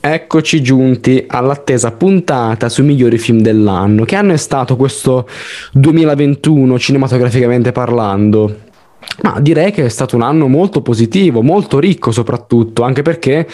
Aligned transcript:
Eccoci 0.00 0.62
giunti 0.62 1.24
all'attesa 1.26 1.90
puntata 1.90 2.68
sui 2.68 2.84
migliori 2.84 3.18
film 3.18 3.40
dell'anno. 3.40 4.04
Che 4.04 4.14
anno 4.14 4.32
è 4.32 4.36
stato 4.36 4.76
questo 4.76 5.28
2021 5.72 6.78
cinematograficamente 6.78 7.72
parlando? 7.72 8.66
Ma 9.22 9.40
direi 9.40 9.72
che 9.72 9.86
è 9.86 9.88
stato 9.88 10.14
un 10.14 10.22
anno 10.22 10.46
molto 10.46 10.82
positivo, 10.82 11.42
molto 11.42 11.80
ricco 11.80 12.12
soprattutto, 12.12 12.82
anche 12.84 13.02
perché 13.02 13.48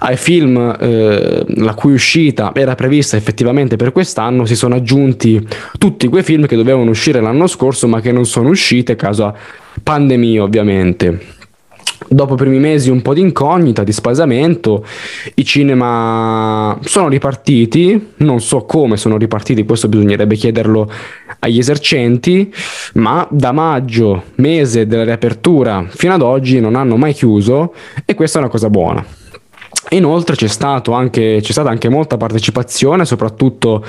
ai 0.00 0.16
film 0.16 0.76
eh, 0.80 1.44
la 1.46 1.74
cui 1.74 1.92
uscita 1.92 2.50
era 2.54 2.74
prevista 2.74 3.16
effettivamente 3.16 3.76
per 3.76 3.92
quest'anno 3.92 4.44
si 4.44 4.56
sono 4.56 4.74
aggiunti 4.74 5.46
tutti 5.78 6.08
quei 6.08 6.24
film 6.24 6.46
che 6.46 6.56
dovevano 6.56 6.90
uscire 6.90 7.20
l'anno 7.20 7.46
scorso 7.46 7.86
ma 7.86 8.00
che 8.00 8.10
non 8.10 8.26
sono 8.26 8.48
uscite 8.48 8.96
causa 8.96 9.32
pandemia 9.82 10.42
ovviamente 10.42 11.33
dopo 12.08 12.34
i 12.34 12.36
primi 12.36 12.58
mesi 12.58 12.90
un 12.90 13.02
po' 13.02 13.14
di 13.14 13.20
incognita, 13.20 13.84
di 13.84 13.92
spaesamento, 13.92 14.84
i 15.34 15.44
cinema 15.44 16.78
sono 16.82 17.08
ripartiti, 17.08 18.12
non 18.18 18.40
so 18.40 18.64
come 18.64 18.96
sono 18.96 19.16
ripartiti, 19.16 19.64
questo 19.64 19.88
bisognerebbe 19.88 20.36
chiederlo 20.36 20.90
agli 21.40 21.58
esercenti, 21.58 22.52
ma 22.94 23.26
da 23.30 23.52
maggio, 23.52 24.24
mese 24.36 24.86
della 24.86 25.04
riapertura, 25.04 25.86
fino 25.88 26.14
ad 26.14 26.22
oggi 26.22 26.60
non 26.60 26.76
hanno 26.76 26.96
mai 26.96 27.12
chiuso 27.12 27.74
e 28.04 28.14
questa 28.14 28.38
è 28.38 28.42
una 28.42 28.50
cosa 28.50 28.70
buona. 28.70 29.04
Inoltre 29.90 30.34
c'è, 30.34 30.48
anche, 30.60 31.38
c'è, 31.40 31.52
stata 31.52 31.68
anche 31.68 31.88
molta 31.88 32.16
partecipazione, 32.16 33.04
soprattutto 33.04 33.84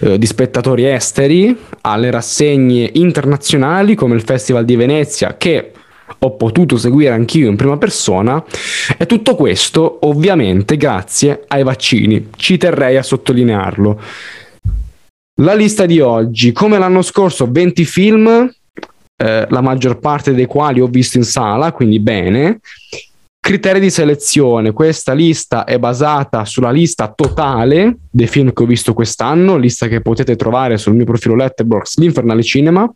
eh, 0.00 0.18
di 0.18 0.26
spettatori 0.26 0.86
esteri, 0.86 1.56
alle 1.82 2.10
rassegne 2.10 2.90
internazionali 2.94 3.94
come 3.94 4.14
il 4.14 4.22
Festival 4.22 4.64
di 4.64 4.76
Venezia, 4.76 5.36
che 5.36 5.71
ho 6.18 6.36
potuto 6.36 6.76
seguire 6.76 7.12
anch'io 7.12 7.48
in 7.48 7.56
prima 7.56 7.76
persona 7.76 8.42
e 8.96 9.06
tutto 9.06 9.34
questo 9.34 9.98
ovviamente 10.02 10.76
grazie 10.76 11.44
ai 11.48 11.62
vaccini, 11.62 12.28
ci 12.36 12.56
terrei 12.56 12.96
a 12.96 13.02
sottolinearlo. 13.02 14.00
La 15.40 15.54
lista 15.54 15.86
di 15.86 15.98
oggi, 15.98 16.52
come 16.52 16.78
l'anno 16.78 17.02
scorso, 17.02 17.50
20 17.50 17.84
film, 17.84 18.52
eh, 19.16 19.46
la 19.48 19.60
maggior 19.60 19.98
parte 19.98 20.34
dei 20.34 20.46
quali 20.46 20.80
ho 20.80 20.86
visto 20.86 21.16
in 21.16 21.24
sala, 21.24 21.72
quindi 21.72 22.00
bene. 22.00 22.60
Criteri 23.40 23.80
di 23.80 23.90
selezione, 23.90 24.72
questa 24.72 25.14
lista 25.14 25.64
è 25.64 25.78
basata 25.78 26.44
sulla 26.44 26.70
lista 26.70 27.12
totale 27.12 27.96
dei 28.10 28.28
film 28.28 28.52
che 28.52 28.62
ho 28.62 28.66
visto 28.66 28.94
quest'anno, 28.94 29.56
lista 29.56 29.88
che 29.88 30.00
potete 30.00 30.36
trovare 30.36 30.78
sul 30.78 30.94
mio 30.94 31.04
profilo 31.04 31.34
Letterboxd, 31.34 31.98
l'Infernale 31.98 32.42
Cinema. 32.42 32.92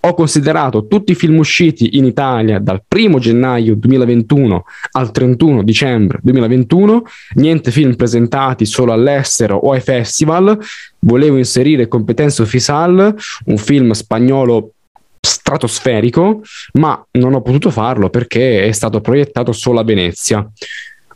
Ho 0.00 0.14
considerato 0.14 0.86
tutti 0.86 1.12
i 1.12 1.14
film 1.14 1.38
usciti 1.38 1.96
in 1.96 2.04
Italia 2.04 2.58
dal 2.58 2.82
1 2.86 3.18
gennaio 3.18 3.74
2021 3.74 4.64
al 4.92 5.10
31 5.10 5.62
dicembre 5.62 6.18
2021, 6.22 7.02
niente 7.34 7.70
film 7.70 7.96
presentati 7.96 8.66
solo 8.66 8.92
all'estero 8.92 9.56
o 9.56 9.72
ai 9.72 9.80
festival. 9.80 10.58
Volevo 11.00 11.38
inserire 11.38 11.88
Competenza 11.88 12.42
Ufficial, 12.42 13.14
un 13.46 13.56
film 13.56 13.92
spagnolo 13.92 14.72
stratosferico, 15.20 16.42
ma 16.74 17.04
non 17.12 17.34
ho 17.34 17.42
potuto 17.42 17.70
farlo 17.70 18.10
perché 18.10 18.66
è 18.66 18.72
stato 18.72 19.00
proiettato 19.00 19.52
solo 19.52 19.80
a 19.80 19.84
Venezia. 19.84 20.48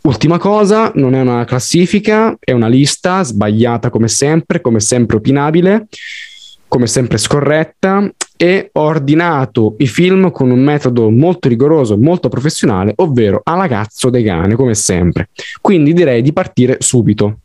Ultima 0.02 0.38
cosa, 0.38 0.90
non 0.96 1.14
è 1.14 1.20
una 1.20 1.44
classifica, 1.44 2.36
è 2.40 2.50
una 2.50 2.66
lista 2.66 3.22
sbagliata 3.22 3.90
come 3.90 4.08
sempre, 4.08 4.60
come 4.60 4.80
sempre 4.80 5.16
opinabile 5.18 5.86
come 6.72 6.86
sempre 6.86 7.18
scorretta 7.18 8.10
e 8.34 8.70
ho 8.72 8.80
ordinato 8.80 9.74
i 9.80 9.86
film 9.86 10.30
con 10.30 10.50
un 10.50 10.60
metodo 10.60 11.10
molto 11.10 11.46
rigoroso, 11.46 11.98
molto 11.98 12.30
professionale, 12.30 12.94
ovvero 12.96 13.42
alla 13.44 13.68
cazzo 13.68 14.08
dei 14.08 14.24
cane, 14.24 14.54
come 14.54 14.74
sempre. 14.74 15.28
Quindi 15.60 15.92
direi 15.92 16.22
di 16.22 16.32
partire 16.32 16.78
subito. 16.78 17.40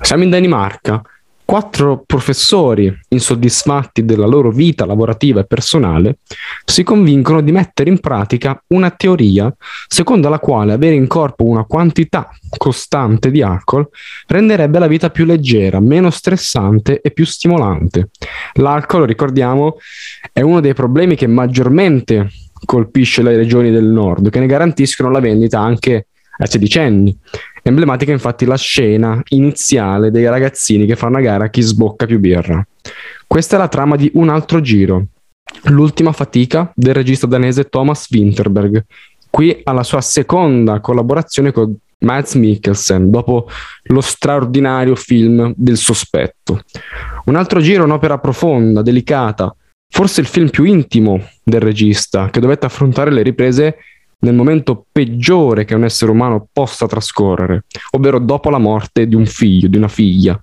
Siamo 0.00 0.22
in 0.22 0.30
Danimarca 0.30 1.02
quattro 1.48 2.02
professori 2.04 2.94
insoddisfatti 3.08 4.04
della 4.04 4.26
loro 4.26 4.50
vita 4.50 4.84
lavorativa 4.84 5.40
e 5.40 5.46
personale 5.46 6.18
si 6.62 6.82
convincono 6.82 7.40
di 7.40 7.52
mettere 7.52 7.88
in 7.88 8.00
pratica 8.00 8.62
una 8.66 8.90
teoria 8.90 9.50
secondo 9.86 10.28
la 10.28 10.40
quale 10.40 10.74
avere 10.74 10.94
in 10.94 11.06
corpo 11.06 11.44
una 11.44 11.64
quantità 11.64 12.28
costante 12.54 13.30
di 13.30 13.40
alcol 13.40 13.88
renderebbe 14.26 14.78
la 14.78 14.88
vita 14.88 15.08
più 15.08 15.24
leggera, 15.24 15.80
meno 15.80 16.10
stressante 16.10 17.00
e 17.00 17.12
più 17.12 17.24
stimolante. 17.24 18.10
L'alcol, 18.56 19.06
ricordiamo, 19.06 19.76
è 20.30 20.42
uno 20.42 20.60
dei 20.60 20.74
problemi 20.74 21.16
che 21.16 21.26
maggiormente 21.26 22.28
colpisce 22.66 23.22
le 23.22 23.36
regioni 23.36 23.70
del 23.70 23.86
nord, 23.86 24.28
che 24.28 24.38
ne 24.38 24.46
garantiscono 24.46 25.10
la 25.10 25.20
vendita 25.20 25.60
anche 25.60 26.08
sedicenni. 26.46 27.16
Emblematica 27.62 28.12
infatti 28.12 28.44
la 28.44 28.56
scena 28.56 29.20
iniziale 29.28 30.10
dei 30.10 30.28
ragazzini 30.28 30.86
che 30.86 30.96
fanno 30.96 31.18
a 31.18 31.20
gara 31.20 31.44
a 31.44 31.48
chi 31.50 31.60
sbocca 31.60 32.06
più 32.06 32.18
birra. 32.18 32.66
Questa 33.26 33.56
è 33.56 33.58
la 33.58 33.68
trama 33.68 33.96
di 33.96 34.10
Un 34.14 34.28
altro 34.28 34.60
giro, 34.60 35.06
l'ultima 35.64 36.12
fatica 36.12 36.70
del 36.74 36.94
regista 36.94 37.26
danese 37.26 37.68
Thomas 37.68 38.08
Winterberg, 38.10 38.84
qui 39.30 39.60
alla 39.64 39.82
sua 39.82 40.00
seconda 40.00 40.80
collaborazione 40.80 41.52
con 41.52 41.76
Mads 42.00 42.34
Mikkelsen 42.34 43.10
dopo 43.10 43.48
lo 43.84 44.00
straordinario 44.00 44.94
film 44.94 45.52
del 45.56 45.76
sospetto. 45.76 46.62
Un 47.24 47.34
altro 47.34 47.60
giro 47.60 47.84
un'opera 47.84 48.18
profonda, 48.18 48.82
delicata, 48.82 49.54
forse 49.90 50.20
il 50.20 50.26
film 50.26 50.48
più 50.48 50.64
intimo 50.64 51.20
del 51.42 51.60
regista, 51.60 52.30
che 52.30 52.40
dovette 52.40 52.66
affrontare 52.66 53.10
le 53.10 53.22
riprese 53.22 53.76
nel 54.20 54.34
momento 54.34 54.86
peggiore 54.90 55.64
che 55.64 55.74
un 55.74 55.84
essere 55.84 56.10
umano 56.10 56.48
possa 56.52 56.86
trascorrere, 56.86 57.64
ovvero 57.92 58.18
dopo 58.18 58.50
la 58.50 58.58
morte 58.58 59.06
di 59.06 59.14
un 59.14 59.26
figlio, 59.26 59.68
di 59.68 59.76
una 59.76 59.88
figlia. 59.88 60.40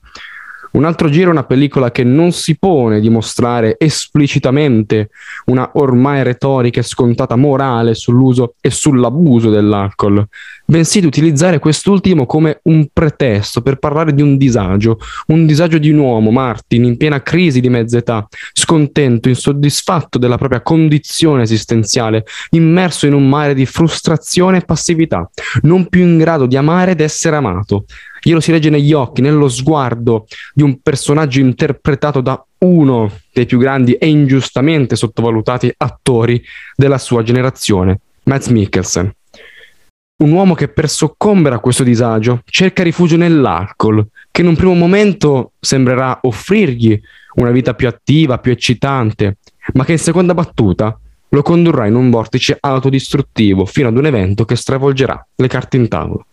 Un 0.76 0.84
altro 0.84 1.08
giro 1.08 1.30
è 1.30 1.32
una 1.32 1.46
pellicola 1.46 1.90
che 1.90 2.04
non 2.04 2.34
si 2.34 2.58
pone 2.58 3.00
di 3.00 3.10
mostrare 3.10 3.78
esplicitamente 3.80 5.10
una 5.46 5.72
ormai 5.76 6.22
retorica 6.22 6.82
e 6.82 6.84
scontata 6.84 7.38
morale 7.38 7.94
sull'uso 7.94 8.56
e 8.60 8.72
sull'abuso 8.72 9.50
dell'alcol, 9.50 10.28
bensì 10.66 11.00
di 11.00 11.06
utilizzare 11.06 11.60
quest'ultimo 11.60 12.26
come 12.26 12.60
un 12.64 12.88
pretesto 12.92 13.62
per 13.62 13.78
parlare 13.78 14.14
di 14.14 14.22
un 14.22 14.36
disagio, 14.36 14.98
un 15.28 15.46
disagio 15.46 15.78
di 15.78 15.92
un 15.92 16.00
uomo, 16.00 16.32
Martin, 16.32 16.84
in 16.84 16.98
piena 16.98 17.22
crisi 17.22 17.62
di 17.62 17.70
mezza 17.70 18.00
età, 18.00 18.28
scontento, 18.52 19.30
insoddisfatto 19.30 20.18
della 20.18 20.38
propria 20.38 20.62
condizione 20.62 21.44
esistenziale, 21.44 22.26
immerso 22.50 23.06
in 23.06 23.14
un 23.14 23.30
mare 23.30 23.54
di 23.54 23.66
frustrazione 23.66 24.58
e 24.58 24.66
passività, 24.66 25.30
non 25.62 25.88
più 25.88 26.02
in 26.02 26.18
grado 26.18 26.48
di 26.48 26.58
amare 26.58 26.92
ed 26.92 27.00
essere 27.00 27.38
amato. 27.38 27.86
Glielo 28.28 28.40
si 28.40 28.50
legge 28.50 28.72
negli 28.72 28.92
occhi, 28.92 29.22
nello 29.22 29.48
sguardo 29.48 30.26
di 30.52 30.64
un 30.64 30.80
personaggio 30.82 31.40
interpretato 31.40 32.22
da 32.22 32.44
uno 32.62 33.12
dei 33.32 33.46
più 33.46 33.60
grandi 33.60 33.94
e 33.94 34.08
ingiustamente 34.08 34.96
sottovalutati 34.96 35.72
attori 35.78 36.44
della 36.76 36.98
sua 36.98 37.22
generazione, 37.22 38.00
Matt 38.24 38.48
Mikkelsen. 38.48 39.14
Un 40.24 40.32
uomo 40.32 40.56
che 40.56 40.70
per 40.70 40.90
soccombere 40.90 41.54
a 41.54 41.60
questo 41.60 41.84
disagio 41.84 42.42
cerca 42.46 42.82
rifugio 42.82 43.16
nell'alcol, 43.16 44.08
che 44.32 44.42
in 44.42 44.48
un 44.48 44.56
primo 44.56 44.74
momento 44.74 45.52
sembrerà 45.60 46.18
offrirgli 46.24 47.00
una 47.36 47.52
vita 47.52 47.76
più 47.76 47.88
attiva, 47.88 48.40
più 48.40 48.52
eccitante, 48.52 49.38
ma 49.74 49.86
che 49.86 49.92
in 49.92 50.00
seconda 50.00 50.34
battuta 50.34 51.00
lo 51.30 51.42
condurrà 51.44 51.86
in 51.86 51.94
un 51.94 52.10
vortice 52.10 52.58
autodistruttivo 52.60 53.68
fino 53.68 53.90
ad 53.90 53.98
un 53.98 54.08
evento 54.08 54.46
che 54.46 54.56
stravolgerà 54.56 55.28
le 55.36 55.48
carte 55.48 55.78
in 55.78 55.88
tavola. 55.88 56.26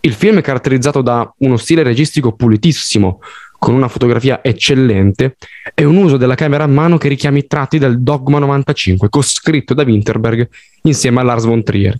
Il 0.00 0.14
film 0.14 0.38
è 0.38 0.42
caratterizzato 0.42 1.02
da 1.02 1.32
uno 1.38 1.56
stile 1.56 1.82
registico 1.82 2.32
pulitissimo, 2.32 3.20
con 3.58 3.74
una 3.74 3.88
fotografia 3.88 4.42
eccellente 4.42 5.36
e 5.74 5.84
un 5.84 5.96
uso 5.96 6.16
della 6.16 6.34
camera 6.34 6.64
a 6.64 6.68
mano 6.68 6.98
che 6.98 7.08
richiama 7.08 7.38
i 7.38 7.46
tratti 7.46 7.78
del 7.78 8.02
Dogma 8.02 8.38
95, 8.38 9.08
coscritto 9.08 9.72
da 9.72 9.84
Winterberg 9.84 10.48
insieme 10.82 11.20
a 11.20 11.22
Lars 11.22 11.44
von 11.44 11.62
Trier. 11.62 11.98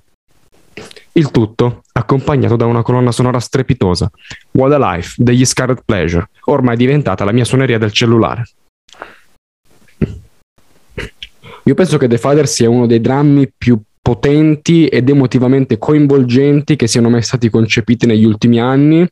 Il 1.12 1.30
tutto 1.30 1.82
accompagnato 1.92 2.56
da 2.56 2.66
una 2.66 2.82
colonna 2.82 3.12
sonora 3.12 3.38
strepitosa, 3.38 4.10
What 4.50 4.72
a 4.72 4.94
Life 4.94 5.14
degli 5.16 5.44
Scarlet 5.44 5.82
Pleasure, 5.84 6.28
ormai 6.46 6.76
diventata 6.76 7.24
la 7.24 7.32
mia 7.32 7.44
suoneria 7.44 7.78
del 7.78 7.92
cellulare. 7.92 8.44
Io 11.66 11.74
penso 11.74 11.96
che 11.96 12.08
The 12.08 12.18
Father 12.18 12.46
sia 12.46 12.68
uno 12.68 12.86
dei 12.86 13.00
drammi 13.00 13.50
più 13.56 13.80
potenti 14.04 14.86
ed 14.86 15.08
emotivamente 15.08 15.78
coinvolgenti 15.78 16.76
che 16.76 16.86
siano 16.86 17.08
mai 17.08 17.22
stati 17.22 17.48
concepiti 17.48 18.04
negli 18.04 18.26
ultimi 18.26 18.60
anni. 18.60 19.08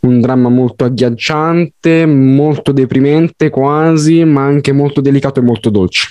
Un 0.00 0.18
dramma 0.18 0.48
molto 0.48 0.86
agghiacciante, 0.86 2.06
molto 2.06 2.72
deprimente 2.72 3.50
quasi, 3.50 4.24
ma 4.24 4.42
anche 4.42 4.72
molto 4.72 5.02
delicato 5.02 5.40
e 5.40 5.42
molto 5.42 5.68
dolce. 5.68 6.08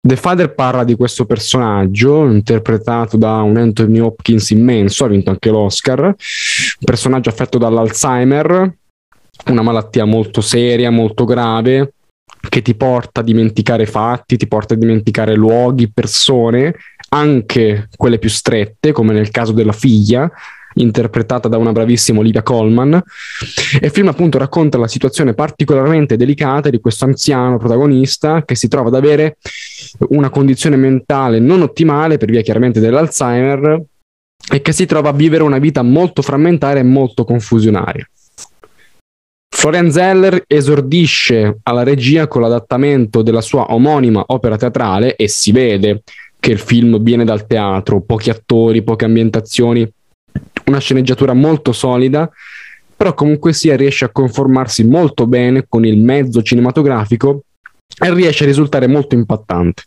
The 0.00 0.16
Father 0.16 0.54
parla 0.54 0.82
di 0.82 0.94
questo 0.94 1.26
personaggio 1.26 2.26
interpretato 2.26 3.18
da 3.18 3.42
un 3.42 3.58
Anthony 3.58 3.98
Hopkins 3.98 4.48
immenso, 4.50 5.04
ha 5.04 5.08
vinto 5.08 5.28
anche 5.28 5.50
l'Oscar, 5.50 6.00
un 6.00 6.14
personaggio 6.82 7.28
affetto 7.28 7.58
dall'Alzheimer, 7.58 8.76
una 9.46 9.62
malattia 9.62 10.06
molto 10.06 10.40
seria, 10.40 10.90
molto 10.90 11.24
grave, 11.24 11.92
che 12.48 12.62
ti 12.62 12.74
porta 12.74 13.20
a 13.20 13.24
dimenticare 13.24 13.86
fatti, 13.86 14.36
ti 14.36 14.46
porta 14.46 14.74
a 14.74 14.76
dimenticare 14.76 15.34
luoghi, 15.34 15.90
persone, 15.90 16.74
anche 17.14 17.88
quelle 17.96 18.18
più 18.18 18.28
strette, 18.28 18.92
come 18.92 19.12
nel 19.12 19.30
caso 19.30 19.52
della 19.52 19.72
figlia, 19.72 20.30
interpretata 20.74 21.46
da 21.46 21.56
una 21.56 21.70
bravissima 21.70 22.18
Olivia 22.18 22.42
Colman. 22.42 22.94
E 23.80 23.86
il 23.86 23.92
film 23.92 24.08
appunto 24.08 24.38
racconta 24.38 24.78
la 24.78 24.88
situazione 24.88 25.32
particolarmente 25.32 26.16
delicata 26.16 26.70
di 26.70 26.80
questo 26.80 27.04
anziano 27.04 27.58
protagonista 27.58 28.44
che 28.44 28.56
si 28.56 28.66
trova 28.66 28.88
ad 28.88 28.96
avere 28.96 29.36
una 30.08 30.28
condizione 30.28 30.76
mentale 30.76 31.38
non 31.38 31.62
ottimale 31.62 32.16
per 32.16 32.30
via 32.30 32.42
chiaramente 32.42 32.80
dell'Alzheimer 32.80 33.80
e 34.52 34.60
che 34.60 34.72
si 34.72 34.84
trova 34.84 35.10
a 35.10 35.12
vivere 35.12 35.44
una 35.44 35.58
vita 35.58 35.82
molto 35.82 36.20
frammentaria 36.20 36.82
e 36.82 36.84
molto 36.84 37.24
confusionaria. 37.24 38.06
Florian 39.54 39.92
Zeller 39.92 40.42
esordisce 40.48 41.60
alla 41.62 41.84
regia 41.84 42.26
con 42.26 42.42
l'adattamento 42.42 43.22
della 43.22 43.40
sua 43.40 43.72
omonima 43.72 44.24
opera 44.26 44.56
teatrale 44.56 45.14
e 45.14 45.28
si 45.28 45.52
vede 45.52 46.02
che 46.44 46.52
il 46.52 46.58
film 46.58 47.02
viene 47.02 47.24
dal 47.24 47.46
teatro, 47.46 48.02
pochi 48.02 48.28
attori, 48.28 48.82
poche 48.82 49.06
ambientazioni, 49.06 49.90
una 50.66 50.78
sceneggiatura 50.78 51.32
molto 51.32 51.72
solida, 51.72 52.30
però 52.94 53.14
comunque 53.14 53.54
sia 53.54 53.76
riesce 53.76 54.04
a 54.04 54.10
conformarsi 54.10 54.84
molto 54.84 55.26
bene 55.26 55.64
con 55.66 55.86
il 55.86 55.96
mezzo 55.96 56.42
cinematografico 56.42 57.44
e 57.98 58.12
riesce 58.12 58.44
a 58.44 58.46
risultare 58.46 58.86
molto 58.86 59.14
impattante. 59.14 59.84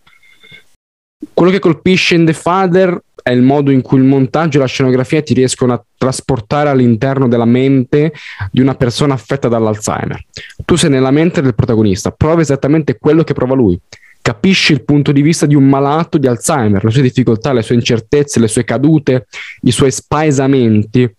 Quello 1.31 1.51
che 1.51 1.59
colpisce 1.59 2.15
in 2.15 2.25
The 2.25 2.33
Father 2.33 2.99
è 3.21 3.29
il 3.29 3.43
modo 3.43 3.69
in 3.69 3.83
cui 3.83 3.99
il 3.99 4.05
montaggio 4.05 4.57
e 4.57 4.61
la 4.61 4.65
scenografia 4.65 5.21
ti 5.21 5.35
riescono 5.35 5.73
a 5.73 5.85
trasportare 5.95 6.69
all'interno 6.69 7.27
della 7.27 7.45
mente 7.45 8.13
di 8.49 8.61
una 8.61 8.73
persona 8.73 9.13
affetta 9.13 9.47
dall'Alzheimer. 9.47 10.25
Tu 10.65 10.75
sei 10.75 10.89
nella 10.89 11.11
mente 11.11 11.43
del 11.43 11.53
protagonista, 11.53 12.09
provi 12.09 12.41
esattamente 12.41 12.97
quello 12.97 13.23
che 13.23 13.33
prova 13.33 13.53
lui. 13.53 13.79
Capisci 14.27 14.73
il 14.73 14.83
punto 14.83 15.13
di 15.13 15.21
vista 15.21 15.45
di 15.45 15.55
un 15.55 15.63
malato 15.69 16.17
di 16.17 16.27
Alzheimer, 16.27 16.83
le 16.83 16.91
sue 16.91 17.01
difficoltà, 17.01 17.53
le 17.53 17.61
sue 17.61 17.75
incertezze, 17.75 18.41
le 18.41 18.49
sue 18.49 18.65
cadute, 18.65 19.25
i 19.61 19.71
suoi 19.71 19.89
spaesamenti. 19.89 21.09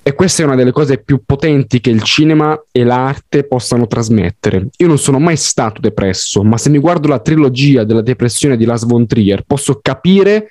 E 0.00 0.12
questa 0.14 0.42
è 0.42 0.46
una 0.46 0.54
delle 0.54 0.70
cose 0.70 0.98
più 0.98 1.22
potenti 1.26 1.80
che 1.80 1.90
il 1.90 2.04
cinema 2.04 2.56
e 2.70 2.84
l'arte 2.84 3.42
possano 3.48 3.88
trasmettere. 3.88 4.68
Io 4.76 4.86
non 4.86 4.98
sono 4.98 5.18
mai 5.18 5.36
stato 5.36 5.80
depresso, 5.80 6.44
ma 6.44 6.56
se 6.56 6.70
mi 6.70 6.78
guardo 6.78 7.08
la 7.08 7.18
trilogia 7.18 7.82
della 7.82 8.00
depressione 8.00 8.56
di 8.56 8.64
Lars 8.64 8.86
von 8.86 9.08
Trier, 9.08 9.42
posso 9.44 9.80
capire 9.82 10.50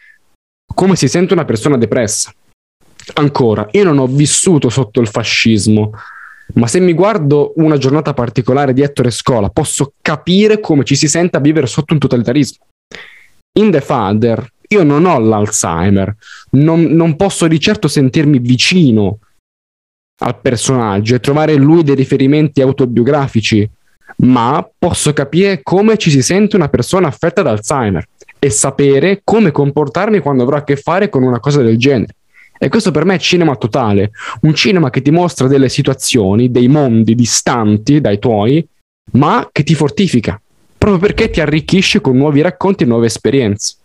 come 0.75 0.97
si 0.97 1.07
sente 1.07 1.31
una 1.31 1.45
persona 1.45 1.77
depressa. 1.77 2.33
Ancora, 3.13 3.65
io 3.71 3.85
non 3.85 3.99
ho 3.99 4.07
vissuto 4.07 4.67
sotto 4.67 4.99
il 4.99 5.07
fascismo, 5.07 5.93
ma 6.53 6.67
se 6.67 6.79
mi 6.79 6.93
guardo 6.93 7.53
una 7.57 7.77
giornata 7.77 8.13
particolare 8.13 8.73
di 8.73 8.81
Ettore 8.81 9.11
Scola, 9.11 9.49
posso 9.49 9.93
capire 10.01 10.59
come 10.59 10.83
ci 10.83 10.95
si 10.95 11.07
sente 11.07 11.37
a 11.37 11.41
vivere 11.41 11.67
sotto 11.67 11.93
un 11.93 11.99
totalitarismo. 11.99 12.65
In 13.59 13.71
The 13.71 13.81
Father, 13.81 14.51
io 14.69 14.83
non 14.83 15.05
ho 15.05 15.19
l'Alzheimer, 15.19 16.15
non, 16.51 16.81
non 16.83 17.15
posso 17.15 17.47
di 17.47 17.59
certo 17.59 17.87
sentirmi 17.87 18.39
vicino 18.39 19.19
al 20.21 20.39
personaggio 20.39 21.15
e 21.15 21.19
trovare 21.19 21.53
in 21.53 21.61
lui 21.61 21.83
dei 21.83 21.95
riferimenti 21.95 22.61
autobiografici, 22.61 23.67
ma 24.17 24.67
posso 24.77 25.13
capire 25.13 25.61
come 25.63 25.97
ci 25.97 26.11
si 26.11 26.21
sente 26.21 26.55
una 26.55 26.67
persona 26.67 27.07
affetta 27.07 27.41
da 27.41 27.51
Alzheimer 27.51 28.05
e 28.37 28.49
sapere 28.49 29.21
come 29.23 29.51
comportarmi 29.51 30.19
quando 30.19 30.43
avrò 30.43 30.57
a 30.57 30.63
che 30.63 30.75
fare 30.75 31.09
con 31.09 31.23
una 31.23 31.39
cosa 31.39 31.61
del 31.61 31.77
genere. 31.77 32.15
E 32.61 32.67
questo 32.67 32.91
per 32.91 33.05
me 33.05 33.15
è 33.15 33.19
cinema 33.19 33.55
totale, 33.55 34.11
un 34.41 34.53
cinema 34.53 34.89
che 34.89 35.01
ti 35.01 35.11
mostra 35.11 35.47
delle 35.47 35.69
situazioni, 35.69 36.51
dei 36.51 36.67
mondi 36.67 37.15
distanti 37.15 38.01
dai 38.01 38.19
tuoi, 38.19 38.67
ma 39.13 39.47
che 39.49 39.63
ti 39.63 39.73
fortifica, 39.75 40.39
proprio 40.77 40.99
perché 40.99 41.29
ti 41.29 41.39
arricchisce 41.39 42.01
con 42.01 42.17
nuovi 42.17 42.41
racconti 42.41 42.83
e 42.83 42.85
nuove 42.85 43.05
esperienze. 43.05 43.75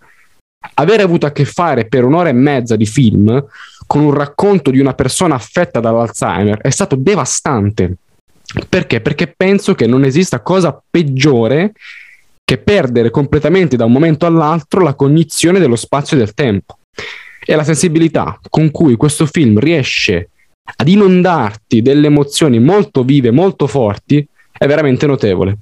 Avere 0.74 1.02
avuto 1.02 1.24
a 1.24 1.30
che 1.30 1.44
fare 1.44 1.86
per 1.86 2.04
un'ora 2.04 2.30
e 2.30 2.32
mezza 2.32 2.74
di 2.74 2.86
film 2.86 3.44
con 3.86 4.02
un 4.02 4.12
racconto 4.12 4.72
di 4.72 4.80
una 4.80 4.94
persona 4.94 5.36
affetta 5.36 5.78
dall'Alzheimer 5.78 6.58
è 6.58 6.70
stato 6.70 6.96
devastante. 6.96 7.96
Perché? 8.68 9.00
Perché 9.00 9.32
penso 9.36 9.74
che 9.74 9.86
non 9.86 10.04
esista 10.04 10.40
cosa 10.40 10.82
peggiore 10.90 11.72
che 12.44 12.58
perdere 12.58 13.10
completamente 13.10 13.76
da 13.76 13.84
un 13.84 13.92
momento 13.92 14.26
all'altro 14.26 14.82
la 14.82 14.94
cognizione 14.94 15.60
dello 15.60 15.76
spazio 15.76 16.16
e 16.16 16.20
del 16.20 16.34
tempo. 16.34 16.78
E 17.44 17.55
la 17.55 17.64
sensibilità 17.64 18.38
con 18.49 18.70
cui 18.70 18.96
questo 18.96 19.26
film 19.26 19.58
riesce 19.58 20.31
ad 20.76 20.88
inondarti 20.88 21.82
delle 21.82 22.06
emozioni 22.06 22.58
molto 22.58 23.05
vive, 23.05 23.31
molto 23.31 23.67
forti, 23.67 24.26
è 24.50 24.67
veramente 24.67 25.06
notevole. 25.06 25.58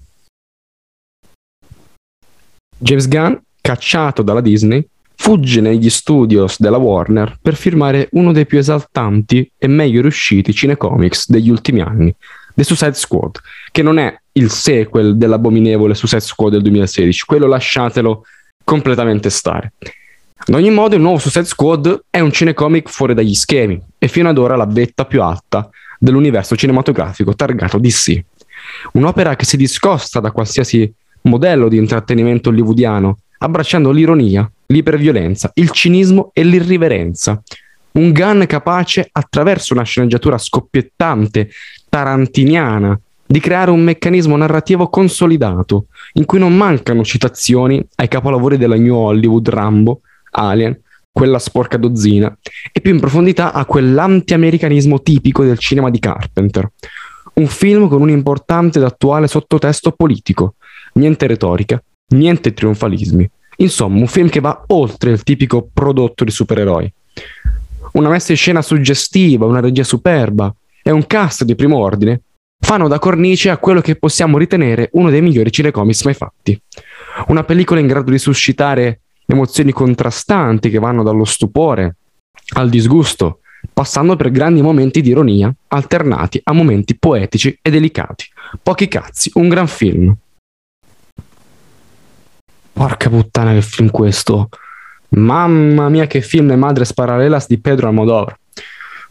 James 2.79 3.09
Gunn, 3.09 3.35
cacciato 3.61 4.23
dalla 4.23 4.41
Disney, 4.41 4.87
fugge 5.15 5.61
negli 5.61 5.89
studios 5.89 6.59
della 6.59 6.79
Warner 6.79 7.39
per 7.41 7.55
firmare 7.55 8.09
uno 8.13 8.33
dei 8.33 8.45
più 8.45 8.59
esaltanti 8.59 9.49
e 9.57 9.69
meglio 9.69 10.01
riusciti 10.01 10.53
cinecomics 10.53 11.31
degli 11.31 11.49
ultimi 11.49 11.81
anni, 11.81 12.13
The 12.55 12.65
Suicide 12.65 12.95
Squad, 12.95 13.39
che 13.71 13.83
non 13.83 13.99
è 13.99 14.15
il 14.33 14.51
sequel 14.51 15.17
dell'abominevole 15.17 15.95
Suicide 15.95 16.23
Squad 16.23 16.53
del 16.53 16.63
2016, 16.63 17.25
quello 17.25 17.47
lasciatelo 17.47 18.25
completamente 18.65 19.31
stare. 19.31 19.73
Ad 20.45 20.55
ogni 20.55 20.71
modo, 20.71 20.97
il 20.97 21.01
nuovo 21.01 21.19
Suicide 21.19 21.45
Squad 21.45 22.05
è 22.11 22.19
un 22.19 22.33
cinecomic 22.33 22.91
fuori 22.91 23.15
dagli 23.15 23.33
schemi 23.33 23.81
e 23.97 24.09
fino 24.09 24.29
ad 24.29 24.39
ora 24.39 24.57
la 24.57 24.67
vetta 24.67 25.05
più 25.05 25.23
alta 25.23 25.71
dell'universo 26.01 26.57
cinematografico 26.57 27.37
targato 27.37 27.79
DC. 27.79 28.21
Un'opera 28.95 29.37
che 29.37 29.45
si 29.45 29.57
discosta 29.57 30.19
da 30.19 30.33
qualsiasi 30.33 30.93
modello 31.23 31.69
di 31.69 31.77
intrattenimento 31.77 32.49
hollywoodiano, 32.49 33.19
abbracciando 33.39 33.93
l'ironia, 33.93 34.51
l'iperviolenza, 34.67 35.53
il 35.55 35.71
cinismo 35.71 36.31
e 36.33 36.43
l'irriverenza. 36.43 37.41
Un 37.93 38.11
gun 38.11 38.45
capace, 38.49 39.09
attraverso 39.13 39.75
una 39.75 39.85
sceneggiatura 39.85 40.39
scoppiettante, 40.39 41.51
tarantiniana, 41.89 42.99
di 43.25 43.39
creare 43.39 43.71
un 43.71 43.81
meccanismo 43.81 44.37
narrativo 44.37 44.89
consolidato, 44.89 45.87
in 46.15 46.25
cui 46.25 46.41
non 46.41 46.57
mancano 46.57 47.05
citazioni 47.05 47.81
ai 47.95 48.09
capolavori 48.09 48.59
della 48.59 48.77
New 48.77 48.97
Hollywood 48.97 49.49
Rambo, 49.49 50.01
Alien, 50.33 50.81
quella 51.11 51.39
sporca 51.39 51.77
dozzina, 51.77 52.37
e 52.73 52.81
più 52.81 52.93
in 52.93 53.01
profondità 53.01 53.53
a 53.53 53.65
quell'anti-americanismo 53.65 55.03
tipico 55.03 55.45
del 55.45 55.59
cinema 55.59 55.91
di 55.91 55.99
Carpenter. 55.99 56.71
Un 57.35 57.47
film 57.47 57.89
con 57.89 58.01
un 58.01 58.11
importante 58.11 58.79
ed 58.79 58.85
attuale 58.85 59.29
sottotesto 59.29 59.93
politico, 59.93 60.55
niente 60.95 61.27
retorica, 61.27 61.83
niente 62.09 62.53
trionfalismi. 62.53 63.31
Insomma, 63.57 63.99
un 63.99 64.07
film 64.07 64.29
che 64.29 64.41
va 64.41 64.65
oltre 64.69 65.11
il 65.11 65.23
tipico 65.23 65.69
prodotto 65.73 66.25
di 66.25 66.31
supereroi. 66.31 66.93
Una 67.93 68.09
messa 68.09 68.33
in 68.33 68.39
scena 68.39 68.63
suggestiva, 68.63 69.47
una 69.47 69.61
regia 69.61 69.85
superba 69.85 70.53
e 70.83 70.91
un 70.91 71.07
cast 71.07 71.45
di 71.45 71.55
primo 71.55 71.77
ordine 71.79 72.23
fanno 72.59 72.89
da 72.89 72.99
cornice 72.99 73.51
a 73.51 73.59
quello 73.59 73.81
che 73.81 73.97
possiamo 73.97 74.39
ritenere 74.39 74.89
uno 74.93 75.11
dei 75.11 75.21
migliori 75.21 75.53
cinecomics 75.53 76.05
mai 76.05 76.15
fatti. 76.15 76.61
Una 77.29 77.45
pellicola 77.45 77.81
in 77.81 77.87
grado 77.87 78.11
di 78.11 78.19
suscitare 78.19 79.01
emozioni 79.33 79.73
contrastanti 79.73 80.71
che 80.71 80.79
vanno 80.79 81.03
dallo 81.03 81.25
stupore 81.25 81.97
al 82.55 82.69
disgusto, 82.69 83.41
passando 83.73 84.17
per 84.17 84.31
grandi 84.31 84.63
momenti 84.63 85.01
di 85.01 85.11
ironia, 85.11 85.53
alternati 85.69 86.41
a 86.45 86.53
momenti 86.53 86.97
poetici 86.99 87.59
e 87.61 87.71
delicati. 87.71 88.27
Pochi 88.63 88.89
cazzi, 88.89 89.31
un 89.35 89.49
gran 89.49 89.67
film. 89.67 90.15
Porca 92.73 93.09
puttana 93.09 93.53
che 93.53 93.63
film 93.63 93.91
questo. 93.91 94.49
Mamma 95.11 95.89
mia 95.89 96.07
che 96.07 96.23
film 96.23 96.49
Le 96.49 96.57
Madres 96.57 96.95
Paralelas 96.95 97.47
di 97.47 97.61
Pedro 97.61 97.89
Almodovar. 97.89 98.37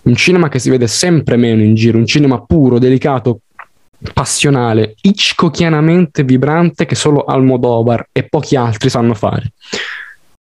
Un 0.03 0.15
cinema 0.15 0.49
che 0.49 0.57
si 0.57 0.71
vede 0.71 0.87
sempre 0.87 1.37
meno 1.37 1.61
in 1.61 1.75
giro, 1.75 1.99
un 1.99 2.07
cinema 2.07 2.41
puro, 2.41 2.79
delicato, 2.79 3.41
passionale, 4.13 4.95
Hitchcockianamente 4.99 6.23
vibrante 6.23 6.85
che 6.85 6.95
solo 6.95 7.23
Almodovar 7.23 8.07
e 8.11 8.23
pochi 8.23 8.55
altri 8.55 8.89
sanno 8.89 9.13
fare. 9.13 9.51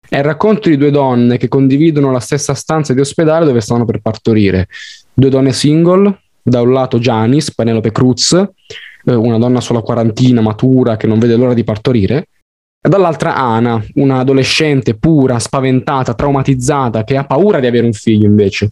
È 0.10 0.18
il 0.18 0.24
racconto 0.24 0.70
di 0.70 0.78
due 0.78 0.92
donne 0.92 1.38
che 1.38 1.48
condividono 1.48 2.12
la 2.12 2.20
stessa 2.20 2.54
stanza 2.54 2.94
di 2.94 3.02
ospedale 3.02 3.46
dove 3.46 3.60
stanno 3.60 3.86
per 3.86 4.00
partorire. 4.00 4.68
Due 5.14 5.30
donne 5.30 5.52
single, 5.52 6.22
da 6.42 6.62
un 6.62 6.72
lato 6.72 6.98
Janice, 6.98 7.52
Penelope 7.54 7.92
Cruz, 7.92 8.32
eh, 8.34 9.14
una 9.14 9.38
donna 9.38 9.60
sulla 9.60 9.82
quarantina, 9.82 10.42
matura, 10.42 10.96
che 10.96 11.08
non 11.08 11.20
vede 11.20 11.36
l'ora 11.36 11.54
di 11.54 11.64
partorire, 11.64 12.28
e 12.82 12.90
dall'altra 12.90 13.36
Ana, 13.36 13.84
una 13.96 14.20
adolescente 14.20 14.96
pura, 14.96 15.40
spaventata, 15.40 16.14
traumatizzata, 16.14 17.04
che 17.04 17.18
ha 17.18 17.26
paura 17.26 17.60
di 17.60 17.68
avere 17.68 17.86
un 17.86 17.94
figlio 17.94 18.28
invece. 18.28 18.72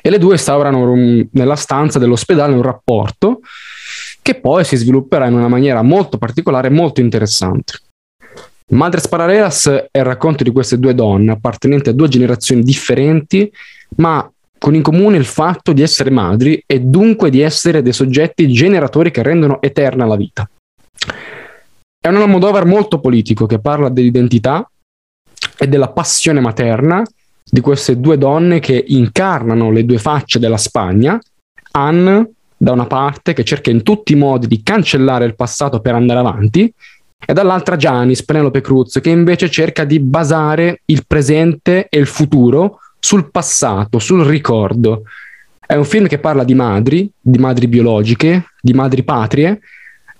E 0.00 0.10
le 0.10 0.18
due 0.18 0.34
instaurano 0.34 1.26
nella 1.32 1.56
stanza 1.56 1.98
dell'ospedale 1.98 2.54
un 2.54 2.62
rapporto 2.62 3.40
che 4.22 4.34
poi 4.36 4.64
si 4.64 4.76
svilupperà 4.76 5.26
in 5.26 5.34
una 5.34 5.48
maniera 5.48 5.82
molto 5.82 6.16
particolare 6.16 6.68
e 6.68 6.70
molto 6.70 7.00
interessante. 7.00 7.78
Madres 8.70 9.08
Paralelas 9.08 9.66
è 9.68 9.98
il 9.98 10.04
racconto 10.04 10.44
di 10.44 10.50
queste 10.50 10.78
due 10.78 10.94
donne 10.94 11.32
appartenenti 11.32 11.88
a 11.88 11.92
due 11.92 12.08
generazioni 12.08 12.62
differenti, 12.62 13.50
ma 13.96 14.30
con 14.58 14.74
in 14.74 14.82
comune 14.82 15.16
il 15.16 15.24
fatto 15.24 15.72
di 15.72 15.82
essere 15.82 16.10
madri 16.10 16.62
e 16.66 16.80
dunque 16.80 17.30
di 17.30 17.40
essere 17.40 17.80
dei 17.80 17.92
soggetti 17.92 18.48
generatori 18.52 19.10
che 19.10 19.22
rendono 19.22 19.62
eterna 19.62 20.04
la 20.04 20.16
vita. 20.16 20.48
È 22.00 22.08
un 22.08 22.16
Almodovar 22.16 22.64
molto 22.64 23.00
politico 23.00 23.46
che 23.46 23.58
parla 23.58 23.88
dell'identità, 23.88 24.68
e 25.58 25.66
della 25.66 25.88
passione 25.88 26.40
materna 26.40 27.02
di 27.44 27.60
queste 27.60 27.98
due 27.98 28.16
donne 28.16 28.60
che 28.60 28.84
incarnano 28.86 29.70
le 29.70 29.84
due 29.84 29.98
facce 29.98 30.38
della 30.38 30.56
Spagna, 30.56 31.18
Anne 31.72 32.30
da 32.56 32.72
una 32.72 32.86
parte 32.86 33.32
che 33.32 33.44
cerca 33.44 33.70
in 33.70 33.82
tutti 33.82 34.12
i 34.12 34.16
modi 34.16 34.46
di 34.46 34.62
cancellare 34.62 35.24
il 35.24 35.34
passato 35.34 35.80
per 35.80 35.94
andare 35.94 36.20
avanti 36.20 36.72
e 37.24 37.32
dall'altra 37.32 37.76
Giannis, 37.76 38.24
Penelope 38.24 38.60
Cruz, 38.60 39.00
che 39.00 39.10
invece 39.10 39.50
cerca 39.50 39.84
di 39.84 40.00
basare 40.00 40.82
il 40.86 41.04
presente 41.06 41.88
e 41.88 41.98
il 41.98 42.06
futuro 42.06 42.78
sul 42.98 43.30
passato, 43.30 43.98
sul 43.98 44.24
ricordo. 44.24 45.02
È 45.66 45.74
un 45.74 45.84
film 45.84 46.06
che 46.06 46.18
parla 46.18 46.44
di 46.44 46.54
madri, 46.54 47.10
di 47.20 47.38
madri 47.38 47.68
biologiche, 47.68 48.52
di 48.60 48.72
madri 48.72 49.02
patrie, 49.02 49.60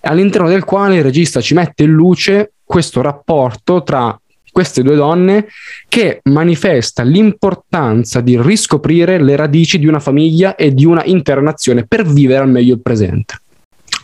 all'interno 0.00 0.48
del 0.48 0.64
quale 0.64 0.96
il 0.96 1.02
regista 1.02 1.40
ci 1.40 1.54
mette 1.54 1.84
in 1.84 1.92
luce 1.92 2.52
questo 2.64 3.00
rapporto 3.00 3.82
tra 3.82 4.18
queste 4.50 4.82
due 4.82 4.96
donne 4.96 5.46
che 5.88 6.20
manifesta 6.24 7.02
l'importanza 7.02 8.20
di 8.20 8.40
riscoprire 8.40 9.22
le 9.22 9.36
radici 9.36 9.78
di 9.78 9.86
una 9.86 10.00
famiglia 10.00 10.56
e 10.56 10.74
di 10.74 10.84
una 10.84 11.04
intera 11.04 11.40
nazione 11.40 11.86
per 11.86 12.04
vivere 12.04 12.42
al 12.42 12.50
meglio 12.50 12.74
il 12.74 12.82
presente. 12.82 13.40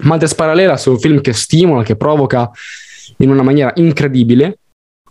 Madres 0.01 0.35
Paralelas 0.35 0.87
è 0.87 0.89
un 0.89 0.99
film 0.99 1.21
che 1.21 1.33
stimola, 1.33 1.83
che 1.83 1.97
provoca 1.97 2.51
in 3.19 3.31
una 3.31 3.43
maniera 3.43 3.73
incredibile, 3.77 4.59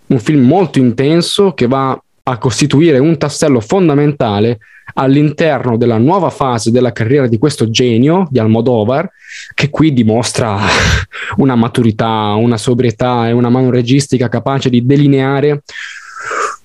un 0.08 0.20
film 0.20 0.46
molto 0.46 0.80
intenso 0.80 1.54
che 1.54 1.68
va 1.68 2.00
a 2.26 2.38
costituire 2.38 3.00
un 3.00 3.18
tassello 3.18 3.60
fondamentale 3.60 4.60
all'interno 4.94 5.76
della 5.76 5.98
nuova 5.98 6.30
fase 6.30 6.72
della 6.72 6.92
carriera 6.92 7.28
di 7.28 7.38
questo 7.38 7.70
genio 7.70 8.28
di 8.30 8.40
Almodovar, 8.40 9.10
che 9.54 9.70
qui 9.70 9.92
dimostra 9.92 10.60
una 11.38 11.56
maturità, 11.56 12.34
una 12.36 12.58
sobrietà 12.58 13.28
e 13.28 13.32
una 13.32 13.50
mano 13.50 13.70
registica 13.70 14.30
capace 14.30 14.70
di 14.70 14.86
delineare 14.86 15.64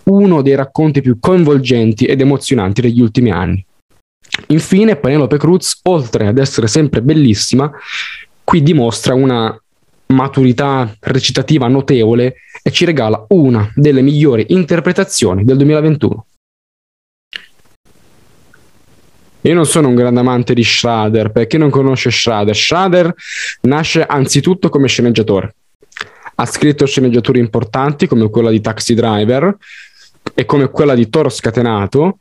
uno 0.04 0.42
dei 0.42 0.54
racconti 0.54 1.00
più 1.00 1.18
coinvolgenti 1.18 2.06
ed 2.06 2.20
emozionanti 2.20 2.80
degli 2.80 3.00
ultimi 3.00 3.30
anni. 3.30 3.64
Infine, 4.48 4.96
Penelope 4.96 5.36
Cruz, 5.36 5.80
oltre 5.84 6.28
ad 6.28 6.38
essere 6.38 6.66
sempre 6.66 7.02
bellissima, 7.02 7.70
qui 8.44 8.62
dimostra 8.62 9.14
una 9.14 9.58
maturità 10.08 10.94
recitativa 11.00 11.66
notevole 11.68 12.36
e 12.62 12.70
ci 12.70 12.84
regala 12.84 13.24
una 13.28 13.70
delle 13.74 14.02
migliori 14.02 14.46
interpretazioni 14.48 15.44
del 15.44 15.56
2021. 15.56 16.26
Io 19.42 19.54
non 19.54 19.66
sono 19.66 19.88
un 19.88 19.94
grande 19.94 20.20
amante 20.20 20.52
di 20.52 20.64
Schrader, 20.64 21.30
per 21.30 21.46
chi 21.46 21.58
non 21.58 21.70
conosce 21.70 22.10
Schrader, 22.10 22.56
Schrader 22.56 23.14
nasce 23.62 24.04
anzitutto 24.04 24.68
come 24.68 24.88
sceneggiatore. 24.88 25.54
Ha 26.34 26.46
scritto 26.46 26.86
sceneggiature 26.86 27.38
importanti 27.38 28.06
come 28.06 28.28
quella 28.30 28.50
di 28.50 28.60
Taxi 28.60 28.94
Driver 28.94 29.56
e 30.34 30.44
come 30.44 30.70
quella 30.70 30.94
di 30.94 31.08
Toro 31.08 31.28
Scatenato. 31.28 32.18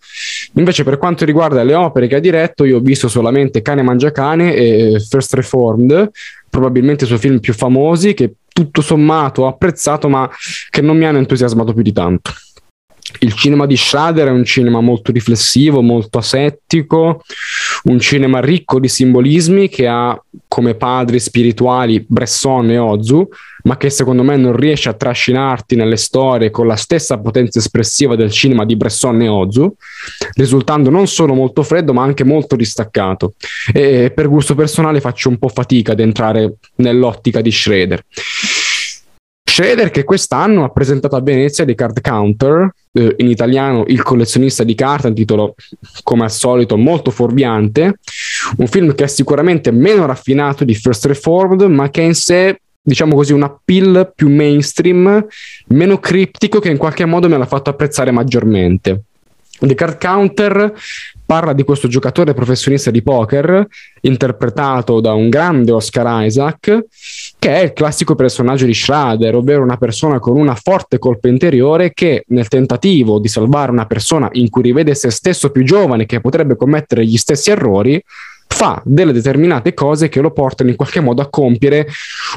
Invece 0.53 0.83
per 0.83 0.97
quanto 0.97 1.25
riguarda 1.25 1.63
le 1.63 1.73
opere 1.73 2.07
che 2.07 2.15
ha 2.15 2.19
diretto, 2.19 2.63
io 2.65 2.77
ho 2.77 2.81
visto 2.81 3.07
solamente 3.07 3.61
Cane 3.61 3.81
Mangia 3.81 4.11
Cane 4.11 4.55
e 4.55 4.99
First 4.99 5.33
Reformed, 5.33 6.09
probabilmente 6.49 7.03
i 7.03 7.07
suoi 7.07 7.19
film 7.19 7.39
più 7.39 7.53
famosi 7.53 8.13
che 8.13 8.33
tutto 8.47 8.81
sommato 8.81 9.43
ho 9.43 9.47
apprezzato 9.47 10.09
ma 10.09 10.27
che 10.69 10.81
non 10.81 10.97
mi 10.97 11.05
hanno 11.05 11.19
entusiasmato 11.19 11.73
più 11.73 11.83
di 11.83 11.93
tanto. 11.93 12.31
Il 13.19 13.33
cinema 13.33 13.65
di 13.65 13.77
Schrader 13.77 14.27
è 14.27 14.31
un 14.31 14.43
cinema 14.43 14.81
molto 14.81 15.11
riflessivo, 15.11 15.81
molto 15.81 16.17
asettico, 16.17 17.23
un 17.83 17.99
cinema 17.99 18.39
ricco 18.39 18.79
di 18.79 18.87
simbolismi 18.87 19.69
che 19.69 19.87
ha 19.87 20.19
come 20.47 20.75
padri 20.75 21.19
spirituali 21.19 22.03
Bresson 22.07 22.69
e 22.69 22.77
Ozu, 22.77 23.27
ma 23.63 23.77
che 23.77 23.89
secondo 23.89 24.23
me 24.23 24.37
non 24.37 24.55
riesce 24.55 24.89
a 24.89 24.93
trascinarti 24.93 25.75
nelle 25.75 25.97
storie 25.97 26.51
con 26.51 26.67
la 26.67 26.75
stessa 26.75 27.17
potenza 27.19 27.59
espressiva 27.59 28.15
del 28.15 28.31
cinema 28.31 28.65
di 28.65 28.75
Bresson 28.75 29.21
e 29.21 29.27
Ozu, 29.27 29.73
risultando 30.35 30.89
non 30.89 31.07
solo 31.07 31.33
molto 31.33 31.63
freddo 31.63 31.93
ma 31.93 32.03
anche 32.03 32.23
molto 32.23 32.55
distaccato. 32.55 33.33
E 33.73 34.11
per 34.13 34.27
gusto 34.27 34.55
personale 34.55 35.01
faccio 35.01 35.29
un 35.29 35.37
po' 35.37 35.49
fatica 35.49 35.93
ad 35.93 35.99
entrare 35.99 36.55
nell'ottica 36.75 37.41
di 37.41 37.51
Schrader. 37.51 38.03
Schrader 39.57 39.89
che 39.89 40.03
quest'anno 40.03 40.63
ha 40.63 40.69
presentato 40.69 41.15
a 41.15 41.21
Venezia 41.21 41.65
The 41.65 41.73
Card 41.73 41.99
Counter, 42.01 42.69
eh, 42.91 43.15
in 43.17 43.27
italiano 43.27 43.85
Il 43.87 44.03
collezionista 44.03 44.63
di 44.63 44.75
carte, 44.75 45.07
un 45.07 45.15
titolo 45.15 45.55
come 46.03 46.25
al 46.25 46.31
solito 46.31 46.77
molto 46.77 47.09
fuorviante, 47.09 47.97
un 48.57 48.67
film 48.67 48.93
che 48.93 49.05
è 49.05 49.07
sicuramente 49.07 49.71
meno 49.71 50.05
raffinato 50.05 50.63
di 50.63 50.75
First 50.75 51.05
Reformed, 51.05 51.63
ma 51.63 51.89
che 51.89 52.01
in 52.01 52.13
sé 52.13 52.61
diciamo 52.79 53.15
così, 53.15 53.33
un 53.33 53.41
appeal 53.41 54.13
più 54.15 54.29
mainstream, 54.29 55.25
meno 55.69 55.97
criptico, 55.97 56.59
che 56.59 56.69
in 56.69 56.77
qualche 56.77 57.05
modo 57.05 57.27
me 57.27 57.37
l'ha 57.39 57.47
fatto 57.47 57.71
apprezzare 57.71 58.11
maggiormente. 58.11 59.05
The 59.59 59.73
Card 59.73 59.97
Counter 59.99 60.73
parla 61.25 61.51
di 61.51 61.63
questo 61.63 61.89
giocatore 61.89 62.33
professionista 62.33 62.89
di 62.89 63.03
poker, 63.03 63.67
interpretato 64.01 65.01
da 65.01 65.13
un 65.13 65.27
grande 65.29 65.73
Oscar 65.73 66.25
Isaac, 66.25 66.85
che 67.37 67.53
è 67.53 67.63
il 67.63 67.73
classico 67.73 68.15
personaggio 68.15 68.65
di 68.65 68.73
Schrader, 68.73 69.35
ovvero 69.35 69.61
una 69.61 69.75
persona 69.75 70.19
con 70.19 70.37
una 70.37 70.55
forte 70.55 70.99
colpa 70.99 71.27
interiore 71.27 71.91
che 71.93 72.23
nel 72.27 72.47
tentativo 72.47 73.19
di 73.19 73.27
salvare 73.27 73.71
una 73.71 73.85
persona 73.85 74.29
in 74.33 74.49
cui 74.49 74.61
rivede 74.61 74.95
se 74.95 75.09
stesso 75.09 75.49
più 75.49 75.63
giovane 75.65 76.05
che 76.05 76.21
potrebbe 76.21 76.55
commettere 76.55 77.05
gli 77.05 77.17
stessi 77.17 77.51
errori, 77.51 78.01
fa 78.57 78.81
delle 78.83 79.11
determinate 79.11 79.75
cose 79.75 80.09
che 80.09 80.19
lo 80.19 80.31
portano 80.31 80.71
in 80.71 80.75
qualche 80.75 80.99
modo 80.99 81.21
a 81.21 81.29
compiere 81.29 81.87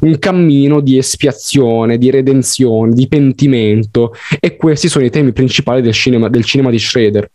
un 0.03 0.19
cammino 0.19 0.81
di 0.81 0.99
espiazione, 0.99 1.97
di 1.97 2.11
redenzione, 2.11 2.93
di 2.93 3.09
pentimento 3.09 4.13
e 4.39 4.57
questi 4.57 4.91
sono 4.91 5.07
i 5.07 5.11
temi 5.11 5.33
principali 5.33 5.81
del 5.81 5.95
cinema, 5.95 6.29
del 6.29 6.45
cinema 6.45 6.69
di 6.69 6.79
Schrader. 6.79 7.31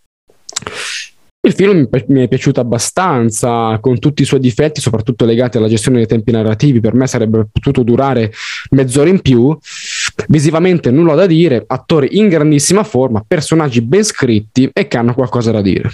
Il 1.41 1.53
film 1.53 1.89
mi 2.07 2.23
è 2.23 2.27
piaciuto 2.27 2.59
abbastanza, 2.59 3.79
con 3.79 3.97
tutti 3.97 4.21
i 4.21 4.25
suoi 4.25 4.39
difetti, 4.39 4.81
soprattutto 4.81 5.25
legati 5.25 5.57
alla 5.57 5.67
gestione 5.67 5.97
dei 5.97 6.07
tempi 6.07 6.31
narrativi. 6.31 6.79
Per 6.79 6.93
me 6.93 7.07
sarebbe 7.07 7.47
potuto 7.51 7.81
durare 7.81 8.31
mezz'ora 8.71 9.09
in 9.09 9.21
più. 9.21 9.55
Visivamente 10.27 10.91
nulla 10.91 11.13
da 11.13 11.25
dire, 11.25 11.63
attori 11.65 12.17
in 12.17 12.29
grandissima 12.29 12.83
forma, 12.83 13.23
personaggi 13.27 13.81
ben 13.81 14.03
scritti 14.03 14.69
e 14.73 14.87
che 14.87 14.97
hanno 14.97 15.13
qualcosa 15.13 15.51
da 15.51 15.61
dire. 15.61 15.89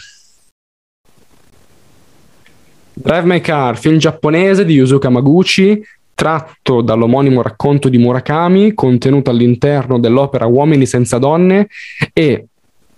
Drive 3.01 3.25
My 3.25 3.41
Car, 3.41 3.79
film 3.79 3.97
giapponese 3.97 4.63
di 4.63 4.75
Yusuke 4.75 5.09
Maguchi, 5.09 5.83
tratto 6.13 6.81
dall'omonimo 6.81 7.41
racconto 7.41 7.89
di 7.89 7.97
Murakami, 7.97 8.75
contenuto 8.75 9.31
all'interno 9.31 9.99
dell'opera 9.99 10.45
Uomini 10.45 10.85
senza 10.85 11.17
donne 11.17 11.67
e 12.13 12.45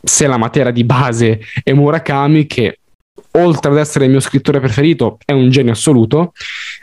se 0.03 0.27
la 0.27 0.35
materia 0.35 0.71
di 0.71 0.83
base 0.83 1.39
è 1.63 1.71
Murakami, 1.71 2.45
che 2.45 2.79
oltre 3.31 3.71
ad 3.71 3.77
essere 3.77 4.03
il 4.05 4.11
mio 4.11 4.19
scrittore 4.19 4.59
preferito 4.59 5.17
è 5.23 5.31
un 5.31 5.49
genio 5.49 5.71
assoluto, 5.71 6.33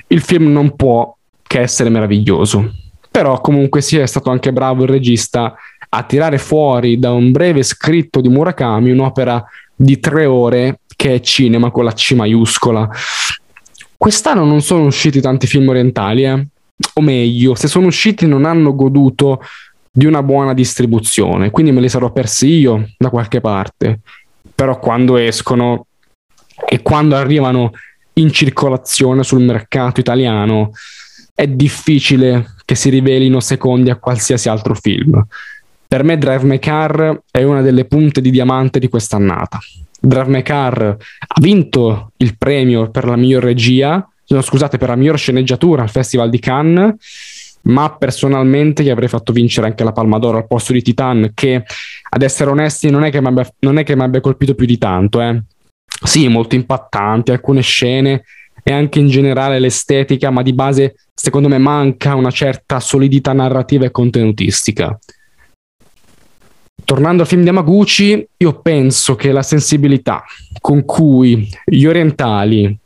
il 0.07 0.23
film 0.23 0.51
non 0.51 0.75
può 0.75 1.15
che 1.47 1.61
essere 1.61 1.91
meraviglioso. 1.91 2.73
Però 3.11 3.39
comunque 3.43 3.83
sia 3.83 4.03
è 4.03 4.07
stato 4.07 4.31
anche 4.31 4.51
bravo 4.51 4.85
il 4.85 4.89
regista 4.89 5.55
a 5.91 6.03
tirare 6.05 6.39
fuori 6.39 6.99
da 6.99 7.13
un 7.13 7.33
breve 7.33 7.63
scritto 7.65 8.23
di 8.23 8.31
Murakami 8.31 8.91
un'opera 8.93 9.45
di 9.77 9.99
tre 9.99 10.25
ore 10.25 10.81
che 11.01 11.15
è 11.15 11.21
cinema 11.21 11.71
con 11.71 11.85
la 11.85 11.95
C 11.95 12.13
maiuscola. 12.13 12.87
Quest'anno 13.97 14.45
non 14.45 14.61
sono 14.61 14.85
usciti 14.85 15.23
tanti 15.23 15.47
film 15.47 15.67
orientali, 15.71 16.25
eh? 16.25 16.47
o 16.93 17.01
meglio, 17.01 17.55
se 17.55 17.69
sono 17.69 17.87
usciti 17.87 18.27
non 18.27 18.45
hanno 18.45 18.75
goduto 18.75 19.41
di 19.91 20.05
una 20.05 20.23
buona 20.23 20.53
distribuzione, 20.53 21.51
quindi 21.51 21.73
me 21.73 21.81
li 21.81 21.89
sarò 21.89 22.13
persi 22.13 22.49
io 22.49 22.91
da 22.99 23.09
qualche 23.09 23.41
parte. 23.41 24.01
Però 24.55 24.79
quando 24.79 25.17
escono 25.17 25.87
e 26.69 26.83
quando 26.83 27.17
arrivano 27.17 27.71
in 28.15 28.31
circolazione 28.31 29.23
sul 29.23 29.41
mercato 29.41 30.01
italiano 30.01 30.73
è 31.35 31.47
difficile 31.47 32.57
che 32.67 32.75
si 32.75 32.91
rivelino 32.91 33.41
secondi 33.41 33.89
a 33.89 33.97
qualsiasi 33.97 34.51
altro 34.51 34.75
film. 34.75 35.27
Per 35.89 36.05
me 36.05 36.19
Drive 36.19 36.45
My 36.45 36.59
Car 36.59 37.23
è 37.31 37.43
una 37.43 37.63
delle 37.63 37.87
punte 37.87 38.21
di 38.21 38.31
diamante 38.31 38.79
di 38.79 38.91
quest'annata. 38.91 39.59
Drive 40.01 40.31
My 40.31 40.43
Car 40.43 40.83
ha 40.83 41.41
vinto 41.41 42.13
il 42.17 42.37
premio 42.37 42.91
per 42.91 43.05
la 43.05 43.17
miglior 43.17 43.43
regia, 43.43 44.07
no, 44.29 44.41
scusate, 44.41 44.79
per 44.79 44.89
la 44.89 44.97
miglior 44.97 45.19
sceneggiatura 45.19 45.83
al 45.83 45.91
Festival 45.91 46.31
di 46.31 46.39
Cannes, 46.39 46.95
ma 47.63 47.95
personalmente 47.95 48.83
gli 48.83 48.89
avrei 48.89 49.09
fatto 49.09 49.33
vincere 49.33 49.67
anche 49.67 49.85
la 49.85 49.93
Palma 49.93 50.19
d'Oro 50.19 50.39
al 50.39 50.47
posto 50.47 50.73
di 50.73 50.83
Titan, 50.83 51.33
che 51.35 51.63
ad 52.11 52.23
essere 52.23 52.51
onesti 52.51 52.91
non 52.91 53.05
è 53.05 53.11
che 53.11 53.21
mi 53.21 54.03
abbia, 54.03 54.21
colpito 54.21 54.55
più 54.55 54.67
di 54.67 54.79
tanto. 54.79 55.21
Eh. 55.21 55.43
Sì, 56.03 56.29
molto 56.29 56.55
impattante, 56.55 57.33
alcune 57.33 57.61
scene 57.61 58.25
e 58.63 58.73
anche 58.73 58.99
in 58.99 59.09
generale 59.09 59.59
l'estetica, 59.59 60.31
ma 60.31 60.43
di 60.43 60.55
base 60.55 60.95
secondo 61.15 61.49
me 61.49 61.59
manca 61.59 62.15
una 62.15 62.31
certa 62.31 62.81
solidità 62.81 63.35
narrativa 63.35 63.85
e 63.85 63.91
contenutistica 63.91 64.99
tornando 66.85 67.23
al 67.23 67.29
film 67.29 67.43
di 67.43 67.49
Amaguchi, 67.49 68.27
io 68.37 68.61
penso 68.61 69.15
che 69.15 69.33
la 69.33 69.43
sensibilità 69.43 70.25
con 70.61 70.85
cui 70.85 71.49
gli 71.65 71.85
orientali, 71.87 72.77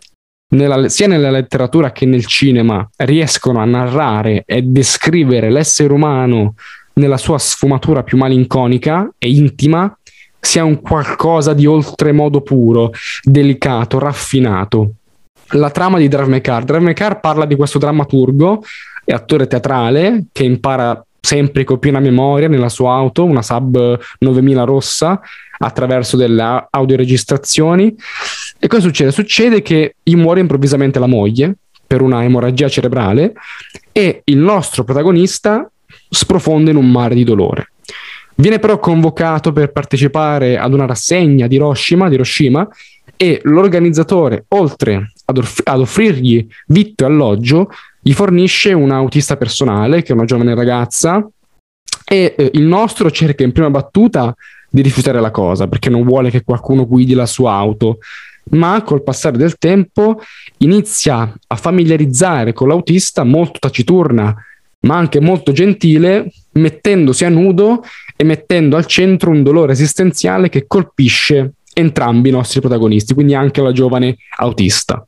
nella, 0.55 0.89
sia 0.89 1.07
nella 1.07 1.31
letteratura 1.31 1.93
che 1.93 2.07
nel 2.07 2.27
cinema, 2.27 2.89
riescono 2.97 3.61
a 3.61 3.65
narrare 3.65 4.45
e 4.47 4.63
descrivere 4.63 5.51
l'essere 5.51 5.93
umano 5.93 6.55
nella 6.95 7.17
sua 7.17 7.39
sfumatura 7.39 8.03
più 8.03 8.17
malinconica 8.17 9.11
e 9.19 9.31
intima, 9.31 9.97
sia 10.39 10.65
un 10.65 10.81
qualcosa 10.81 11.55
di 11.55 11.67
oltremodo 11.67 12.43
puro, 12.43 12.93
delicato, 13.23 13.99
raffinato. 13.99 14.93
La 15.53 15.71
trama 15.71 15.99
di 15.99 16.09
Drive 16.09 16.29
My 16.29 16.41
Car. 16.41 16.65
Drive 16.65 17.19
parla 17.21 17.47
di 17.47 17.57
questo 17.57 17.79
drammaturgo 17.79 18.63
e 19.05 19.13
attore 19.13 19.47
teatrale 19.47 20.27
che 20.33 20.45
impara 20.45 21.05
sempre 21.25 21.65
con 21.65 21.79
piena 21.79 22.01
memoria 22.01 22.49
nella 22.49 22.69
sua 22.69 22.93
auto, 22.93 23.25
una 23.25 23.41
Sub 23.41 23.99
9000 24.19 24.65
rossa, 24.65 25.21
attraverso 25.57 26.19
delle 26.19 26.67
audioregistrazioni. 26.69 27.95
E 28.59 28.67
cosa 28.67 28.83
succede? 28.83 29.11
Succede 29.11 29.63
che 29.63 29.97
gli 30.03 30.17
muore 30.17 30.41
improvvisamente 30.41 30.99
la 30.99 31.07
moglie 31.07 31.57
per 31.87 32.03
una 32.03 32.23
emorragia 32.25 32.69
cerebrale 32.69 33.33
e 33.91 34.21
il 34.25 34.37
nostro 34.37 34.85
protagonista 34.85 35.69
sprofonda 36.11 36.71
in 36.71 36.77
un 36.77 36.91
mare 36.91 37.15
di 37.15 37.25
dolore. 37.25 37.71
Viene 38.37 38.59
però 38.59 38.79
convocato 38.79 39.53
per 39.53 39.73
partecipare 39.73 40.59
ad 40.59 40.75
una 40.75 40.85
rassegna 40.87 41.47
di 41.47 41.55
Hiroshima, 41.55 42.09
di 42.09 42.17
Hiroshima 42.17 42.69
e 43.17 43.41
l'organizzatore, 43.45 44.45
oltre 44.49 45.13
ad, 45.25 45.39
off- 45.39 45.61
ad 45.65 45.81
offrirgli 45.81 46.47
vitto 46.67 47.05
e 47.05 47.07
alloggio, 47.07 47.71
gli 48.07 48.13
fornisce 48.13 48.75
un 48.75 48.91
autista 48.91 49.39
personale, 49.39 50.03
che 50.03 50.13
è 50.13 50.15
una 50.15 50.27
giovane 50.27 50.55
ragazza, 50.55 51.27
e 52.05 52.35
eh, 52.37 52.51
il 52.53 52.65
nostro 52.65 53.11
cerca 53.11 53.45
in 53.45 53.53
prima 53.53 53.71
battuta 53.71 54.35
di 54.69 54.83
rifiutare 54.83 55.23
la 55.23 55.31
cosa 55.31 55.69
perché 55.69 55.89
non 55.89 56.05
vuole 56.05 56.29
che 56.29 56.45
qualcuno 56.45 56.87
guidi 56.87 57.15
la 57.15 57.25
sua 57.25 57.53
auto, 57.53 57.99
ma 58.51 58.83
col 58.83 59.03
passare 59.03 59.39
del 59.39 59.57
tempo 59.57 60.21
inizia 60.59 61.35
a 61.47 61.57
familiarizzare 61.57 62.53
con 62.53 62.69
l'autista 62.69 63.25
molto 63.25 63.59
taciturna, 63.59 64.37
ma 64.81 64.97
anche 64.99 65.19
molto 65.19 65.53
gentile, 65.53 66.31
mettendosi 66.53 67.25
a 67.25 67.31
nudo 67.31 67.85
e 68.15 68.25
mettendo 68.25 68.77
al 68.77 68.85
centro 68.85 69.31
un 69.31 69.43
dolore 69.43 69.73
esistenziale 69.73 70.51
che 70.51 70.67
colpisce 70.67 71.55
entrambi 71.73 72.29
i 72.29 72.33
nostri 72.33 72.61
protagonisti, 72.61 73.15
quindi 73.15 73.35
anche 73.35 73.63
la 73.63 73.73
giovane 73.73 74.19
autista. 74.37 75.07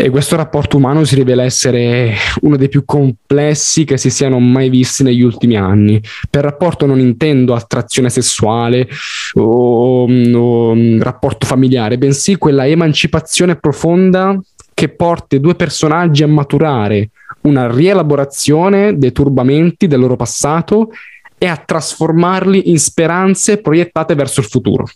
E 0.00 0.10
questo 0.10 0.36
rapporto 0.36 0.76
umano 0.76 1.02
si 1.02 1.16
rivela 1.16 1.42
essere 1.42 2.14
uno 2.42 2.56
dei 2.56 2.68
più 2.68 2.84
complessi 2.84 3.82
che 3.82 3.96
si 3.96 4.10
siano 4.10 4.38
mai 4.38 4.68
visti 4.68 5.02
negli 5.02 5.22
ultimi 5.22 5.56
anni. 5.56 6.00
Per 6.30 6.44
rapporto 6.44 6.86
non 6.86 7.00
intendo 7.00 7.52
attrazione 7.52 8.08
sessuale 8.08 8.88
o, 9.34 10.06
o 10.06 10.98
rapporto 11.00 11.46
familiare, 11.46 11.98
bensì 11.98 12.36
quella 12.36 12.64
emancipazione 12.64 13.56
profonda 13.56 14.40
che 14.72 14.88
porta 14.88 15.34
i 15.34 15.40
due 15.40 15.56
personaggi 15.56 16.22
a 16.22 16.28
maturare 16.28 17.10
una 17.40 17.68
rielaborazione 17.68 18.96
dei 18.96 19.10
turbamenti 19.10 19.88
del 19.88 19.98
loro 19.98 20.14
passato 20.14 20.90
e 21.36 21.46
a 21.46 21.56
trasformarli 21.56 22.70
in 22.70 22.78
speranze 22.78 23.60
proiettate 23.60 24.14
verso 24.14 24.38
il 24.38 24.46
futuro. 24.46 24.86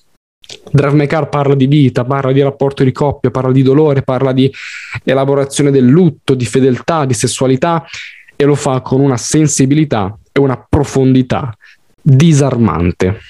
Drive 0.70 0.94
My 0.94 1.06
parla 1.06 1.54
di 1.54 1.66
vita, 1.66 2.04
parla 2.04 2.32
di 2.32 2.42
rapporto 2.42 2.84
di 2.84 2.92
coppia, 2.92 3.30
parla 3.30 3.52
di 3.52 3.62
dolore, 3.62 4.02
parla 4.02 4.32
di 4.32 4.52
elaborazione 5.04 5.70
del 5.70 5.87
lutto, 5.87 6.34
di 6.34 6.44
fedeltà, 6.44 7.04
di 7.04 7.14
sessualità 7.14 7.84
e 8.34 8.44
lo 8.44 8.54
fa 8.54 8.80
con 8.80 9.00
una 9.00 9.16
sensibilità 9.16 10.16
e 10.32 10.40
una 10.40 10.64
profondità 10.68 11.56
disarmante. 12.00 13.20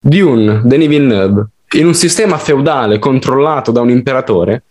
Dune, 0.00 0.60
Denis 0.64 0.88
Villeneuve, 0.88 1.46
in 1.72 1.86
un 1.86 1.94
sistema 1.94 2.36
feudale 2.38 2.98
controllato 2.98 3.72
da 3.72 3.80
un 3.80 3.90
imperatore, 3.90 4.64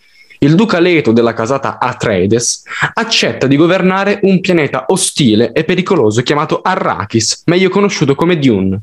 il 0.44 0.56
duca 0.56 0.80
Leto 0.80 1.12
della 1.12 1.34
casata 1.34 1.80
Atreides 1.80 2.64
accetta 2.94 3.48
di 3.48 3.56
governare 3.56 4.20
un 4.24 4.42
pianeta 4.42 4.86
ostile 4.90 5.54
e 5.54 5.64
pericoloso 5.64 6.22
chiamato 6.22 6.62
Arrakis, 6.62 7.44
meglio 7.46 7.70
conosciuto 7.70 8.14
come 8.14 8.38
Dune, 8.38 8.82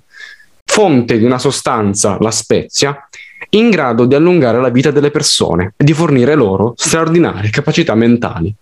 fonte 0.81 1.19
di 1.19 1.27
una 1.27 1.39
sostanza, 1.39 2.17
la 2.21 2.31
spezia, 2.31 3.07
in 3.51 3.69
grado 3.69 4.07
di 4.07 4.15
allungare 4.15 4.59
la 4.63 4.71
vita 4.71 4.91
delle 4.91 5.11
persone 5.11 5.75
e 5.77 5.85
di 5.85 5.93
fornire 5.93 6.35
loro 6.35 6.73
straordinarie 6.75 7.51
capacità 7.51 7.95
mentali. 7.95 8.55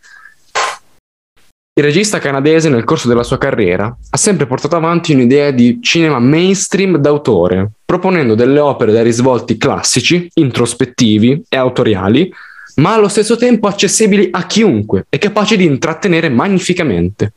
Il 1.78 1.85
regista 1.85 2.18
canadese 2.18 2.70
nel 2.70 2.83
corso 2.83 3.07
della 3.07 3.22
sua 3.22 3.38
carriera 3.38 3.96
ha 4.11 4.16
sempre 4.16 4.46
portato 4.46 4.74
avanti 4.74 5.12
un'idea 5.12 5.52
di 5.52 5.78
cinema 5.81 6.18
mainstream 6.18 6.96
d'autore, 6.96 7.70
proponendo 7.85 8.35
delle 8.35 8.59
opere 8.59 8.90
dai 8.90 9.04
risvolti 9.04 9.57
classici, 9.57 10.28
introspettivi 10.35 11.44
e 11.48 11.57
autoriali, 11.57 12.35
ma 12.78 12.94
allo 12.94 13.07
stesso 13.07 13.37
tempo 13.37 13.68
accessibili 13.68 14.26
a 14.33 14.44
chiunque 14.44 15.07
e 15.09 15.18
capaci 15.18 15.57
di 15.57 15.66
intrattenere 15.66 16.28
magnificamente. 16.28 17.35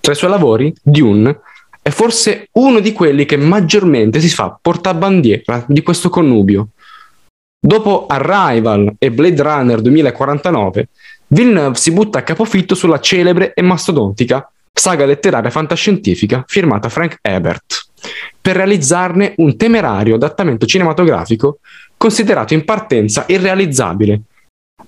Tra 0.00 0.12
i 0.12 0.16
suoi 0.16 0.30
lavori, 0.30 0.72
Dune 0.82 1.40
è 1.86 1.90
forse 1.90 2.48
uno 2.54 2.80
di 2.80 2.92
quelli 2.92 3.26
che 3.26 3.36
maggiormente 3.36 4.18
si 4.18 4.28
fa 4.28 4.58
portabandiera 4.60 5.64
di 5.68 5.82
questo 5.82 6.08
connubio. 6.08 6.70
Dopo 7.64 8.06
Arrival 8.08 8.96
e 8.98 9.12
Blade 9.12 9.40
Runner 9.40 9.80
2049, 9.80 10.88
Villeneuve 11.28 11.76
si 11.76 11.92
butta 11.92 12.18
a 12.18 12.22
capofitto 12.22 12.74
sulla 12.74 12.98
celebre 12.98 13.52
e 13.54 13.62
mastodontica 13.62 14.50
saga 14.72 15.04
letteraria 15.04 15.48
fantascientifica 15.48 16.42
firmata 16.48 16.88
Frank 16.88 17.18
Ebert, 17.22 17.86
per 18.40 18.56
realizzarne 18.56 19.34
un 19.36 19.56
temerario 19.56 20.16
adattamento 20.16 20.66
cinematografico 20.66 21.60
considerato 21.96 22.52
in 22.52 22.64
partenza 22.64 23.26
irrealizzabile. 23.28 24.22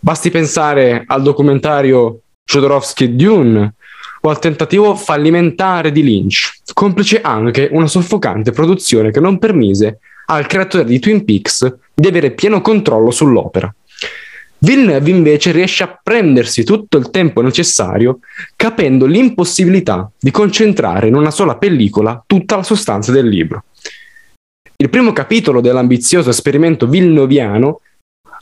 Basti 0.01 0.31
pensare 0.31 1.05
al 1.07 1.23
documentario 1.23 2.23
Jodorowsky 2.45 3.15
Dune 3.15 3.75
o 4.21 4.31
al 4.31 4.39
tentativo 4.39 4.95
fallimentare 4.95 5.93
di 5.93 6.03
Lynch, 6.03 6.61
complice 6.73 7.21
anche 7.21 7.69
una 7.73 7.87
soffocante 7.87 8.53
produzione 8.53 9.11
che 9.11 9.21
non 9.21 9.39
permise 9.39 10.01
al 10.27 10.47
creatore 10.47 10.85
di 10.85 10.99
Twin 10.99 11.25
Peaks 11.25 11.77
di 11.95 12.07
avere 12.09 12.33
pieno 12.33 12.61
controllo 12.61 13.11
sull'opera. 13.11 13.73
Villeneuve 14.61 15.11
invece 15.11 15.53
riesce 15.53 15.85
a 15.85 16.01
prendersi 16.03 16.65
tutto 16.65 16.99
il 16.99 17.11
tempo 17.11 17.41
necessario 17.43 18.19
capendo 18.57 19.07
l'impossibilità 19.07 20.11
di 20.19 20.33
concentrare 20.33 21.07
in 21.07 21.15
una 21.15 21.31
sola 21.31 21.57
pellicola 21.57 22.23
tutta 22.27 22.57
la 22.57 22.65
sostanza 22.65 23.13
del 23.13 23.29
libro. 23.29 23.65
Il 24.77 24.91
primo 24.91 25.13
capitolo 25.13 25.61
dell'ambizioso 25.61 26.31
esperimento 26.31 26.89
villeneuviano 26.89 27.81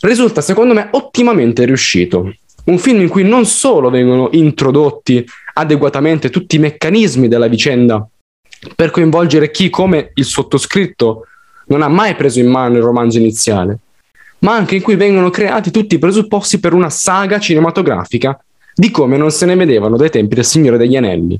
risulta 0.00 0.40
secondo 0.40 0.74
me 0.74 0.88
ottimamente 0.92 1.64
riuscito. 1.64 2.34
Un 2.64 2.78
film 2.78 3.00
in 3.00 3.08
cui 3.08 3.22
non 3.22 3.46
solo 3.46 3.90
vengono 3.90 4.28
introdotti 4.32 5.24
adeguatamente 5.58 6.30
tutti 6.30 6.56
i 6.56 6.60
meccanismi 6.60 7.28
della 7.28 7.48
vicenda 7.48 8.06
per 8.74 8.90
coinvolgere 8.90 9.50
chi, 9.50 9.70
come 9.70 10.10
il 10.14 10.24
sottoscritto, 10.24 11.26
non 11.66 11.82
ha 11.82 11.88
mai 11.88 12.14
preso 12.14 12.40
in 12.40 12.48
mano 12.48 12.76
il 12.76 12.82
romanzo 12.82 13.18
iniziale, 13.18 13.78
ma 14.40 14.54
anche 14.54 14.76
in 14.76 14.82
cui 14.82 14.96
vengono 14.96 15.30
creati 15.30 15.70
tutti 15.70 15.94
i 15.94 15.98
presupposti 15.98 16.58
per 16.58 16.72
una 16.72 16.90
saga 16.90 17.38
cinematografica 17.38 18.38
di 18.74 18.90
come 18.90 19.16
non 19.16 19.30
se 19.30 19.46
ne 19.46 19.56
vedevano 19.56 19.96
dai 19.96 20.10
tempi 20.10 20.34
del 20.34 20.44
Signore 20.44 20.76
degli 20.76 20.96
Anelli. 20.96 21.38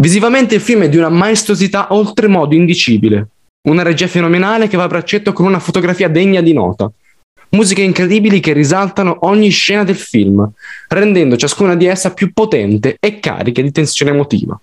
Visivamente 0.00 0.54
il 0.54 0.60
film 0.60 0.82
è 0.82 0.88
di 0.88 0.96
una 0.96 1.10
maestosità 1.10 1.92
oltremodo 1.94 2.54
indicibile, 2.54 3.28
una 3.68 3.82
regia 3.82 4.06
fenomenale 4.06 4.66
che 4.66 4.76
va 4.76 4.84
a 4.84 4.88
braccetto 4.88 5.32
con 5.32 5.46
una 5.46 5.60
fotografia 5.60 6.08
degna 6.08 6.40
di 6.40 6.52
nota, 6.52 6.90
musiche 7.50 7.82
incredibili 7.82 8.40
che 8.40 8.52
risaltano 8.52 9.18
ogni 9.20 9.48
scena 9.48 9.84
del 9.84 9.96
film, 9.96 10.48
rendendo 10.88 11.36
ciascuna 11.36 11.74
di 11.74 11.86
essa 11.86 12.12
più 12.12 12.32
potente 12.32 12.96
e 13.00 13.20
carica 13.20 13.62
di 13.62 13.72
tensione 13.72 14.12
emotiva. 14.12 14.58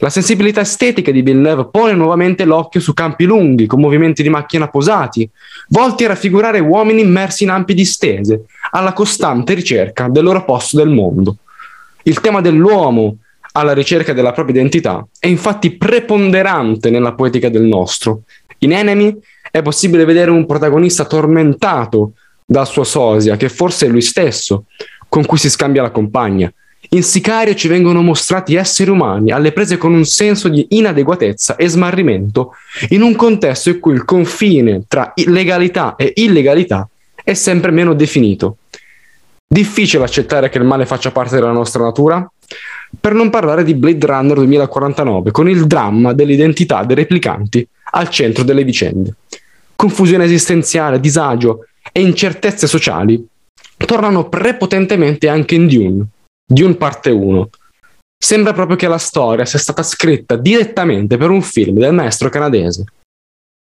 La 0.00 0.10
sensibilità 0.10 0.60
estetica 0.60 1.10
di 1.10 1.22
Villeneuve 1.22 1.70
pone 1.72 1.92
nuovamente 1.92 2.44
l'occhio 2.44 2.78
su 2.78 2.94
campi 2.94 3.24
lunghi, 3.24 3.66
con 3.66 3.80
movimenti 3.80 4.22
di 4.22 4.28
macchina 4.28 4.68
posati, 4.68 5.28
volti 5.70 6.04
a 6.04 6.08
raffigurare 6.08 6.60
uomini 6.60 7.00
immersi 7.00 7.42
in 7.42 7.50
ampi 7.50 7.74
distese, 7.74 8.44
alla 8.70 8.92
costante 8.92 9.54
ricerca 9.54 10.08
del 10.08 10.22
loro 10.22 10.44
posto 10.44 10.76
del 10.76 10.88
mondo. 10.88 11.38
Il 12.04 12.20
tema 12.20 12.40
dell'uomo 12.40 13.16
alla 13.52 13.74
ricerca 13.74 14.12
della 14.12 14.30
propria 14.30 14.54
identità 14.54 15.04
è 15.18 15.26
infatti 15.26 15.76
preponderante 15.76 16.90
nella 16.90 17.14
poetica 17.14 17.48
del 17.48 17.64
nostro. 17.64 18.22
In 18.58 18.72
Enemy 18.72 19.18
è 19.50 19.62
possibile 19.62 20.04
vedere 20.04 20.30
un 20.30 20.46
protagonista 20.46 21.04
tormentato 21.04 22.12
dal 22.44 22.66
suo 22.66 22.84
sosia, 22.84 23.36
che 23.36 23.48
forse 23.48 23.86
è 23.86 23.88
lui 23.88 24.02
stesso, 24.02 24.64
con 25.08 25.24
cui 25.24 25.38
si 25.38 25.50
scambia 25.50 25.82
la 25.82 25.90
compagna, 25.90 26.52
in 26.90 27.02
Sicario 27.02 27.54
ci 27.54 27.68
vengono 27.68 28.02
mostrati 28.02 28.54
esseri 28.54 28.90
umani 28.90 29.30
alle 29.30 29.52
prese 29.52 29.76
con 29.76 29.92
un 29.92 30.04
senso 30.04 30.48
di 30.48 30.66
inadeguatezza 30.70 31.56
e 31.56 31.68
smarrimento 31.68 32.54
in 32.90 33.02
un 33.02 33.14
contesto 33.14 33.68
in 33.68 33.80
cui 33.80 33.92
il 33.92 34.04
confine 34.04 34.84
tra 34.88 35.12
legalità 35.26 35.96
e 35.96 36.12
illegalità 36.16 36.88
è 37.22 37.34
sempre 37.34 37.72
meno 37.72 37.94
definito. 37.94 38.58
Difficile 39.46 40.04
accettare 40.04 40.48
che 40.48 40.58
il 40.58 40.64
male 40.64 40.86
faccia 40.86 41.10
parte 41.10 41.34
della 41.34 41.52
nostra 41.52 41.82
natura? 41.82 42.30
Per 43.00 43.12
non 43.12 43.30
parlare 43.30 43.64
di 43.64 43.74
Blade 43.74 44.06
Runner 44.06 44.36
2049, 44.36 45.30
con 45.30 45.48
il 45.48 45.66
dramma 45.66 46.12
dell'identità 46.12 46.84
dei 46.84 46.96
replicanti 46.96 47.66
al 47.92 48.08
centro 48.08 48.44
delle 48.44 48.64
vicende. 48.64 49.14
Confusione 49.76 50.24
esistenziale, 50.24 51.00
disagio 51.00 51.66
e 51.92 52.00
incertezze 52.00 52.66
sociali 52.66 53.26
tornano 53.76 54.28
prepotentemente 54.28 55.28
anche 55.28 55.54
in 55.54 55.68
Dune 55.68 56.06
Dune 56.50 56.76
parte 56.76 57.10
1. 57.10 57.50
Sembra 58.20 58.54
proprio 58.54 58.76
che 58.76 58.88
la 58.88 58.98
storia 58.98 59.44
sia 59.44 59.58
stata 59.58 59.82
scritta 59.82 60.34
direttamente 60.36 61.18
per 61.18 61.30
un 61.30 61.42
film 61.42 61.78
del 61.78 61.92
maestro 61.92 62.30
canadese. 62.30 62.84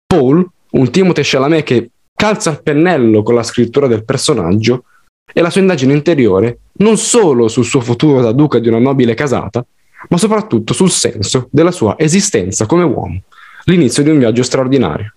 Paul, 0.06 0.46
un 0.72 0.92
Timothée 0.92 1.24
Chalamet 1.24 1.64
che 1.64 1.90
calza 2.14 2.50
il 2.50 2.64
pennello 2.64 3.22
con 3.22 3.36
la 3.36 3.44
scrittura 3.44 3.88
del 3.88 4.04
personaggio, 4.04 4.86
e 5.32 5.42
la 5.42 5.50
sua 5.50 5.62
indagine 5.62 5.94
interiore 5.94 6.60
non 6.78 6.98
solo 6.98 7.48
sul 7.48 7.66
suo 7.66 7.82
futuro 7.82 8.22
da 8.22 8.32
duca 8.32 8.60
di 8.60 8.68
una 8.68 8.80
nobile 8.80 9.14
casata, 9.14 9.66
ma 10.10 10.18
soprattutto 10.18 10.74
sul 10.74 10.90
senso 10.90 11.48
della 11.52 11.72
sua 11.72 11.96
esistenza 11.98 12.66
come 12.66 12.84
uomo, 12.84 13.22
l'inizio 13.66 14.04
di 14.04 14.10
un 14.10 14.20
viaggio 14.20 14.44
straordinario. 14.44 15.14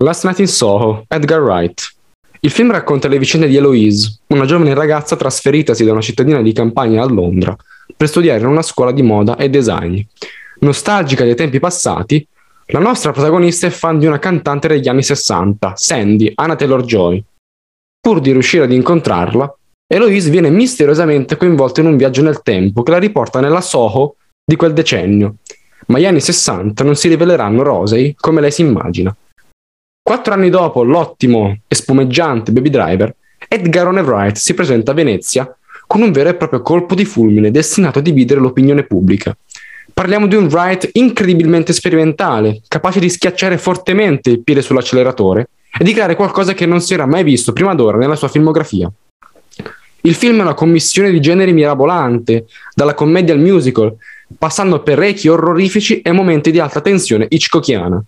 Last 0.00 0.24
Night 0.24 0.38
in 0.38 0.46
Soho, 0.46 1.04
Edgar 1.08 1.40
Wright. 1.40 1.94
Il 2.40 2.52
film 2.52 2.70
racconta 2.70 3.08
le 3.08 3.18
vicende 3.18 3.48
di 3.48 3.56
Eloise, 3.56 4.20
una 4.28 4.44
giovane 4.44 4.72
ragazza 4.72 5.16
trasferitasi 5.16 5.84
da 5.84 5.90
una 5.90 6.00
cittadina 6.00 6.40
di 6.40 6.52
campagna 6.52 7.02
a 7.02 7.08
Londra 7.08 7.56
per 7.96 8.06
studiare 8.06 8.38
in 8.38 8.46
una 8.46 8.62
scuola 8.62 8.92
di 8.92 9.02
moda 9.02 9.36
e 9.36 9.50
design. 9.50 10.00
Nostalgica 10.60 11.24
dei 11.24 11.34
tempi 11.34 11.58
passati, 11.58 12.24
la 12.66 12.78
nostra 12.78 13.10
protagonista 13.10 13.66
è 13.66 13.70
fan 13.70 13.98
di 13.98 14.06
una 14.06 14.20
cantante 14.20 14.68
degli 14.68 14.88
anni 14.88 15.02
60, 15.02 15.72
Sandy, 15.74 16.30
Anna 16.34 16.54
Taylor-Joy. 16.54 17.24
Pur 18.08 18.20
di 18.20 18.32
riuscire 18.32 18.64
ad 18.64 18.72
incontrarla, 18.72 19.54
Eloise 19.86 20.30
viene 20.30 20.48
misteriosamente 20.48 21.36
coinvolta 21.36 21.82
in 21.82 21.88
un 21.88 21.98
viaggio 21.98 22.22
nel 22.22 22.40
tempo 22.40 22.82
che 22.82 22.90
la 22.90 22.98
riporta 22.98 23.38
nella 23.38 23.60
Soho 23.60 24.16
di 24.42 24.56
quel 24.56 24.72
decennio, 24.72 25.34
ma 25.88 25.98
gli 25.98 26.06
anni 26.06 26.22
60 26.22 26.84
non 26.84 26.96
si 26.96 27.08
riveleranno 27.08 27.62
rosei 27.62 28.14
come 28.18 28.40
lei 28.40 28.50
si 28.50 28.62
immagina. 28.62 29.14
Quattro 30.02 30.32
anni 30.32 30.48
dopo 30.48 30.84
l'ottimo 30.84 31.58
e 31.68 31.74
spumeggiante 31.74 32.50
Baby 32.50 32.70
Driver, 32.70 33.14
Edgar 33.46 33.88
Wright 33.88 34.36
si 34.36 34.54
presenta 34.54 34.92
a 34.92 34.94
Venezia 34.94 35.54
con 35.86 36.00
un 36.00 36.10
vero 36.10 36.30
e 36.30 36.34
proprio 36.34 36.62
colpo 36.62 36.94
di 36.94 37.04
fulmine 37.04 37.50
destinato 37.50 37.98
a 37.98 38.02
dividere 38.02 38.40
l'opinione 38.40 38.84
pubblica. 38.84 39.36
Parliamo 39.92 40.26
di 40.26 40.34
un 40.34 40.46
Wright 40.46 40.88
incredibilmente 40.94 41.74
sperimentale, 41.74 42.62
capace 42.68 43.00
di 43.00 43.10
schiacciare 43.10 43.58
fortemente 43.58 44.30
il 44.30 44.42
piede 44.42 44.62
sull'acceleratore 44.62 45.50
e 45.78 45.84
di 45.84 45.92
creare 45.92 46.16
qualcosa 46.16 46.54
che 46.54 46.66
non 46.66 46.80
si 46.80 46.94
era 46.94 47.06
mai 47.06 47.22
visto 47.22 47.52
prima 47.52 47.74
d'ora 47.74 47.96
nella 47.96 48.16
sua 48.16 48.28
filmografia. 48.28 48.90
Il 50.02 50.14
film 50.14 50.38
è 50.38 50.42
una 50.42 50.54
commissione 50.54 51.10
di 51.10 51.20
generi 51.20 51.52
mirabolante, 51.52 52.46
dalla 52.74 52.94
commedia 52.94 53.34
al 53.34 53.40
musical, 53.40 53.94
passando 54.36 54.82
per 54.82 54.98
rechi 54.98 55.28
orrorifici 55.28 56.00
e 56.00 56.12
momenti 56.12 56.50
di 56.50 56.58
alta 56.58 56.80
tensione 56.80 57.26
hitchcockiana. 57.28 58.02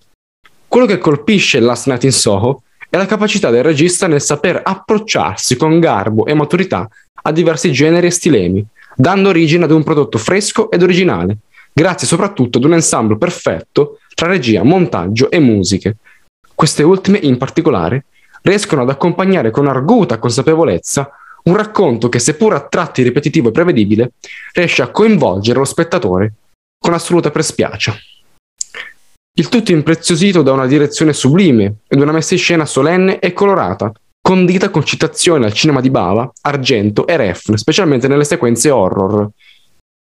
Quello 0.68 0.86
che 0.86 0.98
colpisce 0.98 1.60
Last 1.60 1.86
Night 1.86 2.04
in 2.04 2.12
Soho 2.12 2.62
è 2.88 2.96
la 2.96 3.06
capacità 3.06 3.50
del 3.50 3.62
regista 3.62 4.06
nel 4.06 4.20
saper 4.20 4.60
approcciarsi 4.64 5.56
con 5.56 5.78
garbo 5.80 6.26
e 6.26 6.34
maturità 6.34 6.88
a 7.22 7.32
diversi 7.32 7.72
generi 7.72 8.06
e 8.06 8.10
stilemi, 8.10 8.64
dando 8.96 9.28
origine 9.28 9.64
ad 9.64 9.70
un 9.70 9.82
prodotto 9.82 10.18
fresco 10.18 10.70
ed 10.70 10.82
originale, 10.82 11.38
grazie 11.72 12.06
soprattutto 12.06 12.58
ad 12.58 12.64
un 12.64 12.74
ensemble 12.74 13.16
perfetto 13.16 13.98
tra 14.14 14.28
regia, 14.28 14.62
montaggio 14.62 15.30
e 15.30 15.38
musiche. 15.38 15.96
Queste 16.60 16.82
ultime, 16.82 17.16
in 17.22 17.38
particolare, 17.38 18.04
riescono 18.42 18.82
ad 18.82 18.90
accompagnare 18.90 19.50
con 19.50 19.66
arguta 19.66 20.18
consapevolezza 20.18 21.10
un 21.44 21.56
racconto 21.56 22.10
che, 22.10 22.18
seppur 22.18 22.52
a 22.52 22.60
tratti 22.60 23.02
ripetitivo 23.02 23.48
e 23.48 23.52
prevedibile, 23.52 24.12
riesce 24.52 24.82
a 24.82 24.90
coinvolgere 24.90 25.58
lo 25.58 25.64
spettatore 25.64 26.34
con 26.78 26.92
assoluta 26.92 27.30
prespiacia. 27.30 27.94
Il 29.38 29.48
tutto 29.48 29.72
impreziosito 29.72 30.42
da 30.42 30.52
una 30.52 30.66
direzione 30.66 31.14
sublime 31.14 31.76
ed 31.88 31.98
una 31.98 32.12
messa 32.12 32.34
in 32.34 32.40
scena 32.40 32.66
solenne 32.66 33.20
e 33.20 33.32
colorata, 33.32 33.90
condita 34.20 34.68
con 34.68 34.84
citazioni 34.84 35.46
al 35.46 35.54
cinema 35.54 35.80
di 35.80 35.88
Bava, 35.88 36.30
Argento 36.42 37.06
e 37.06 37.16
Refn, 37.16 37.56
specialmente 37.56 38.06
nelle 38.06 38.24
sequenze 38.24 38.68
horror. 38.68 39.30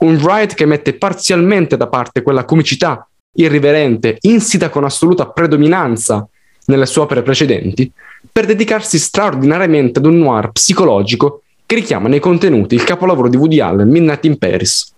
Un 0.05 0.15
Wright 0.15 0.55
che 0.55 0.65
mette 0.65 0.95
parzialmente 0.95 1.77
da 1.77 1.89
parte 1.89 2.23
quella 2.23 2.47
comicità 2.47 3.07
irriverente, 3.37 4.19
insita 4.21 4.69
con 4.69 4.85
assoluta 4.85 5.29
predominanza 5.29 6.27
nelle 6.67 6.87
sue 6.87 7.03
opere 7.03 7.23
precedenti, 7.23 7.91
per 8.31 8.47
dedicarsi 8.47 8.99
straordinariamente 8.99 9.99
ad 9.99 10.07
un 10.07 10.19
noir 10.19 10.51
psicologico 10.53 11.43
che 11.67 11.75
richiama 11.77 12.09
nei 12.09 12.21
contenuti 12.21 12.75
il 12.75 12.85
capolavoro 12.85 13.29
di 13.29 13.37
Woody 13.37 13.61
Allen, 13.61 13.89
Midnight 13.89 14.25
in 14.25 14.39
Paris. 14.39 14.93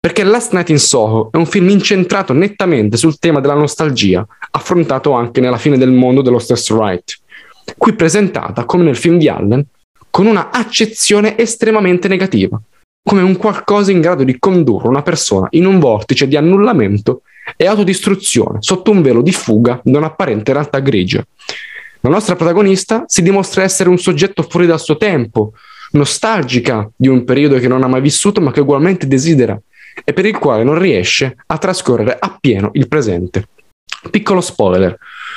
Perché 0.00 0.22
Last 0.22 0.52
Night 0.52 0.70
in 0.70 0.78
Soho 0.78 1.30
è 1.32 1.36
un 1.36 1.46
film 1.46 1.68
incentrato 1.68 2.32
nettamente 2.32 2.96
sul 2.96 3.18
tema 3.18 3.40
della 3.40 3.54
nostalgia, 3.54 4.26
affrontato 4.52 5.12
anche 5.12 5.40
nella 5.40 5.58
fine 5.58 5.76
del 5.76 5.90
mondo 5.90 6.22
dello 6.22 6.38
stesso 6.38 6.76
Wright, 6.76 7.18
qui 7.76 7.94
presentata, 7.94 8.64
come 8.64 8.84
nel 8.84 8.96
film 8.96 9.18
di 9.18 9.28
Allen, 9.28 9.64
con 10.10 10.26
una 10.26 10.50
accezione 10.50 11.36
estremamente 11.36 12.08
negativa, 12.08 12.60
come 13.02 13.22
un 13.22 13.36
qualcosa 13.36 13.90
in 13.90 14.00
grado 14.00 14.24
di 14.24 14.38
condurre 14.38 14.88
una 14.88 15.02
persona 15.02 15.48
in 15.50 15.66
un 15.66 15.78
vortice 15.78 16.26
di 16.28 16.36
annullamento 16.36 17.22
e 17.56 17.66
autodistruzione 17.66 18.58
sotto 18.60 18.90
un 18.90 19.02
velo 19.02 19.22
di 19.22 19.32
fuga 19.32 19.80
da 19.82 19.98
un'apparente 19.98 20.52
realtà 20.52 20.78
grigia. 20.80 21.24
La 22.00 22.10
nostra 22.10 22.36
protagonista 22.36 23.04
si 23.06 23.22
dimostra 23.22 23.62
essere 23.62 23.88
un 23.88 23.98
soggetto 23.98 24.42
fuori 24.42 24.66
dal 24.66 24.80
suo 24.80 24.96
tempo, 24.96 25.52
nostalgica 25.92 26.88
di 26.94 27.08
un 27.08 27.24
periodo 27.24 27.58
che 27.58 27.68
non 27.68 27.82
ha 27.82 27.88
mai 27.88 28.00
vissuto 28.00 28.40
ma 28.40 28.52
che 28.52 28.60
ugualmente 28.60 29.06
desidera 29.06 29.60
e 30.04 30.12
per 30.12 30.26
il 30.26 30.38
quale 30.38 30.62
non 30.62 30.78
riesce 30.78 31.36
a 31.46 31.58
trascorrere 31.58 32.16
appieno 32.18 32.70
il 32.74 32.88
presente. 32.88 33.48
Piccolo 34.10 34.40
spoiler, 34.40 34.96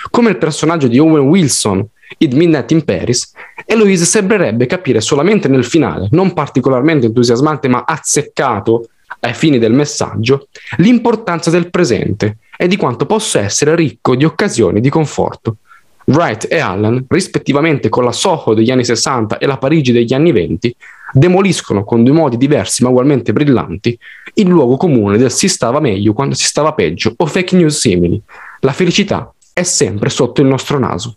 come 0.09 0.29
il 0.29 0.37
personaggio 0.37 0.87
di 0.87 0.99
Owen 0.99 1.27
Wilson 1.27 1.85
in 2.19 2.37
Midnight 2.37 2.71
in 2.71 2.83
Paris, 2.83 3.31
Eloise 3.65 4.05
sembrerebbe 4.05 4.65
capire 4.65 5.01
solamente 5.01 5.47
nel 5.47 5.65
finale, 5.65 6.09
non 6.11 6.33
particolarmente 6.33 7.07
entusiasmante 7.07 7.67
ma 7.67 7.83
azzeccato 7.87 8.89
ai 9.21 9.33
fini 9.33 9.57
del 9.57 9.73
messaggio, 9.73 10.47
l'importanza 10.77 11.49
del 11.49 11.69
presente 11.69 12.37
e 12.57 12.67
di 12.67 12.75
quanto 12.75 13.05
possa 13.05 13.39
essere 13.39 13.75
ricco 13.75 14.15
di 14.15 14.25
occasioni 14.25 14.81
di 14.81 14.89
conforto. 14.89 15.57
Wright 16.05 16.47
e 16.49 16.59
Allen, 16.59 17.05
rispettivamente 17.07 17.89
con 17.89 18.03
la 18.03 18.11
Soho 18.11 18.53
degli 18.53 18.71
anni 18.71 18.83
60 18.83 19.37
e 19.37 19.45
la 19.45 19.57
Parigi 19.57 19.91
degli 19.91 20.13
anni 20.13 20.31
20, 20.31 20.75
demoliscono 21.13 21.83
con 21.83 22.03
due 22.03 22.13
modi 22.13 22.37
diversi 22.37 22.83
ma 22.83 22.89
ugualmente 22.89 23.33
brillanti 23.33 23.97
il 24.35 24.47
luogo 24.47 24.77
comune 24.77 25.17
del 25.17 25.31
si 25.31 25.47
stava 25.47 25.79
meglio 25.79 26.13
quando 26.13 26.35
si 26.35 26.45
stava 26.45 26.73
peggio 26.73 27.13
o 27.15 27.25
fake 27.25 27.55
news 27.55 27.77
simili. 27.77 28.21
La 28.61 28.71
felicità 28.73 29.33
è 29.53 29.63
sempre 29.63 30.09
sotto 30.09 30.41
il 30.41 30.47
nostro 30.47 30.79
naso. 30.79 31.15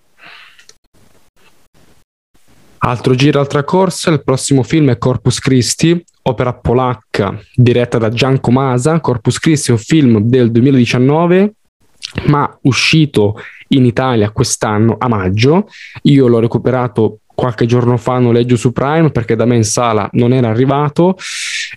Altro 2.79 3.15
giro, 3.15 3.41
altra 3.41 3.65
corsa, 3.65 4.11
il 4.11 4.23
prossimo 4.23 4.63
film 4.63 4.91
è 4.91 4.99
Corpus 4.99 5.39
Christi, 5.39 6.05
opera 6.27 6.55
polacca 6.55 7.39
diretta 7.55 7.99
da 7.99 8.09
Gian 8.09 8.41
Comasa. 8.41 9.01
Corpus 9.01 9.39
Christi 9.39 9.71
un 9.71 9.79
film 9.79 10.21
del 10.21 10.51
2019, 10.51 11.55
ma 12.27 12.59
uscito 12.63 13.41
in 13.69 13.85
Italia 13.85 14.31
quest'anno 14.31 14.97
a 14.99 15.09
maggio. 15.09 15.69
Io 16.03 16.27
l'ho 16.27 16.41
recuperato 16.41 17.19
qualche 17.35 17.67
giorno 17.67 17.97
fa 17.97 18.19
noleggio 18.19 18.57
su 18.57 18.73
Prime 18.73 19.11
perché 19.11 19.35
da 19.35 19.45
me 19.45 19.57
in 19.57 19.65
sala 19.65 20.09
non 20.13 20.33
era 20.33 20.49
arrivato 20.49 21.17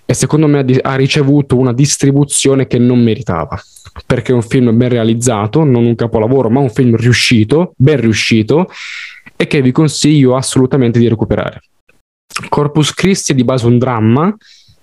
e 0.04 0.14
secondo 0.14 0.46
me 0.46 0.64
ha 0.82 0.94
ricevuto 0.94 1.56
una 1.56 1.72
distribuzione 1.72 2.68
che 2.68 2.78
non 2.78 3.02
meritava 3.02 3.60
perché 4.06 4.32
è 4.32 4.34
un 4.34 4.42
film 4.42 4.76
ben 4.76 4.88
realizzato, 4.88 5.64
non 5.64 5.84
un 5.84 5.94
capolavoro, 5.94 6.50
ma 6.50 6.60
un 6.60 6.70
film 6.70 6.96
riuscito, 6.96 7.72
ben 7.76 8.00
riuscito 8.00 8.68
e 9.36 9.46
che 9.46 9.60
vi 9.60 9.72
consiglio 9.72 10.36
assolutamente 10.36 10.98
di 10.98 11.08
recuperare. 11.08 11.62
Corpus 12.48 12.94
Christi 12.94 13.32
è 13.32 13.34
di 13.34 13.44
base 13.44 13.66
un 13.66 13.78
dramma 13.78 14.34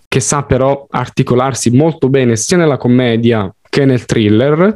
che 0.07 0.19
sa 0.19 0.43
però 0.43 0.87
articolarsi 0.89 1.71
molto 1.71 2.09
bene 2.09 2.35
sia 2.35 2.57
nella 2.57 2.77
commedia 2.77 3.53
che 3.69 3.83
nel 3.83 4.05
thriller 4.05 4.75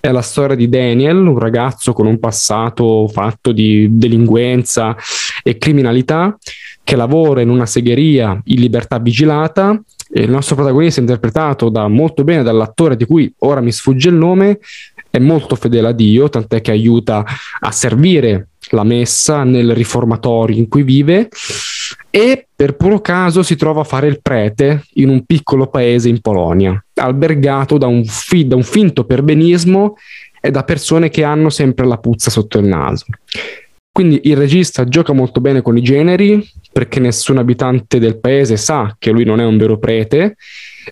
è 0.00 0.10
la 0.10 0.22
storia 0.22 0.56
di 0.56 0.68
Daniel, 0.68 1.16
un 1.16 1.38
ragazzo 1.38 1.92
con 1.92 2.06
un 2.06 2.18
passato 2.18 3.06
fatto 3.06 3.52
di 3.52 3.86
delinquenza 3.90 4.96
e 5.44 5.58
criminalità 5.58 6.36
che 6.82 6.96
lavora 6.96 7.42
in 7.42 7.50
una 7.50 7.66
segheria 7.66 8.40
in 8.46 8.58
libertà 8.58 8.98
vigilata. 8.98 9.80
Il 10.14 10.30
nostro 10.30 10.56
protagonista, 10.56 10.98
interpretato 10.98 11.68
da, 11.68 11.86
molto 11.86 12.24
bene 12.24 12.42
dall'attore 12.42 12.96
di 12.96 13.04
cui 13.04 13.32
ora 13.40 13.60
mi 13.60 13.70
sfugge 13.70 14.08
il 14.08 14.16
nome, 14.16 14.58
è 15.08 15.20
molto 15.20 15.54
fedele 15.54 15.88
a 15.88 15.92
Dio, 15.92 16.28
tant'è 16.28 16.60
che 16.60 16.72
aiuta 16.72 17.24
a 17.60 17.70
servire 17.70 18.48
la 18.70 18.82
messa 18.82 19.44
nel 19.44 19.72
riformatorio 19.74 20.56
in 20.56 20.68
cui 20.68 20.82
vive 20.82 21.28
e 22.10 22.46
per 22.54 22.76
puro 22.76 23.00
caso 23.00 23.42
si 23.42 23.56
trova 23.56 23.82
a 23.82 23.84
fare 23.84 24.08
il 24.08 24.20
prete 24.20 24.84
in 24.94 25.08
un 25.08 25.24
piccolo 25.24 25.68
paese 25.68 26.08
in 26.08 26.20
Polonia, 26.20 26.84
albergato 26.94 27.78
da 27.78 27.86
un, 27.86 28.04
fi- 28.04 28.46
da 28.46 28.56
un 28.56 28.64
finto 28.64 29.04
perbenismo 29.04 29.94
e 30.40 30.50
da 30.50 30.64
persone 30.64 31.08
che 31.08 31.22
hanno 31.22 31.50
sempre 31.50 31.86
la 31.86 31.98
puzza 31.98 32.30
sotto 32.30 32.58
il 32.58 32.66
naso. 32.66 33.06
Quindi 33.92 34.20
il 34.24 34.36
regista 34.36 34.84
gioca 34.84 35.12
molto 35.12 35.40
bene 35.40 35.62
con 35.62 35.76
i 35.76 35.82
generi, 35.82 36.46
perché 36.72 37.00
nessun 37.00 37.38
abitante 37.38 37.98
del 37.98 38.18
paese 38.18 38.56
sa 38.56 38.94
che 38.98 39.10
lui 39.10 39.24
non 39.24 39.40
è 39.40 39.44
un 39.44 39.56
vero 39.56 39.78
prete, 39.78 40.36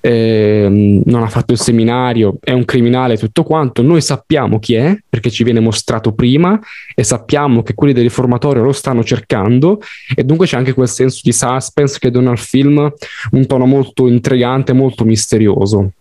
eh, 0.01 1.03
non 1.05 1.23
ha 1.23 1.29
fatto 1.29 1.53
il 1.53 1.59
seminario, 1.59 2.39
è 2.41 2.53
un 2.53 2.65
criminale, 2.65 3.17
tutto 3.17 3.43
quanto. 3.43 3.83
Noi 3.83 4.01
sappiamo 4.01 4.59
chi 4.59 4.75
è 4.75 4.97
perché 5.09 5.31
ci 5.31 5.45
viene 5.45 5.61
mostrato 5.61 6.13
prima 6.13 6.59
e 6.95 7.05
sappiamo 7.05 7.63
che 7.63 7.75
quelli 7.75 7.93
del 7.93 8.05
riformatorio 8.05 8.63
lo 8.63 8.73
stanno 8.73 9.03
cercando 9.05 9.81
e 10.15 10.25
dunque 10.25 10.47
c'è 10.47 10.57
anche 10.57 10.75
quel 10.75 10.89
senso 10.89 11.21
di 11.23 11.33
suspense 11.33 11.99
che 11.99 12.11
dona 12.11 12.31
al 12.31 12.39
film 12.39 12.93
un 13.31 13.47
tono 13.47 13.67
molto 13.67 14.07
intrigante, 14.09 14.73
molto 14.73 15.05
misterioso. 15.05 15.93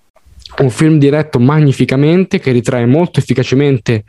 Un 0.60 0.70
film 0.70 0.98
diretto 0.98 1.40
magnificamente 1.40 2.40
che 2.40 2.52
ritrae 2.52 2.86
molto 2.86 3.20
efficacemente 3.20 4.06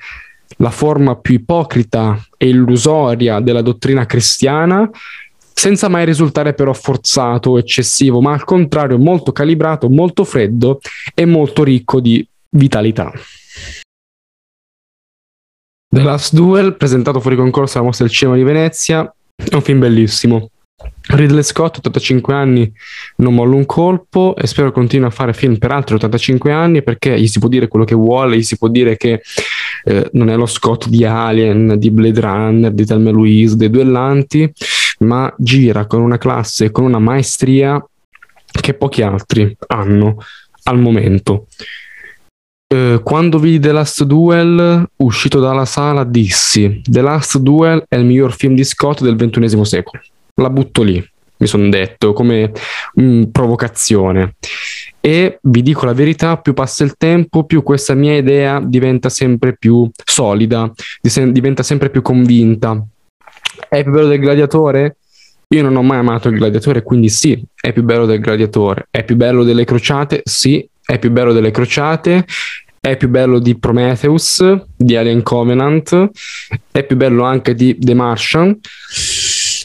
la 0.59 0.71
forma 0.71 1.17
più 1.17 1.35
ipocrita 1.35 2.19
e 2.37 2.49
illusoria 2.49 3.41
della 3.41 3.61
dottrina 3.61 4.07
cristiana, 4.07 4.89
senza 5.59 5.89
mai 5.89 6.05
risultare 6.05 6.55
però 6.55 6.73
forzato 6.73 7.51
o 7.51 7.59
eccessivo, 7.59 8.21
ma 8.21 8.33
al 8.33 8.45
contrario 8.45 8.97
molto 8.97 9.33
calibrato, 9.33 9.89
molto 9.89 10.23
freddo 10.23 10.79
e 11.13 11.25
molto 11.25 11.65
ricco 11.65 11.99
di 11.99 12.25
vitalità. 12.51 13.13
The 15.91 16.03
Last 16.03 16.33
Duel, 16.33 16.77
presentato 16.77 17.19
fuori 17.19 17.35
concorso 17.35 17.79
alla 17.79 17.87
Mostra 17.89 18.07
del 18.07 18.15
Cinema 18.15 18.37
di 18.37 18.45
Venezia, 18.45 19.13
è 19.35 19.55
un 19.55 19.63
film 19.63 19.81
bellissimo. 19.81 20.51
Ridley 21.09 21.43
Scott, 21.43 21.79
85 21.79 22.35
anni, 22.35 22.73
non 23.17 23.35
molla 23.35 23.57
un 23.57 23.67
colpo 23.67 24.37
e 24.37 24.47
spero 24.47 24.71
continui 24.71 25.09
a 25.09 25.11
fare 25.11 25.33
film 25.33 25.57
per 25.57 25.73
altri 25.73 25.97
85 25.97 26.53
anni 26.53 26.85
perché 26.85 27.19
gli 27.19 27.27
si 27.27 27.41
può 27.41 27.49
dire 27.49 27.67
quello 27.67 27.85
che 27.85 27.97
vuole, 27.97 28.37
gli 28.37 28.43
si 28.45 28.57
può 28.57 28.69
dire 28.69 28.97
che 28.97 29.23
eh, 29.85 30.09
non 30.13 30.31
è 30.31 30.37
lo 30.37 30.47
Scott 30.47 30.87
di 30.87 31.05
Alien, 31.05 31.79
di 31.79 31.91
Blade 31.91 32.21
Runner, 32.21 32.71
di 32.71 32.85
Thelma 32.85 33.11
Louise, 33.11 33.57
dei 33.57 33.71
duellanti, 33.71 34.53
ma 34.99 35.33
gira 35.37 35.87
con 35.87 36.01
una 36.01 36.19
classe, 36.19 36.71
con 36.71 36.85
una 36.85 36.99
maestria 36.99 37.83
che 38.51 38.75
pochi 38.75 39.03
altri 39.03 39.57
hanno 39.69 40.17
al 40.65 40.79
momento. 40.79 41.47
Uh, 42.75 43.01
quando 43.03 43.39
vidi 43.39 43.61
The 43.61 43.73
Last 43.73 44.05
Duel, 44.05 44.87
uscito 44.97 45.41
dalla 45.41 45.65
sala, 45.65 46.05
dissi: 46.05 46.83
The 46.85 47.01
Last 47.01 47.39
Duel 47.39 47.85
è 47.89 47.97
il 47.97 48.05
miglior 48.05 48.35
film 48.35 48.55
di 48.55 48.65
Scott 48.65 49.01
del 49.01 49.17
XXI 49.17 49.65
secolo. 49.65 50.03
La 50.35 50.51
butto 50.51 50.83
lì, 50.83 51.03
mi 51.39 51.47
sono 51.47 51.69
detto, 51.71 52.13
come 52.13 52.53
mh, 52.95 53.25
provocazione. 53.25 54.35
E 55.01 55.39
vi 55.41 55.63
dico 55.63 55.87
la 55.87 55.95
verità: 55.95 56.37
più 56.37 56.53
passa 56.53 56.85
il 56.85 56.97
tempo, 56.99 57.45
più 57.45 57.63
questa 57.63 57.95
mia 57.95 58.17
idea 58.17 58.61
diventa 58.63 59.09
sempre 59.09 59.57
più 59.57 59.89
solida, 60.05 60.71
diventa 61.01 61.63
sempre 61.63 61.89
più 61.89 62.03
convinta. 62.03 62.85
È 63.69 63.83
più 63.83 63.93
bello 63.93 64.09
del 64.09 64.21
gladiatore? 64.21 64.97
Io 65.49 65.63
non 65.63 65.77
ho 65.77 65.83
mai 65.83 65.99
amato 65.99 66.29
il 66.29 66.37
gladiatore, 66.37 66.83
quindi 66.83 67.09
sì, 67.09 67.43
è 67.59 67.73
più 67.73 67.83
bello 67.83 68.05
del 68.05 68.21
gladiatore. 68.21 68.89
È 68.91 69.03
più 69.03 69.17
bello 69.17 69.45
delle 69.45 69.65
crociate? 69.65 70.21
Sì, 70.25 70.69
è 70.85 70.99
più 70.99 71.11
bello 71.11 71.33
delle 71.33 71.51
crociate. 71.51 72.27
È 72.81 72.97
più 72.97 73.09
bello 73.09 73.39
di 73.39 73.59
Prometheus, 73.59 74.45
di 74.77 74.95
Alien 74.97 75.23
Covenant. 75.23 76.11
È 76.71 76.85
più 76.85 76.97
bello 76.97 77.25
anche 77.25 77.55
di 77.55 77.77
The 77.79 77.95
Martian. 77.95 78.59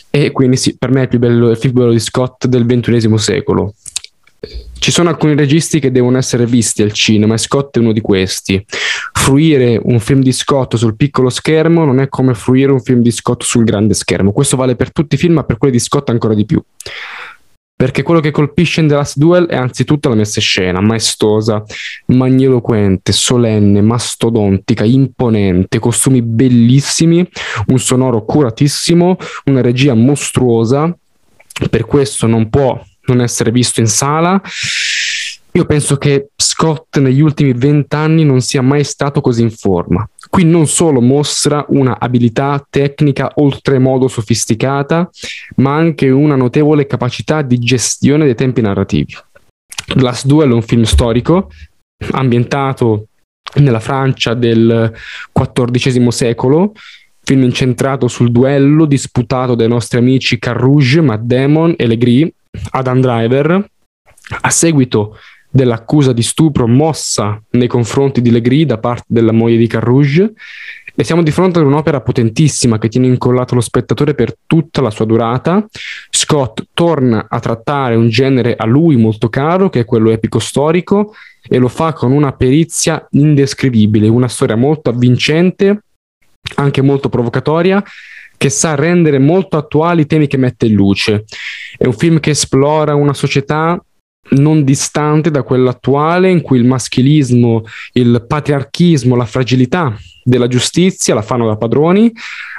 E 0.09 0.31
quindi 0.31 0.57
sì, 0.57 0.77
per 0.77 0.91
me 0.91 1.03
è 1.03 1.07
più 1.07 1.19
bello, 1.19 1.49
il 1.49 1.57
film 1.57 1.73
bello 1.73 1.91
di 1.91 1.99
Scott 1.99 2.47
del 2.47 2.65
XXI 2.65 3.17
secolo. 3.17 3.73
Ci 4.77 4.91
sono 4.91 5.07
alcuni 5.07 5.35
registi 5.35 5.79
che 5.79 5.91
devono 5.91 6.17
essere 6.17 6.45
visti 6.45 6.81
al 6.81 6.91
cinema 6.91 7.35
e 7.35 7.37
Scott 7.37 7.77
è 7.77 7.79
uno 7.79 7.93
di 7.93 8.01
questi. 8.01 8.63
Fruire 9.13 9.79
un 9.81 9.99
film 10.01 10.21
di 10.21 10.33
Scott 10.33 10.75
sul 10.75 10.97
piccolo 10.97 11.29
schermo 11.29 11.85
non 11.85 12.01
è 12.01 12.09
come 12.09 12.33
fruire 12.33 12.71
un 12.71 12.81
film 12.81 13.01
di 13.01 13.11
Scott 13.11 13.43
sul 13.43 13.63
grande 13.63 13.93
schermo. 13.93 14.33
Questo 14.33 14.57
vale 14.57 14.75
per 14.75 14.91
tutti 14.91 15.15
i 15.15 15.17
film, 15.17 15.35
ma 15.35 15.43
per 15.43 15.57
quelli 15.57 15.75
di 15.75 15.79
Scott 15.79 16.09
ancora 16.09 16.33
di 16.33 16.45
più. 16.45 16.61
Perché 17.75 18.03
quello 18.03 18.19
che 18.19 18.31
colpisce 18.31 18.81
in 18.81 18.87
The 18.87 18.95
Last 18.95 19.17
Duel 19.17 19.45
è 19.45 19.55
anzitutto 19.55 20.09
la 20.09 20.15
messa 20.15 20.39
in 20.39 20.45
scena, 20.45 20.81
maestosa, 20.81 21.63
magniloquente, 22.07 23.11
solenne, 23.11 23.81
mastodontica, 23.81 24.83
imponente, 24.83 25.79
costumi 25.79 26.21
bellissimi, 26.21 27.27
un 27.67 27.79
sonoro 27.79 28.25
curatissimo, 28.25 29.17
una 29.45 29.61
regia 29.61 29.93
mostruosa. 29.93 30.95
Per 31.69 31.85
questo 31.85 32.27
non 32.27 32.49
può 32.49 32.81
non 33.05 33.21
essere 33.21 33.51
visto 33.51 33.79
in 33.79 33.87
sala. 33.87 34.41
Io 35.55 35.65
penso 35.65 35.97
che 35.97 36.29
Scott 36.35 36.97
negli 36.97 37.21
ultimi 37.21 37.53
vent'anni 37.53 38.25
non 38.25 38.41
sia 38.41 38.63
mai 38.63 38.83
stato 38.83 39.21
così 39.21 39.43
in 39.43 39.51
forma. 39.51 40.07
Qui 40.27 40.45
non 40.45 40.65
solo 40.65 40.99
mostra 40.99 41.63
una 41.69 41.99
abilità 41.99 42.65
tecnica 42.67 43.31
oltremodo 43.35 44.07
sofisticata, 44.07 45.07
ma 45.57 45.75
anche 45.75 46.09
una 46.09 46.35
notevole 46.35 46.87
capacità 46.87 47.43
di 47.43 47.59
gestione 47.59 48.25
dei 48.25 48.33
tempi 48.33 48.61
narrativi. 48.61 49.15
Glass 49.95 50.25
Duel 50.25 50.49
è 50.49 50.53
un 50.53 50.63
film 50.63 50.83
storico 50.83 51.51
ambientato 52.11 53.09
nella 53.55 53.79
Francia 53.79 54.33
del 54.33 54.91
XIV 55.31 56.07
secolo, 56.07 56.73
film 57.23 57.43
incentrato 57.43 58.07
sul 58.07 58.31
duello 58.31 58.85
disputato 58.85 59.53
dai 59.53 59.67
nostri 59.67 59.99
amici 59.99 60.39
Carrouge, 60.39 61.01
Matt 61.01 61.21
Damon 61.21 61.75
e 61.77 61.85
Legris 61.85 62.27
Adam 62.71 63.01
Driver, 63.01 63.69
a 64.41 64.49
seguito 64.49 65.17
dell'accusa 65.49 66.13
di 66.13 66.23
stupro 66.23 66.67
mossa 66.67 67.41
nei 67.51 67.67
confronti 67.67 68.21
di 68.21 68.31
Legris 68.31 68.65
da 68.65 68.79
parte 68.79 69.05
della 69.07 69.31
moglie 69.31 69.57
di 69.57 69.67
Carrouge 69.67 70.33
e 70.95 71.03
siamo 71.03 71.23
di 71.23 71.31
fronte 71.31 71.59
ad 71.59 71.65
un'opera 71.65 72.01
potentissima 72.01 72.77
che 72.77 72.87
tiene 72.87 73.07
incollato 73.07 73.55
lo 73.55 73.61
spettatore 73.61 74.13
per 74.13 74.35
tutta 74.45 74.81
la 74.81 74.91
sua 74.91 75.05
durata. 75.05 75.65
Scott 76.09 76.67
torna 76.73 77.25
a 77.29 77.39
trattare 77.39 77.95
un 77.95 78.09
genere 78.09 78.55
a 78.55 78.65
lui 78.65 78.95
molto 78.95 79.29
caro, 79.29 79.69
che 79.69 79.81
è 79.81 79.85
quello 79.85 80.11
epico 80.11 80.37
storico, 80.37 81.13
e 81.47 81.57
lo 81.57 81.67
fa 81.67 81.93
con 81.93 82.11
una 82.11 82.31
perizia 82.31 83.05
indescrivibile, 83.11 84.07
una 84.07 84.27
storia 84.27 84.55
molto 84.55 84.91
avvincente, 84.91 85.83
anche 86.55 86.81
molto 86.81 87.09
provocatoria, 87.09 87.83
che 88.43 88.49
sa 88.49 88.75
rendere 88.75 89.19
molto 89.19 89.55
attuali 89.55 90.01
i 90.01 90.05
temi 90.05 90.27
che 90.27 90.35
mette 90.35 90.65
in 90.65 90.73
luce. 90.73 91.23
È 91.77 91.85
un 91.85 91.93
film 91.93 92.19
che 92.19 92.31
esplora 92.31 92.93
una 92.93 93.13
società 93.13 93.81
non 94.31 94.65
distante 94.65 95.31
da 95.31 95.43
quella 95.43 95.69
attuale 95.69 96.29
in 96.29 96.41
cui 96.41 96.57
il 96.57 96.65
maschilismo, 96.65 97.63
il 97.93 98.25
patriarchismo, 98.27 99.15
la 99.15 99.25
fragilità 99.25 99.95
della 100.25 100.47
giustizia 100.47 101.13
la 101.13 101.21
fanno 101.21 101.47
da 101.47 101.55
padroni, 101.55 102.11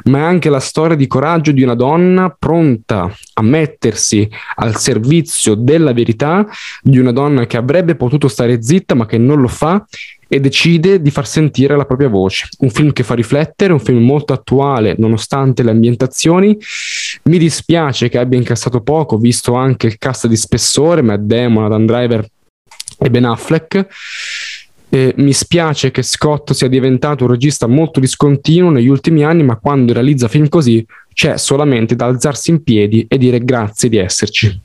ma 0.05 0.21
è 0.21 0.23
anche 0.23 0.49
la 0.49 0.61
storia 0.61 0.97
di 0.97 1.07
coraggio 1.07 1.53
di 1.53 1.63
una 1.63 1.75
donna 1.75 2.35
pronta 2.39 3.15
a 3.35 3.43
mettersi 3.43 4.27
al 4.55 4.77
servizio 4.77 5.55
della 5.55 5.93
verità, 5.93 6.47
di 6.81 6.99
una 6.99 7.13
donna 7.13 7.45
che 7.45 7.59
avrebbe 7.59 7.95
potuto 7.95 8.29
stare 8.29 8.63
zitta 8.63 8.95
ma 8.95 9.05
che 9.05 9.19
non 9.19 9.39
lo 9.39 9.49
fa 9.49 9.85
e 10.29 10.41
decide 10.41 11.01
di 11.01 11.11
far 11.11 11.27
sentire 11.27 11.77
la 11.77 11.85
propria 11.85 12.09
voce. 12.09 12.49
Un 12.59 12.71
film 12.71 12.93
che 12.93 13.03
fa 13.03 13.15
riflettere, 13.15 13.73
un 13.73 13.81
film 13.81 14.05
molto 14.05 14.33
attuale 14.33 14.95
nonostante 14.99 15.63
le 15.63 15.71
ambientazioni. 15.71 16.57
Mi 17.25 17.39
dispiace 17.39 18.09
che 18.09 18.19
abbia 18.19 18.39
incassato 18.39 18.81
poco, 18.81 19.17
visto 19.17 19.55
anche 19.55 19.87
il 19.87 19.99
cast 19.99 20.27
di 20.27 20.37
spessore, 20.37 21.03
Matt 21.03 21.21
Damon, 21.21 21.65
Adam 21.65 21.87
Driver 21.87 22.27
e 22.99 23.11
Ben 23.11 23.25
Affleck. 23.25 23.87
Eh, 24.89 25.13
mi 25.17 25.33
spiace 25.33 25.91
che 25.91 26.03
Scott 26.03 26.53
sia 26.53 26.69
diventato 26.69 27.25
un 27.25 27.31
regista 27.31 27.67
molto 27.67 27.99
discontinuo 27.99 28.71
negli 28.71 28.87
ultimi 28.87 29.25
anni, 29.25 29.43
ma 29.43 29.57
quando 29.57 29.93
realizza 29.93 30.29
film 30.29 30.49
così 30.49 30.87
c'è 31.13 31.37
solamente 31.37 31.97
da 31.97 32.07
alzarsi 32.07 32.51
in 32.51 32.63
piedi 32.63 33.05
e 33.09 33.19
dire 33.19 33.43
grazie 33.43 33.89
di 33.89 33.97
esserci. 33.97 34.61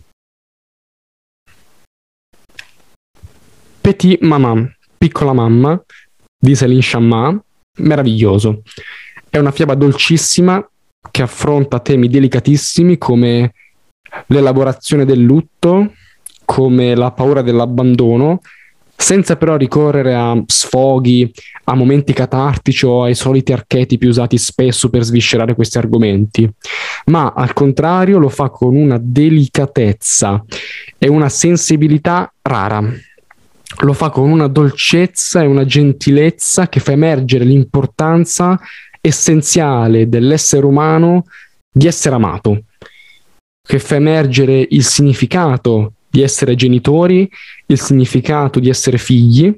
Petit 3.82 4.22
Maman, 4.22 4.72
piccola 5.00 5.34
mamma 5.34 5.82
di 6.38 6.56
Céline 6.56 6.82
Chamma, 6.84 7.42
meraviglioso. 7.80 8.62
È 9.30 9.38
una 9.38 9.52
fiaba 9.52 9.74
dolcissima 9.74 10.64
che 11.10 11.22
affronta 11.22 11.80
temi 11.80 12.10
delicatissimi 12.10 12.98
come 12.98 13.54
l'elaborazione 14.28 15.06
del 15.06 15.22
lutto, 15.22 15.94
come 16.44 16.96
la 16.96 17.12
paura 17.12 17.42
dell'abbandono 17.42 18.42
senza 19.02 19.38
però 19.38 19.56
ricorrere 19.56 20.14
a 20.14 20.44
sfoghi, 20.46 21.32
a 21.64 21.74
momenti 21.74 22.12
catartici 22.12 22.86
o 22.86 23.04
ai 23.04 23.16
soliti 23.16 23.54
archetipi 23.54 24.06
usati 24.06 24.38
spesso 24.38 24.90
per 24.90 25.04
sviscerare 25.04 25.56
questi 25.56 25.78
argomenti, 25.78 26.48
ma 27.06 27.32
al 27.34 27.54
contrario 27.54 28.20
lo 28.20 28.28
fa 28.28 28.50
con 28.50 28.76
una 28.76 29.00
delicatezza 29.02 30.44
e 30.98 31.08
una 31.08 31.30
sensibilità 31.30 32.32
rara. 32.42 32.84
Lo 33.78 33.94
fa 33.94 34.10
con 34.10 34.30
una 34.30 34.48
dolcezza 34.48 35.42
e 35.42 35.46
una 35.46 35.66
gentilezza 35.66 36.68
che 36.68 36.80
fa 36.80 36.92
emergere 36.92 37.46
l'importanza 37.46 38.60
essenziale 39.00 40.10
dell'essere 40.10 40.66
umano 40.66 41.26
di 41.72 41.88
essere 41.88 42.16
amato, 42.16 42.64
che 43.62 43.80
fa 43.80 43.96
emergere 43.96 44.66
il 44.70 44.84
significato 44.84 45.94
di 46.10 46.22
essere 46.22 46.56
genitori, 46.56 47.30
il 47.68 47.80
significato 47.80 48.60
di 48.60 48.68
essere 48.68 48.98
figli, 48.98 49.56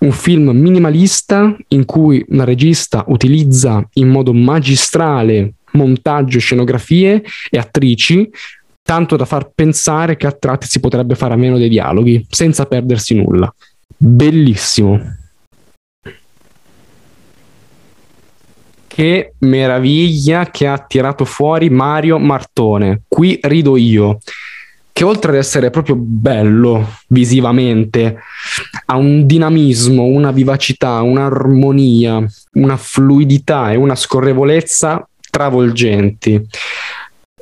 un 0.00 0.12
film 0.12 0.50
minimalista 0.50 1.56
in 1.68 1.84
cui 1.84 2.24
una 2.28 2.44
regista 2.44 3.04
utilizza 3.06 3.86
in 3.94 4.08
modo 4.08 4.32
magistrale 4.32 5.54
montaggio, 5.72 6.38
scenografie 6.38 7.22
e 7.50 7.58
attrici, 7.58 8.28
tanto 8.86 9.16
da 9.16 9.24
far 9.24 9.50
pensare 9.52 10.16
che 10.16 10.28
a 10.28 10.32
tratti 10.32 10.68
si 10.68 10.78
potrebbe 10.78 11.16
fare 11.16 11.34
a 11.34 11.36
meno 11.36 11.58
dei 11.58 11.68
dialoghi, 11.68 12.24
senza 12.30 12.66
perdersi 12.66 13.16
nulla. 13.16 13.52
Bellissimo. 13.96 15.16
Che 18.86 19.32
meraviglia 19.38 20.50
che 20.50 20.68
ha 20.68 20.78
tirato 20.78 21.24
fuori 21.24 21.68
Mario 21.68 22.18
Martone. 22.18 23.02
Qui 23.08 23.40
rido 23.42 23.76
io 23.76 24.20
che 24.92 25.04
oltre 25.04 25.32
ad 25.32 25.36
essere 25.36 25.68
proprio 25.68 25.94
bello 25.94 27.00
visivamente, 27.08 28.18
ha 28.86 28.96
un 28.96 29.26
dinamismo, 29.26 30.04
una 30.04 30.30
vivacità, 30.30 31.02
un'armonia, 31.02 32.24
una 32.52 32.76
fluidità 32.78 33.72
e 33.72 33.76
una 33.76 33.94
scorrevolezza 33.94 35.06
travolgenti. 35.28 36.40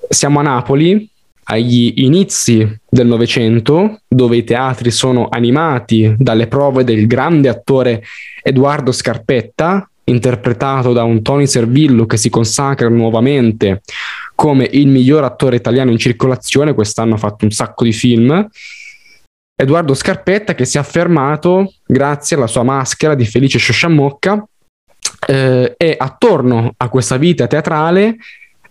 Siamo 0.08 0.40
a 0.40 0.42
Napoli, 0.42 1.08
agli 1.44 1.92
inizi 1.96 2.66
del 2.88 3.06
Novecento, 3.06 4.00
dove 4.08 4.36
i 4.36 4.44
teatri 4.44 4.90
sono 4.90 5.28
animati 5.28 6.14
dalle 6.16 6.46
prove 6.46 6.84
del 6.84 7.06
grande 7.06 7.48
attore 7.48 8.02
Edoardo 8.42 8.92
Scarpetta, 8.92 9.88
interpretato 10.04 10.92
da 10.92 11.02
un 11.02 11.22
Tony 11.22 11.46
Servillo 11.46 12.06
che 12.06 12.16
si 12.16 12.28
consacra 12.28 12.88
nuovamente 12.88 13.82
come 14.34 14.68
il 14.70 14.88
miglior 14.88 15.24
attore 15.24 15.56
italiano 15.56 15.90
in 15.90 15.98
circolazione, 15.98 16.74
quest'anno 16.74 17.14
ha 17.14 17.18
fatto 17.18 17.44
un 17.44 17.50
sacco 17.50 17.84
di 17.84 17.92
film. 17.92 18.46
Edoardo 19.56 19.94
Scarpetta 19.94 20.54
che 20.54 20.64
si 20.64 20.76
è 20.76 20.80
affermato 20.80 21.74
grazie 21.86 22.36
alla 22.36 22.48
sua 22.48 22.64
maschera 22.64 23.14
di 23.14 23.24
Felice 23.24 23.58
Sciosciamocca 23.58 24.44
eh, 25.28 25.74
e 25.76 25.94
attorno 25.96 26.74
a 26.76 26.88
questa 26.88 27.16
vita 27.16 27.46
teatrale 27.46 28.16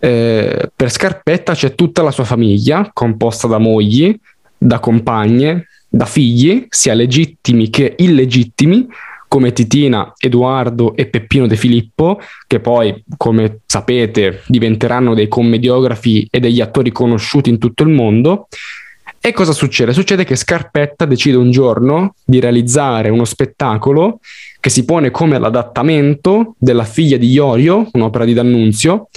eh, 0.04 0.70
per 0.76 0.92
Scarpetta 0.92 1.54
c'è 1.54 1.76
tutta 1.76 2.02
la 2.02 2.12
sua 2.12 2.26
famiglia 2.26 2.90
composta 2.92 3.48
da 3.48 3.58
mogli, 3.58 4.14
da 4.58 4.80
compagne, 4.80 5.68
da 5.88 6.06
figli, 6.06 6.66
sia 6.68 6.94
legittimi 6.94 7.70
che 7.70 7.96
illegittimi, 7.98 8.86
come 9.30 9.54
Titina, 9.54 10.12
Edoardo 10.20 10.94
e 10.98 11.06
Peppino 11.06 11.48
De 11.48 11.56
Filippo, 11.56 12.20
che 12.48 12.60
poi, 12.60 13.02
come 13.16 13.60
sapete, 13.66 14.42
diventeranno 14.48 15.14
dei 15.14 15.30
commediografi 15.30 16.28
e 16.30 16.42
degli 16.42 16.60
attori 16.60 16.92
conosciuti 16.92 17.50
in 17.50 17.58
tutto 17.58 17.84
il 17.84 17.90
mondo. 17.90 18.50
E 19.22 19.32
cosa 19.32 19.54
succede? 19.54 19.94
Succede 19.94 20.26
che 20.26 20.36
Scarpetta 20.36 21.06
decide 21.06 21.38
un 21.38 21.50
giorno 21.50 22.16
di 22.26 22.42
realizzare 22.42 23.10
uno 23.10 23.24
spettacolo 23.24 24.20
che 24.60 24.70
si 24.70 24.84
pone 24.84 25.12
come 25.12 25.40
l'adattamento 25.40 26.56
della 26.58 26.84
figlia 26.84 27.16
di 27.16 27.32
Iorio, 27.32 27.88
un'opera 27.94 28.26
di 28.26 28.34
D'Annunzio. 28.34 29.08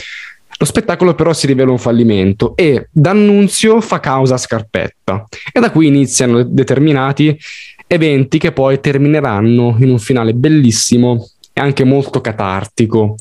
Lo 0.58 0.64
spettacolo 0.64 1.14
però 1.14 1.32
si 1.32 1.46
rivela 1.46 1.70
un 1.70 1.78
fallimento 1.78 2.56
e 2.56 2.88
D'Annunzio 2.90 3.80
fa 3.80 4.00
causa 4.00 4.34
a 4.34 4.38
Scarpetta 4.38 5.26
e 5.52 5.60
da 5.60 5.70
qui 5.70 5.86
iniziano 5.86 6.42
determinati 6.42 7.38
eventi 7.86 8.38
che 8.38 8.52
poi 8.52 8.80
termineranno 8.80 9.76
in 9.78 9.90
un 9.90 9.98
finale 9.98 10.32
bellissimo 10.32 11.28
e 11.52 11.60
anche 11.60 11.84
molto 11.84 12.20
catartico. 12.20 13.16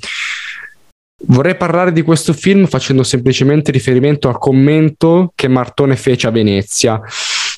Vorrei 1.27 1.55
parlare 1.55 1.91
di 1.91 2.01
questo 2.03 2.33
film 2.33 2.67
facendo 2.67 3.03
semplicemente 3.03 3.71
riferimento 3.71 4.27
al 4.27 4.37
commento 4.37 5.31
che 5.35 5.47
Martone 5.47 5.95
fece 5.95 6.27
a 6.27 6.31
Venezia, 6.31 7.01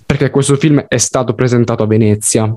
perché 0.05 0.29
questo 0.29 0.55
film 0.55 0.85
è 0.87 0.97
stato 0.97 1.33
presentato 1.33 1.83
a 1.83 1.87
Venezia. 1.87 2.55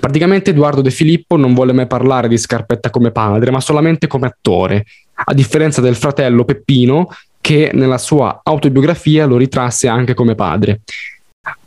Praticamente 0.00 0.50
Edoardo 0.50 0.80
De 0.80 0.90
Filippo 0.90 1.36
non 1.36 1.54
vuole 1.54 1.72
mai 1.72 1.86
parlare 1.86 2.28
di 2.28 2.36
Scarpetta 2.36 2.90
come 2.90 3.10
padre, 3.10 3.50
ma 3.50 3.60
solamente 3.60 4.06
come 4.06 4.26
attore, 4.26 4.84
a 5.14 5.34
differenza 5.34 5.80
del 5.80 5.96
fratello 5.96 6.44
Peppino 6.44 7.08
che 7.40 7.70
nella 7.74 7.98
sua 7.98 8.40
autobiografia 8.42 9.26
lo 9.26 9.36
ritrasse 9.36 9.86
anche 9.86 10.14
come 10.14 10.34
padre. 10.34 10.80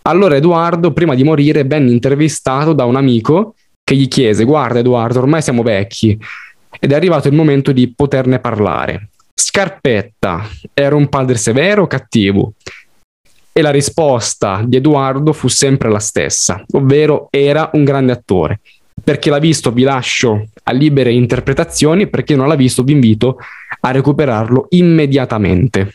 Allora 0.03 0.35
Edoardo, 0.35 0.91
prima 0.91 1.13
di 1.13 1.23
morire, 1.23 1.63
venne 1.65 1.91
intervistato 1.91 2.73
da 2.73 2.85
un 2.85 2.95
amico 2.95 3.55
che 3.83 3.95
gli 3.95 4.07
chiese, 4.07 4.43
guarda 4.43 4.79
Edoardo, 4.79 5.19
ormai 5.19 5.41
siamo 5.41 5.61
vecchi 5.61 6.17
ed 6.79 6.91
è 6.91 6.95
arrivato 6.95 7.27
il 7.27 7.35
momento 7.35 7.71
di 7.71 7.93
poterne 7.93 8.39
parlare. 8.39 9.09
Scarpetta 9.33 10.47
era 10.73 10.95
un 10.95 11.09
padre 11.09 11.37
severo 11.37 11.83
o 11.83 11.87
cattivo? 11.87 12.53
E 13.51 13.61
la 13.61 13.71
risposta 13.71 14.63
di 14.65 14.77
Edoardo 14.77 15.31
fu 15.33 15.47
sempre 15.47 15.89
la 15.89 15.99
stessa, 15.99 16.63
ovvero 16.71 17.27
era 17.29 17.69
un 17.73 17.83
grande 17.83 18.11
attore. 18.11 18.59
Per 19.07 19.19
chi 19.19 19.29
l'ha 19.29 19.39
visto 19.39 19.71
vi 19.71 19.83
lascio 19.83 20.49
a 20.63 20.73
libere 20.73 21.13
interpretazioni, 21.13 22.09
per 22.09 22.25
chi 22.25 22.35
non 22.35 22.49
l'ha 22.49 22.55
visto 22.55 22.83
vi 22.83 22.91
invito 22.91 23.37
a 23.79 23.91
recuperarlo 23.91 24.65
immediatamente. 24.71 25.93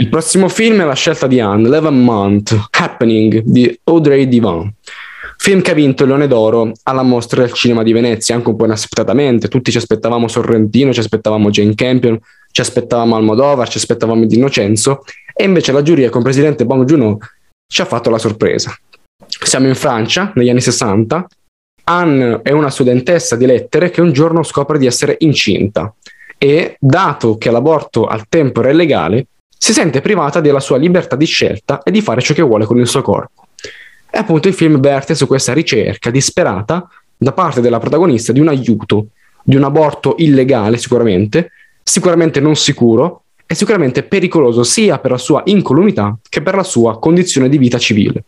Il 0.00 0.08
prossimo 0.08 0.48
film 0.48 0.80
è 0.80 0.84
la 0.86 0.94
scelta 0.94 1.26
di 1.26 1.38
Anne, 1.38 1.66
Eleven 1.66 2.02
Month, 2.02 2.68
Happening 2.70 3.42
di 3.44 3.78
Audrey 3.84 4.26
Divan. 4.26 4.72
Film 5.36 5.60
che 5.60 5.72
ha 5.72 5.74
vinto 5.74 6.04
il 6.04 6.08
Leone 6.08 6.28
d'Oro 6.28 6.72
alla 6.84 7.02
mostra 7.02 7.42
del 7.42 7.52
cinema 7.52 7.82
di 7.82 7.92
Venezia, 7.92 8.34
anche 8.34 8.48
un 8.48 8.56
po' 8.56 8.64
inaspettatamente. 8.64 9.48
Tutti 9.48 9.70
ci 9.70 9.76
aspettavamo 9.76 10.28
Sorrentino, 10.28 10.94
ci 10.94 11.00
aspettavamo 11.00 11.50
Jane 11.50 11.74
Campion, 11.74 12.18
ci 12.50 12.62
aspettavamo 12.62 13.16
Almodovar, 13.16 13.68
ci 13.68 13.76
aspettavamo 13.76 14.24
Di 14.24 14.36
Innocenzo, 14.36 15.04
e 15.34 15.44
invece 15.44 15.72
la 15.72 15.82
giuria 15.82 16.08
con 16.08 16.22
presidente 16.22 16.64
Bong 16.64 16.86
Joon-ho 16.86 17.18
ci 17.66 17.82
ha 17.82 17.84
fatto 17.84 18.08
la 18.08 18.18
sorpresa. 18.18 18.74
Siamo 19.26 19.66
in 19.66 19.74
Francia, 19.74 20.32
negli 20.34 20.48
anni 20.48 20.60
60. 20.60 21.26
Anne 21.84 22.40
è 22.42 22.52
una 22.52 22.70
studentessa 22.70 23.36
di 23.36 23.46
lettere 23.46 23.90
che 23.90 24.00
un 24.00 24.12
giorno 24.12 24.42
scopre 24.42 24.78
di 24.78 24.86
essere 24.86 25.16
incinta 25.20 25.92
e, 26.38 26.76
dato 26.78 27.38
che 27.38 27.50
l'aborto 27.50 28.06
al 28.06 28.26
tempo 28.28 28.60
era 28.60 28.70
illegale, 28.70 29.26
si 29.56 29.72
sente 29.72 30.00
privata 30.00 30.40
della 30.40 30.60
sua 30.60 30.76
libertà 30.76 31.16
di 31.16 31.24
scelta 31.24 31.82
e 31.82 31.90
di 31.90 32.00
fare 32.00 32.20
ciò 32.20 32.34
che 32.34 32.42
vuole 32.42 32.64
con 32.64 32.78
il 32.78 32.86
suo 32.86 33.02
corpo. 33.02 33.46
E 34.10 34.18
appunto 34.18 34.48
il 34.48 34.54
film 34.54 34.80
verte 34.80 35.14
su 35.14 35.26
questa 35.26 35.52
ricerca 35.52 36.10
disperata 36.10 36.88
da 37.16 37.32
parte 37.32 37.60
della 37.60 37.78
protagonista 37.78 38.32
di 38.32 38.40
un 38.40 38.48
aiuto, 38.48 39.06
di 39.42 39.56
un 39.56 39.64
aborto 39.64 40.16
illegale 40.18 40.76
sicuramente, 40.78 41.52
sicuramente 41.82 42.40
non 42.40 42.56
sicuro 42.56 43.22
e 43.46 43.54
sicuramente 43.54 44.02
pericoloso 44.02 44.64
sia 44.64 44.98
per 44.98 45.12
la 45.12 45.18
sua 45.18 45.42
incolumità 45.44 46.16
che 46.28 46.42
per 46.42 46.54
la 46.54 46.62
sua 46.62 46.98
condizione 46.98 47.48
di 47.48 47.58
vita 47.58 47.78
civile. 47.78 48.24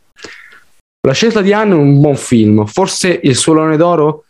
La 1.06 1.12
scelta 1.12 1.42
di 1.42 1.52
Anne 1.52 1.74
è 1.74 1.76
un 1.76 2.00
buon 2.00 2.16
film, 2.16 2.64
forse 2.64 3.20
il 3.22 3.36
suo 3.36 3.52
leone 3.52 3.76
d'oro 3.76 4.24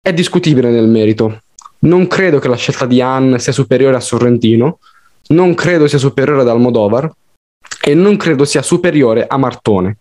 è 0.00 0.12
discutibile 0.12 0.70
nel 0.70 0.88
merito. 0.88 1.42
Non 1.80 2.08
credo 2.08 2.40
che 2.40 2.48
la 2.48 2.56
scelta 2.56 2.84
di 2.84 3.00
Anne 3.00 3.38
sia 3.38 3.52
superiore 3.52 3.94
a 3.94 4.00
Sorrentino, 4.00 4.80
non 5.28 5.54
credo 5.54 5.86
sia 5.86 5.98
superiore 5.98 6.40
ad 6.40 6.48
Almodovar 6.48 7.08
e 7.80 7.94
non 7.94 8.16
credo 8.16 8.44
sia 8.44 8.62
superiore 8.62 9.24
a 9.28 9.36
Martone. 9.36 9.98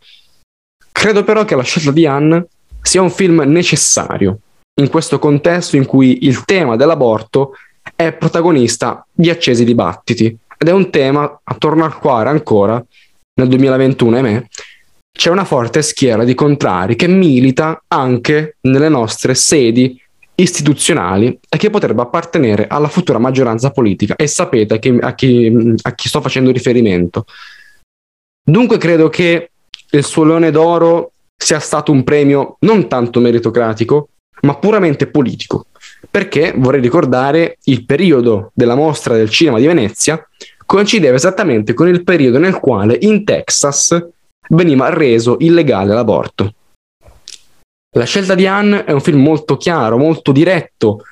Credo 0.92 1.24
però 1.24 1.46
che 1.46 1.56
la 1.56 1.62
scelta 1.62 1.92
di 1.92 2.08
Anne 2.08 2.48
sia 2.82 3.04
un 3.04 3.12
film 3.12 3.44
necessario 3.46 4.40
in 4.82 4.90
questo 4.90 5.20
contesto 5.20 5.76
in 5.76 5.86
cui 5.86 6.26
il 6.26 6.44
tema 6.44 6.76
dell'aborto 6.76 7.52
è 7.96 8.12
protagonista 8.14 9.06
di 9.12 9.30
accesi 9.30 9.64
dibattiti 9.64 10.36
ed 10.58 10.68
è 10.68 10.72
un 10.72 10.90
tema 10.90 11.40
attorno 11.44 11.86
al 11.86 12.00
quale 12.00 12.30
ancora 12.30 12.84
nel 13.36 13.48
2021, 13.48 14.16
ahimè, 14.16 14.48
c'è 15.16 15.30
una 15.30 15.46
forte 15.46 15.82
schiera 15.82 16.26
di 16.26 16.34
contrari 16.34 16.98
che 16.98 17.08
milita 17.08 17.84
anche 17.88 18.58
nelle 18.62 18.90
nostre 18.90 19.34
sedi 19.34 20.00
istituzionali 20.36 21.40
e 21.48 21.58
che 21.58 21.70
potrebbe 21.70 22.02
appartenere 22.02 22.68
alla 22.68 22.90
futura 22.90 23.18
maggioranza 23.18 23.72
politica 23.72 24.18
e 24.18 24.28
sapete 24.28 24.74
a 24.74 24.78
chi, 24.78 24.98
a 25.00 25.16
chi, 25.16 25.74
a 25.82 25.96
chi 25.96 26.10
sto 26.10 26.20
facendo 26.20 26.52
riferimento. 26.52 27.26
Dunque 28.44 28.78
credo 28.78 29.08
che 29.08 29.52
il 29.90 30.04
suo 30.04 30.26
Leone 30.26 30.52
d'Oro 30.52 31.14
sia 31.38 31.60
stato 31.60 31.94
un 31.94 32.04
premio 32.04 32.58
non 32.60 32.90
tanto 32.90 33.22
meritocratico, 33.22 34.10
ma 34.42 34.56
puramente 34.58 35.08
politico, 35.08 35.68
perché 36.12 36.54
vorrei 36.58 36.82
ricordare 36.82 37.58
il 37.64 37.86
periodo 37.86 38.52
della 38.54 38.76
mostra 38.76 39.16
del 39.16 39.30
cinema 39.30 39.60
di 39.60 39.66
Venezia 39.66 40.22
coincideva 40.66 41.16
esattamente 41.16 41.74
con 41.74 41.88
il 41.88 42.04
periodo 42.04 42.38
nel 42.38 42.60
quale 42.60 42.98
in 43.00 43.24
Texas 43.24 44.14
veniva 44.50 44.90
reso 44.90 45.38
illegale 45.40 45.94
l'aborto. 45.94 46.54
La 47.96 48.06
scelta 48.06 48.36
di 48.36 48.46
Anne 48.46 48.84
è 48.84 48.92
un 48.92 49.02
film 49.02 49.22
molto 49.22 49.56
chiaro, 49.56 49.98
molto 49.98 50.32
diretto 50.32 51.04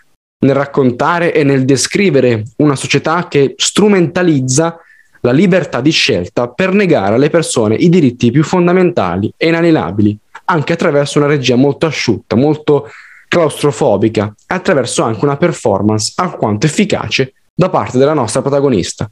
nel 0.44 0.56
raccontare 0.56 1.34
e 1.34 1.44
nel 1.44 1.64
descrivere 1.64 2.44
una 2.58 2.76
società 2.76 3.28
che 3.30 3.54
strumentalizza 3.56 4.78
la 5.22 5.32
libertà 5.32 5.80
di 5.80 5.92
scelta 5.92 6.50
per 6.50 6.74
negare 6.74 7.16
alle 7.16 7.30
persone 7.30 7.76
i 7.76 7.88
diritti 7.88 8.32
più 8.32 8.44
fondamentali 8.44 9.34
e 9.38 9.48
inalienabili, 9.48 10.18
anche 10.46 10.74
attraverso 10.74 11.20
una 11.20 11.28
regia 11.28 11.56
molto 11.56 11.86
asciutta, 11.86 12.36
molto 12.36 12.90
claustrofobica 13.30 14.36
attraverso 14.48 15.02
anche 15.02 15.24
una 15.24 15.38
performance 15.38 16.12
alquanto 16.16 16.66
efficace 16.66 17.34
da 17.56 17.70
parte 17.70 17.98
della 17.98 18.14
nostra 18.14 18.42
protagonista. 18.42 19.10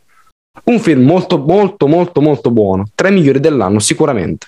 Un 0.63 0.79
film 0.79 1.03
molto 1.03 1.37
molto 1.37 1.87
molto 1.87 2.21
molto 2.21 2.51
buono, 2.51 2.89
tra 2.93 3.07
i 3.07 3.13
migliori 3.13 3.39
dell'anno 3.39 3.79
sicuramente. 3.79 4.47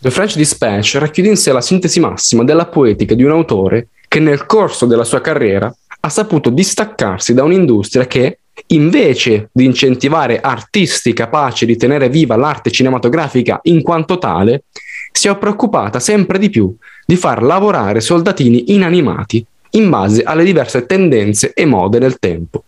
The 0.00 0.10
French 0.10 0.36
Dispatch 0.36 0.96
racchiude 0.96 1.30
in 1.30 1.36
sé 1.36 1.50
la 1.52 1.62
sintesi 1.62 1.98
massima 2.00 2.44
della 2.44 2.66
poetica 2.66 3.14
di 3.14 3.22
un 3.22 3.30
autore 3.30 3.88
che 4.06 4.20
nel 4.20 4.44
corso 4.44 4.84
della 4.84 5.04
sua 5.04 5.22
carriera 5.22 5.74
ha 6.00 6.08
saputo 6.10 6.50
distaccarsi 6.50 7.32
da 7.32 7.42
un'industria 7.42 8.06
che, 8.06 8.40
invece 8.66 9.48
di 9.50 9.64
incentivare 9.64 10.40
artisti 10.40 11.14
capaci 11.14 11.64
di 11.64 11.78
tenere 11.78 12.10
viva 12.10 12.36
l'arte 12.36 12.70
cinematografica 12.70 13.60
in 13.62 13.82
quanto 13.82 14.18
tale, 14.18 14.64
si 15.10 15.28
è 15.28 15.36
preoccupata 15.38 15.98
sempre 15.98 16.38
di 16.38 16.50
più 16.50 16.76
di 17.06 17.16
far 17.16 17.42
lavorare 17.42 18.02
soldatini 18.02 18.74
inanimati 18.74 19.46
in 19.74 19.88
base 19.88 20.22
alle 20.22 20.44
diverse 20.44 20.86
tendenze 20.86 21.52
e 21.52 21.64
mode 21.64 21.98
del 21.98 22.18
tempo. 22.18 22.64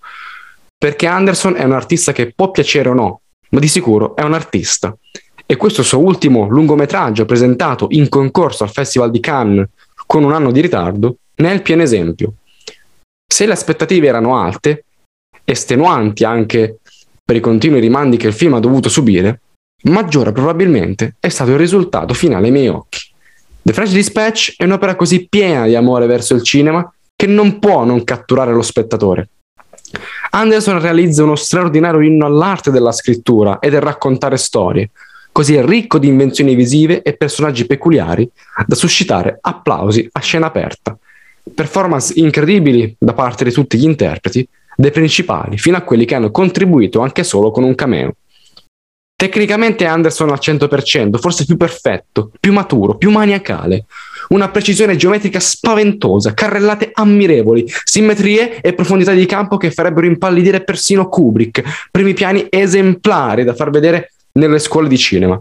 Perché 0.79 1.07
Anderson 1.07 1.57
è 1.57 1.65
un 1.65 1.73
artista 1.73 2.13
che 2.13 2.33
può 2.35 2.51
piacere 2.51 2.89
o 2.91 2.95
no, 2.95 3.21
ma 3.51 3.61
di 3.61 3.69
sicuro 3.69 4.15
è 4.15 4.23
un 4.23 4.35
artista. 4.35 4.97
E 5.45 5.57
questo 5.57 5.83
suo 5.83 6.01
ultimo 6.01 6.49
lungometraggio 6.49 7.25
presentato 7.25 7.87
in 7.91 8.09
concorso 8.09 8.65
al 8.65 8.71
Festival 8.71 9.11
di 9.11 9.21
Cannes 9.21 9.69
con 10.07 10.25
un 10.25 10.33
anno 10.33 10.51
di 10.51 10.61
ritardo 10.61 11.17
ne 11.37 11.51
è 11.51 11.55
il 11.55 11.63
pieno 11.63 11.83
esempio. 11.83 12.35
Se 13.27 13.47
le 13.47 13.53
aspettative 13.53 14.07
erano 14.07 14.37
alte, 14.39 14.85
estenuanti 15.45 16.25
anche 16.25 16.79
per 17.25 17.37
i 17.37 17.41
continui 17.41 17.81
rimandi 17.81 18.17
che 18.17 18.29
il 18.29 18.33
film 18.33 18.55
ha 18.55 18.61
dovuto 18.61 18.89
subire, 18.89 19.41
maggiore 19.85 20.33
probabilmente 20.33 21.17
è 21.21 21.29
stato 21.29 21.51
il 21.53 21.59
risultato 21.59 22.15
finale 22.15 22.47
ai 22.47 22.53
miei 22.53 22.69
occhi. 22.69 22.99
The 23.63 23.73
French 23.73 23.93
Dispatch 23.93 24.55
è 24.57 24.65
un'opera 24.65 24.95
così 24.95 25.27
piena 25.29 25.67
di 25.67 25.75
amore 25.75 26.07
verso 26.07 26.35
il 26.35 26.43
cinema 26.43 26.89
che 27.17 27.27
non 27.27 27.59
può 27.59 27.85
non 27.85 28.05
catturare 28.05 28.53
lo 28.53 28.62
spettatore. 28.62 29.31
Anderson 30.31 30.81
realizza 30.81 31.23
uno 31.23 31.35
straordinario 31.35 32.01
inno 32.01 32.27
all'arte 32.27 32.71
della 32.71 32.93
scrittura 32.93 33.59
e 33.59 33.71
del 33.71 33.81
raccontare 33.81 34.37
storie, 34.37 34.91
così 35.33 35.61
ricco 35.62 35.99
di 35.99 36.09
invenzioni 36.09 36.55
visive 36.55 37.03
e 37.03 37.17
personaggi 37.17 37.67
peculiari 37.67 38.29
da 38.67 38.75
suscitare 38.75 39.39
applausi 39.41 40.07
a 40.12 40.21
scena 40.21 40.47
aperta. 40.47 40.97
Performance 41.55 42.12
incredibili 42.17 42.95
da 42.99 43.14
parte 43.14 43.45
di 43.45 43.53
tutti 43.53 43.79
gli 43.79 43.85
interpreti, 43.85 44.47
dai 44.77 44.91
principali 44.91 45.57
fino 45.57 45.77
a 45.77 45.83
quelli 45.83 46.05
che 46.05 46.14
hanno 46.14 46.31
contribuito 46.31 47.01
anche 47.01 47.25
solo 47.25 47.51
con 47.51 47.64
un 47.64 47.75
cameo. 47.75 48.14
Tecnicamente 49.19 49.87
Anderson 49.87 50.29
al 50.31 50.39
100%, 50.43 51.19
forse 51.19 51.47
più 51.47 51.57
perfetto, 51.57 52.31
più 52.39 52.53
maturo, 52.53 52.97
più 52.97 53.11
maniacale. 53.11 53.87
Una 54.29 54.51
precisione 54.51 54.97
geometrica 54.97 55.41
spaventosa, 55.41 56.35
carrellate 56.35 56.91
ammirevoli, 56.93 57.64
simmetrie 57.85 58.61
e 58.61 58.72
profondità 58.72 59.12
di 59.12 59.27
campo 59.27 59.57
che 59.57 59.70
farebbero 59.70 60.07
impallidire 60.07 60.64
persino 60.64 61.09
Kubrick, 61.09 61.89
primi 61.91 62.14
piani 62.14 62.47
esemplari 62.49 63.45
da 63.45 63.55
far 63.55 63.70
vedere 63.70 64.12
nelle 64.33 64.59
scuole 64.59 64.89
di 64.89 64.99
cinema. 64.99 65.41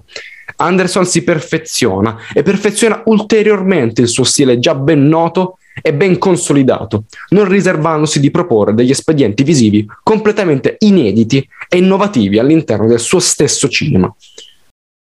Anderson 0.58 1.06
si 1.06 1.24
perfeziona 1.24 2.18
e 2.34 2.44
perfeziona 2.44 3.02
ulteriormente 3.06 4.02
il 4.02 4.08
suo 4.08 4.24
stile 4.24 4.60
già 4.60 4.76
ben 4.76 5.08
noto 5.08 5.58
e 5.82 5.94
ben 5.94 6.18
consolidato, 6.18 7.06
non 7.30 7.50
riservandosi 7.50 8.20
di 8.20 8.32
proporre 8.32 8.74
degli 8.74 8.92
espedienti 8.92 9.44
visivi 9.44 9.86
completamente 10.04 10.78
inediti 10.80 11.46
e 11.68 11.78
innovativi 11.78 12.40
all'interno 12.40 12.88
del 12.88 13.00
suo 13.00 13.20
stesso 13.20 13.68
cinema. 13.68 14.14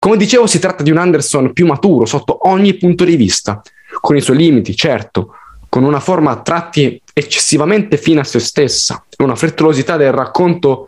Come 0.02 0.16
dicevo, 0.16 0.48
si 0.48 0.60
tratta 0.60 0.82
di 0.82 0.92
un 0.92 0.98
Anderson 0.98 1.52
più 1.52 1.66
maturo 1.66 2.06
sotto 2.06 2.48
ogni 2.48 2.76
punto 2.76 3.04
di 3.04 3.18
vista, 3.18 3.62
con 4.00 4.16
i 4.16 4.22
suoi 4.22 4.38
limiti, 4.38 4.74
certo, 4.74 5.34
con 5.68 5.84
una 5.84 6.00
forma 6.00 6.32
a 6.32 6.42
tratti 6.42 7.02
eccessivamente 7.12 7.98
fine 7.98 8.22
a 8.22 8.24
se 8.24 8.40
stessa, 8.40 9.04
una 9.18 9.36
frettolosità 9.36 9.98
del 9.98 10.14
racconto 10.14 10.88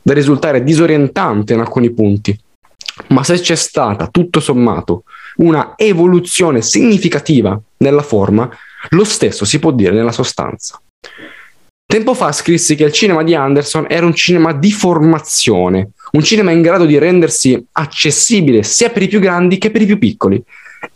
da 0.00 0.14
risultare 0.14 0.62
disorientante 0.62 1.54
in 1.54 1.58
alcuni 1.58 1.90
punti. 1.92 2.38
Ma 3.08 3.24
se 3.24 3.40
c'è 3.40 3.56
stata, 3.56 4.06
tutto 4.06 4.38
sommato, 4.38 5.02
una 5.38 5.72
evoluzione 5.76 6.62
significativa 6.62 7.60
nella 7.78 8.02
forma, 8.02 8.48
lo 8.90 9.04
stesso 9.04 9.44
si 9.44 9.58
può 9.58 9.72
dire 9.72 9.92
nella 9.92 10.12
sostanza. 10.12 10.80
Tempo 11.84 12.14
fa 12.14 12.30
scrissi 12.30 12.76
che 12.76 12.84
il 12.84 12.92
cinema 12.92 13.24
di 13.24 13.34
Anderson 13.34 13.86
era 13.88 14.06
un 14.06 14.14
cinema 14.14 14.52
di 14.52 14.70
formazione, 14.70 15.90
un 16.12 16.22
cinema 16.22 16.50
in 16.50 16.62
grado 16.62 16.84
di 16.84 16.98
rendersi 16.98 17.64
accessibile 17.72 18.62
sia 18.62 18.90
per 18.90 19.02
i 19.02 19.08
più 19.08 19.20
grandi 19.20 19.58
che 19.58 19.70
per 19.70 19.82
i 19.82 19.86
più 19.86 19.98
piccoli, 19.98 20.42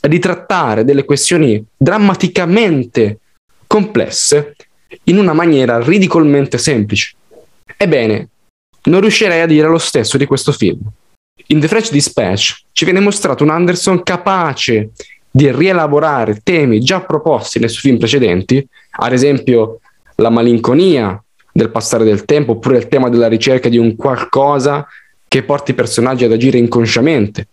e 0.01 0.09
di 0.09 0.19
trattare 0.19 0.85
delle 0.85 1.05
questioni 1.05 1.65
drammaticamente 1.77 3.19
complesse 3.67 4.57
in 5.05 5.19
una 5.19 5.33
maniera 5.33 5.81
ridicolmente 5.81 6.59
semplice. 6.59 7.15
Ebbene, 7.77 8.29
non 8.85 9.01
riuscirei 9.01 9.41
a 9.41 9.47
dire 9.47 9.69
lo 9.69 9.79
stesso 9.79 10.17
di 10.17 10.27
questo 10.27 10.53
film. 10.53 10.81
In 11.49 11.61
The 11.61 11.69
French 11.69 11.91
Dispatch 11.91 12.65
ci 12.73 12.85
viene 12.85 13.01
mostrato 13.01 13.45
un 13.45 13.51
Anderson 13.51 14.03
capace 14.03 14.91
di 15.31 15.51
rielaborare 15.53 16.41
temi 16.43 16.81
già 16.81 17.01
proposti 17.01 17.59
nei 17.59 17.69
suoi 17.69 17.83
film 17.83 17.99
precedenti, 17.99 18.67
ad 18.99 19.13
esempio 19.13 19.81
la 20.17 20.31
malinconia 20.31 21.23
del 21.53 21.71
passare 21.71 22.05
del 22.05 22.25
tempo, 22.25 22.53
oppure 22.53 22.79
il 22.79 22.89
tema 22.89 23.09
della 23.09 23.29
ricerca 23.29 23.69
di 23.69 23.77
un 23.77 23.97
qualcosa 23.97 24.87
che 25.29 25.43
porti 25.43 25.73
i 25.73 25.75
personaggi 25.75 26.25
ad 26.25 26.33
agire 26.33 26.59
inconsciamente, 26.59 27.49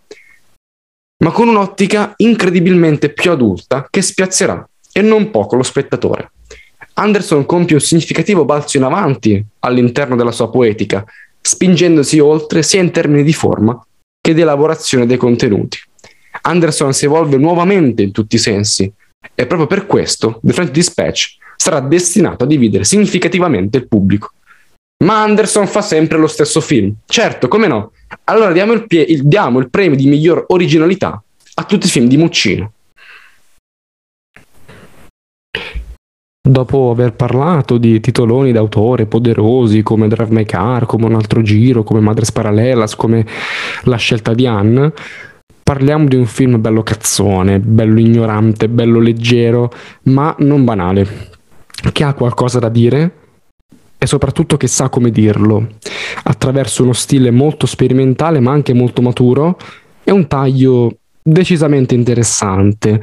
ma 1.24 1.32
con 1.32 1.48
un'ottica 1.48 2.14
incredibilmente 2.18 3.12
più 3.12 3.32
adulta 3.32 3.88
che 3.90 4.02
spiazzerà 4.02 4.68
e 4.92 5.02
non 5.02 5.32
poco 5.32 5.56
lo 5.56 5.64
spettatore. 5.64 6.32
Anderson 6.96 7.46
compie 7.46 7.76
un 7.76 7.82
significativo 7.82 8.46
balzo 8.46 8.78
in 8.78 8.84
avanti 8.84 9.44
all'interno 9.60 10.16
della 10.16 10.32
sua 10.32 10.50
poetica, 10.50 11.04
spingendosi 11.42 12.20
oltre 12.20 12.62
sia 12.62 12.82
in 12.82 12.92
termini 12.92 13.24
di 13.24 13.34
forma 13.34 13.84
che 14.22 14.34
di 14.34 14.42
elaborazione 14.42 15.06
dei 15.06 15.18
contenuti. 15.18 15.80
Anderson 16.42 16.94
si 16.94 17.06
evolve 17.06 17.38
nuovamente 17.38 18.04
in 18.04 18.12
tutti 18.12 18.36
i 18.36 18.40
sensi 18.40 18.92
e 19.34 19.48
proprio 19.48 19.68
per 19.68 19.86
questo 19.86 20.40
The 20.44 20.54
French 20.54 20.72
Dispatch 20.72 21.38
sarà 21.56 21.80
destinato 21.80 22.44
a 22.44 22.48
dividere 22.48 22.84
significativamente 22.84 23.78
il 23.78 23.88
pubblico. 23.88 24.32
Ma 25.04 25.22
Anderson 25.22 25.68
fa 25.68 25.82
sempre 25.82 26.18
lo 26.18 26.28
stesso 26.28 26.62
film. 26.62 26.94
Certo, 27.06 27.48
come 27.48 27.68
no? 27.68 27.92
Allora 28.26 28.52
diamo 28.52 28.74
il, 28.74 28.88
pie- 28.88 29.04
il, 29.04 29.28
diamo 29.28 29.60
il 29.60 29.70
premio 29.70 29.98
di 29.98 30.08
miglior 30.08 30.46
originalità 30.48 31.22
a 31.56 31.64
tutti 31.64 31.88
i 31.88 31.90
film 31.90 32.08
di 32.08 32.18
Muccino. 32.18 32.72
Dopo 36.46 36.92
aver 36.92 37.14
parlato 37.14 37.78
di 37.78 38.02
titoloni 38.02 38.52
d'autore 38.52 39.06
poderosi 39.06 39.82
come 39.82 40.10
Drive 40.10 40.34
My 40.34 40.46
Car, 40.46 40.86
come 40.86 41.06
Un 41.06 41.16
altro 41.16 41.42
giro, 41.42 41.84
come 41.84 42.02
Madres 42.02 42.34
Parallelas, 42.34 42.96
come 42.96 43.26
La 43.84 43.96
scelta 43.96 44.34
di 44.34 44.46
Anne, 44.46 44.92
parliamo 45.64 46.06
di 46.06 46.18
un 46.18 46.26
film 46.26 46.60
bello 46.60 46.84
cazzone, 46.84 47.60
bello 47.60 47.98
ignorante, 48.00 48.68
bello 48.68 49.00
leggero, 49.00 49.72
ma 50.04 50.36
non 50.40 50.66
banale, 50.66 51.30
che 51.94 52.04
ha 52.04 52.14
qualcosa 52.14 52.60
da 52.60 52.68
dire 52.68 53.23
e 54.04 54.08
soprattutto 54.08 54.58
che 54.58 54.68
sa 54.68 54.90
come 54.90 55.12
dirlo, 55.12 55.66
attraverso 56.24 56.84
uno 56.84 56.92
stile 56.92 57.32
molto 57.32 57.66
sperimentale 57.66 58.42
ma 58.42 58.52
anche 58.52 58.74
molto 58.74 59.02
maturo 59.02 59.58
e 60.04 60.12
un 60.12 60.28
taglio 60.28 60.98
decisamente 61.22 61.96
interessante. 61.96 63.00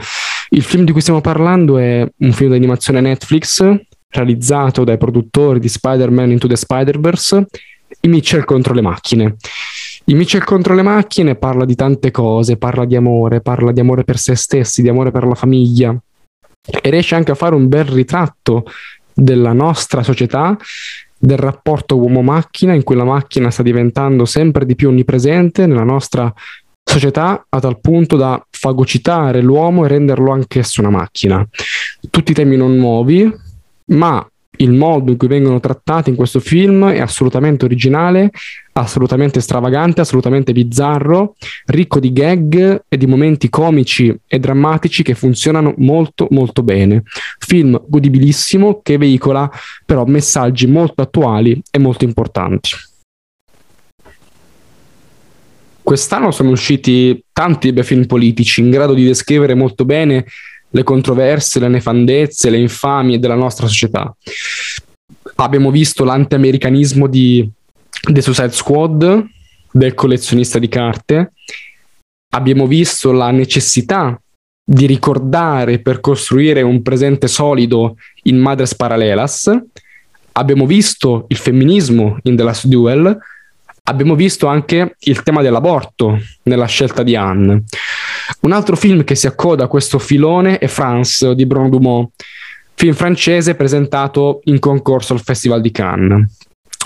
Il 0.51 0.63
film 0.63 0.85
di 0.85 0.93
cui 0.93 1.01
stiamo 1.01 1.23
parlando 1.23 1.79
è 1.79 2.07
un 2.19 2.33
film 2.33 2.51
di 2.51 2.57
animazione 2.57 3.01
Netflix 3.01 3.65
realizzato 4.11 4.85
dai 4.85 4.99
produttori 4.99 5.59
di 5.59 5.69
Spider-Man 5.69 6.33
Into 6.33 6.47
the 6.47 6.57
Spider-Verse, 6.57 7.47
i 8.03 8.09
Mitchell 8.09 8.45
contro 8.45 8.75
le 8.75 8.83
macchine. 8.83 9.37
I 10.05 10.15
Mitchell 10.15 10.45
contro 10.45 10.75
le 10.75 10.83
macchine 10.83 11.35
parla 11.35 11.65
di 11.65 11.77
tante 11.77 12.11
cose, 12.11 12.59
parla 12.59 12.85
di 12.85 12.97
amore, 12.97 13.41
parla 13.41 13.73
di 13.73 13.81
amore 13.81 14.05
per 14.05 14.19
se 14.19 14.35
stessi, 14.35 14.83
di 14.83 14.91
amore 14.91 15.13
per 15.13 15.25
la 15.25 15.35
famiglia 15.35 15.97
e 16.83 16.91
riesce 16.91 17.15
anche 17.15 17.31
a 17.31 17.37
fare 17.37 17.55
un 17.55 17.69
bel 17.69 17.87
ritratto 17.87 18.65
della 19.21 19.53
nostra 19.53 20.03
società, 20.03 20.57
del 21.19 21.37
rapporto 21.37 21.99
uomo-macchina 21.99 22.73
in 22.73 22.83
cui 22.83 22.97
la 22.97 23.05
macchina 23.05 23.51
sta 23.51 23.63
diventando 23.63 24.25
sempre 24.25 24.65
di 24.65 24.75
più 24.75 24.89
onnipresente 24.89 25.67
nella 25.67 25.85
nostra 25.85 26.33
società 26.83 27.45
a 27.47 27.61
tal 27.61 27.79
punto 27.81 28.17
da 28.17 28.43
fagocitare 28.51 29.43
l'uomo 29.43 29.85
e 29.85 29.89
renderlo 29.89 30.33
anch'esso 30.33 30.81
una 30.81 30.91
macchina. 30.91 31.47
Tutti 32.09 32.33
temi 32.33 32.57
non 32.57 32.77
nuovi, 32.77 33.31
ma 33.87 34.27
il 34.57 34.73
modo 34.73 35.11
in 35.11 35.17
cui 35.17 35.29
vengono 35.29 35.61
trattati 35.61 36.11
in 36.11 36.17
questo 36.17 36.41
film 36.41 36.89
è 36.89 37.01
assolutamente 37.01 37.65
originale, 37.65 38.31
assolutamente 38.73 39.41
stravagante, 39.41 40.01
assolutamente 40.01 40.53
bizzarro, 40.53 41.37
ricco 41.67 42.01
di 42.01 42.13
gag 42.13 42.85
e 42.89 42.97
di 42.97 43.07
momenti 43.07 43.49
comici 43.49 44.15
e 44.27 44.39
drammatici 44.39 45.03
che 45.03 45.15
funzionano 45.15 45.75
molto 45.79 46.27
molto 46.31 46.63
bene. 46.63 47.03
Film 47.39 47.81
godibilissimo 47.87 48.81
che 48.83 48.99
veicola 48.99 49.51
però 49.87 50.05
messaggi 50.05 50.67
molto 50.67 51.03
attuali 51.03 51.61
e 51.71 51.79
molto 51.79 52.05
importanti. 52.05 52.71
Quest'anno 55.83 56.31
sono 56.31 56.51
usciti 56.51 57.25
tanti 57.33 57.73
film 57.83 58.07
politici 58.07 58.61
in 58.61 58.71
grado 58.71 58.95
di 58.95 59.05
descrivere 59.05 59.55
molto 59.55 59.85
bene 59.85 60.27
le 60.71 60.83
controversie, 60.83 61.61
le 61.61 61.69
nefandezze, 61.69 62.51
le 62.51 62.59
infamie 62.59 63.19
della 63.19 63.35
nostra 63.35 63.67
società. 63.67 64.15
Abbiamo 65.37 65.71
visto 65.71 66.05
l'anti-americanismo 66.05 67.07
di 67.07 67.49
The 68.01 68.21
Suicide 68.21 68.53
Squad, 68.53 69.27
del 69.71 69.95
collezionista 69.95 70.59
di 70.59 70.69
carte. 70.69 71.33
Abbiamo 72.33 72.67
visto 72.67 73.13
la 73.13 73.31
necessità 73.31 74.21
di 74.65 74.87
ricordare 74.87 75.81
per 75.81 76.01
costruire 76.01 76.63
un 76.63 76.83
presente 76.83 77.27
solido 77.27 77.97
in 78.25 78.39
Madres 78.39 78.75
Paralelas. 78.75 79.51
Abbiamo 80.33 80.67
visto 80.67 81.25
il 81.29 81.37
femminismo 81.37 82.19
in 82.23 82.37
The 82.37 82.43
Last 82.45 82.67
Duel, 82.67 83.19
abbiamo 83.83 84.15
visto 84.15 84.47
anche 84.47 84.95
il 85.01 85.23
tema 85.23 85.43
dell'aborto 85.43 86.19
nella 86.45 86.67
scelta 86.67 87.03
di 87.03 87.17
Anne. 87.17 87.65
Un 88.43 88.53
altro 88.53 88.77
film 88.77 89.05
che 89.05 89.15
si 89.15 89.27
accoda 89.27 89.65
a 89.65 89.69
questo 89.69 89.99
filone 89.99 90.59
è 90.59 90.67
France 90.67 91.35
di 91.35 91.47
Bruno 91.47 91.69
Dumont, 91.69 92.11
film 92.75 92.95
francese 92.95 93.55
presentato 93.55 94.41
in 94.45 94.59
concorso 94.59 95.13
al 95.13 95.21
Festival 95.21 95.61
di 95.61 95.71
Cannes. 95.71 96.37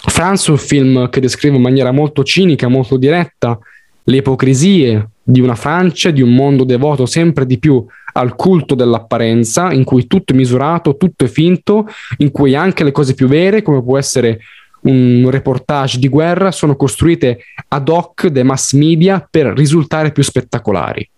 France 0.06 0.48
è 0.48 0.50
un 0.50 0.58
film 0.58 1.08
che 1.08 1.20
descrive 1.20 1.56
in 1.56 1.62
maniera 1.62 1.92
molto 1.92 2.24
cinica, 2.24 2.68
molto 2.68 2.96
diretta, 2.96 3.58
le 4.02 4.16
ipocrisie 4.16 5.08
di 5.22 5.40
una 5.40 5.54
Francia, 5.54 6.10
di 6.10 6.20
un 6.20 6.34
mondo 6.34 6.64
devoto 6.64 7.06
sempre 7.06 7.46
di 7.46 7.58
più 7.58 7.84
al 8.12 8.34
culto 8.34 8.74
dell'apparenza, 8.74 9.72
in 9.72 9.84
cui 9.84 10.06
tutto 10.06 10.32
è 10.32 10.36
misurato, 10.36 10.96
tutto 10.96 11.24
è 11.24 11.28
finto, 11.28 11.86
in 12.18 12.30
cui 12.30 12.54
anche 12.54 12.84
le 12.84 12.92
cose 12.92 13.14
più 13.14 13.26
vere, 13.26 13.62
come 13.62 13.82
può 13.82 13.96
essere 13.96 14.40
un 14.84 15.28
reportage 15.30 15.98
di 15.98 16.08
guerra, 16.08 16.50
sono 16.50 16.76
costruite 16.76 17.44
ad 17.68 17.88
hoc 17.88 18.26
dai 18.26 18.44
mass 18.44 18.72
media 18.72 19.26
per 19.28 19.46
risultare 19.48 20.12
più 20.12 20.22
spettacolari. 20.22 21.08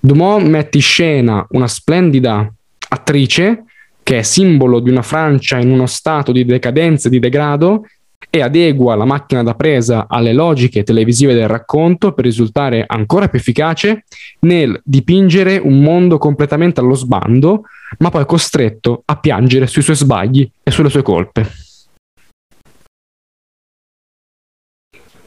Dumont 0.00 0.46
mette 0.46 0.78
in 0.78 0.82
scena 0.82 1.46
una 1.50 1.68
splendida 1.68 2.52
attrice 2.88 3.64
che 4.02 4.18
è 4.18 4.22
simbolo 4.22 4.80
di 4.80 4.90
una 4.90 5.02
Francia 5.02 5.58
in 5.58 5.70
uno 5.70 5.86
stato 5.86 6.30
di 6.30 6.44
decadenza 6.44 7.08
e 7.08 7.10
di 7.10 7.18
degrado 7.18 7.86
e 8.30 8.40
adegua 8.40 8.94
la 8.94 9.04
macchina 9.04 9.42
da 9.42 9.54
presa 9.54 10.06
alle 10.08 10.32
logiche 10.32 10.82
televisive 10.82 11.34
del 11.34 11.48
racconto 11.48 12.12
per 12.12 12.24
risultare 12.24 12.84
ancora 12.86 13.28
più 13.28 13.38
efficace 13.38 14.04
nel 14.40 14.80
dipingere 14.84 15.58
un 15.58 15.80
mondo 15.80 16.18
completamente 16.18 16.80
allo 16.80 16.94
sbando, 16.94 17.62
ma 17.98 18.10
poi 18.10 18.26
costretto 18.26 19.02
a 19.04 19.16
piangere 19.16 19.66
sui 19.66 19.82
suoi 19.82 19.96
sbagli 19.96 20.48
e 20.62 20.70
sulle 20.70 20.90
sue 20.90 21.02
colpe. 21.02 21.65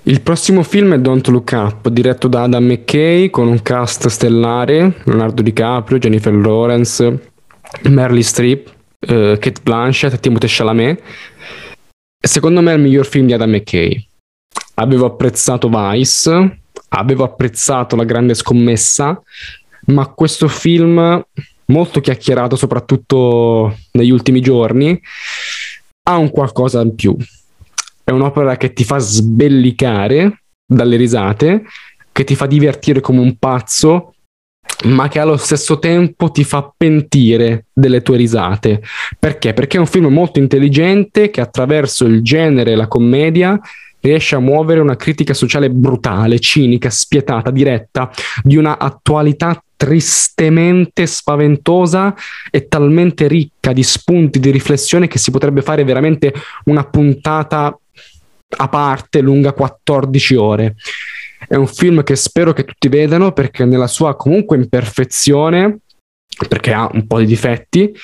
Il 0.10 0.22
prossimo 0.22 0.64
film 0.64 0.96
è 0.96 1.00
Don't 1.00 1.28
Look 1.28 1.52
Up, 1.54 1.88
diretto 1.90 2.28
da 2.28 2.42
Adam 2.42 2.66
McKay 2.66 3.30
con 3.30 3.48
un 3.48 3.62
cast 3.62 4.08
stellare, 4.08 5.02
Leonardo 5.04 5.44
DiCaprio, 5.44 6.00
Jennifer 6.00 6.34
Lawrence, 6.34 7.32
Meryl 7.84 8.24
Streep, 8.24 8.74
uh, 9.02 9.38
Kate 9.38 9.62
Blanchett 9.62 10.20
Timothée 10.20 10.50
Chalamet 10.52 11.00
Secondo 12.20 12.62
me 12.62 12.72
è 12.72 12.76
il 12.76 12.82
miglior 12.82 13.06
film 13.06 13.28
di 13.28 13.34
Adam 13.34 13.52
McKay. 13.52 14.04
Avevo 14.76 15.06
apprezzato 15.06 15.70
Vice, 15.70 16.62
avevo 16.88 17.24
apprezzato 17.24 17.96
La 17.96 18.04
grande 18.04 18.34
scommessa, 18.34 19.22
ma 19.86 20.08
questo 20.08 20.48
film, 20.48 21.24
molto 21.66 22.02
chiacchierato 22.02 22.56
soprattutto 22.56 23.78
negli 23.92 24.10
ultimi 24.10 24.42
giorni, 24.42 25.00
ha 26.10 26.18
un 26.18 26.32
qualcosa 26.32 26.82
in 26.82 26.96
più. 26.96 27.16
È 28.10 28.12
un'opera 28.12 28.58
che 28.58 28.74
ti 28.74 28.84
fa 28.84 28.98
sbellicare 28.98 30.42
dalle 30.66 30.96
risate, 30.96 31.66
che 32.12 32.24
ti 32.24 32.34
fa 32.34 32.48
divertire 32.48 33.02
come 33.02 33.20
un 33.20 33.38
pazzo 33.38 34.16
ma 34.86 35.08
che 35.10 35.20
allo 35.20 35.38
stesso 35.38 35.78
tempo 35.78 36.32
ti 36.32 36.44
fa 36.44 36.74
pentire 36.76 37.66
delle 37.72 38.02
tue 38.02 38.18
risate. 38.18 38.82
Perché? 39.20 39.54
Perché 39.54 39.78
è 39.78 39.80
un 39.80 39.86
film 39.86 40.08
molto 40.08 40.40
intelligente 40.40 41.30
che 41.30 41.40
attraverso 41.40 42.06
il 42.06 42.24
genere 42.24 42.72
e 42.72 42.76
la 42.76 42.88
commedia 42.88 43.60
riesce 44.00 44.34
a 44.34 44.40
muovere 44.40 44.80
una 44.80 44.96
critica 44.96 45.36
sociale 45.36 45.70
brutale, 45.70 46.40
cinica, 46.40 46.90
spietata, 46.90 47.52
diretta, 47.52 48.10
di 48.42 48.56
una 48.56 48.80
attualità 48.80 49.64
tristemente 49.80 51.06
spaventosa 51.06 52.14
e 52.52 52.68
talmente 52.68 53.30
ricca 53.30 53.72
di 53.72 53.82
spunti 53.82 54.38
di 54.38 54.52
riflessione 54.52 55.08
che 55.08 55.18
si 55.18 55.32
potrebbe 55.32 55.62
fare 55.62 55.86
veramente 55.86 56.34
una 56.66 56.84
puntata 56.84 57.80
a 58.58 58.68
parte 58.68 59.22
lunga 59.22 59.54
14 59.54 60.36
ore. 60.36 60.76
È 61.48 61.56
un 61.56 61.68
film 61.68 62.04
che 62.04 62.18
spero 62.18 62.52
che 62.52 62.66
tutti 62.66 62.90
vedano 62.90 63.32
perché 63.32 63.64
nella 63.64 63.88
sua 63.88 64.18
comunque 64.18 64.58
imperfezione, 64.58 65.78
perché 66.50 66.74
ha 66.74 66.90
un 66.92 67.08
po' 67.08 67.20
di 67.20 67.26
difetti, 67.26 67.96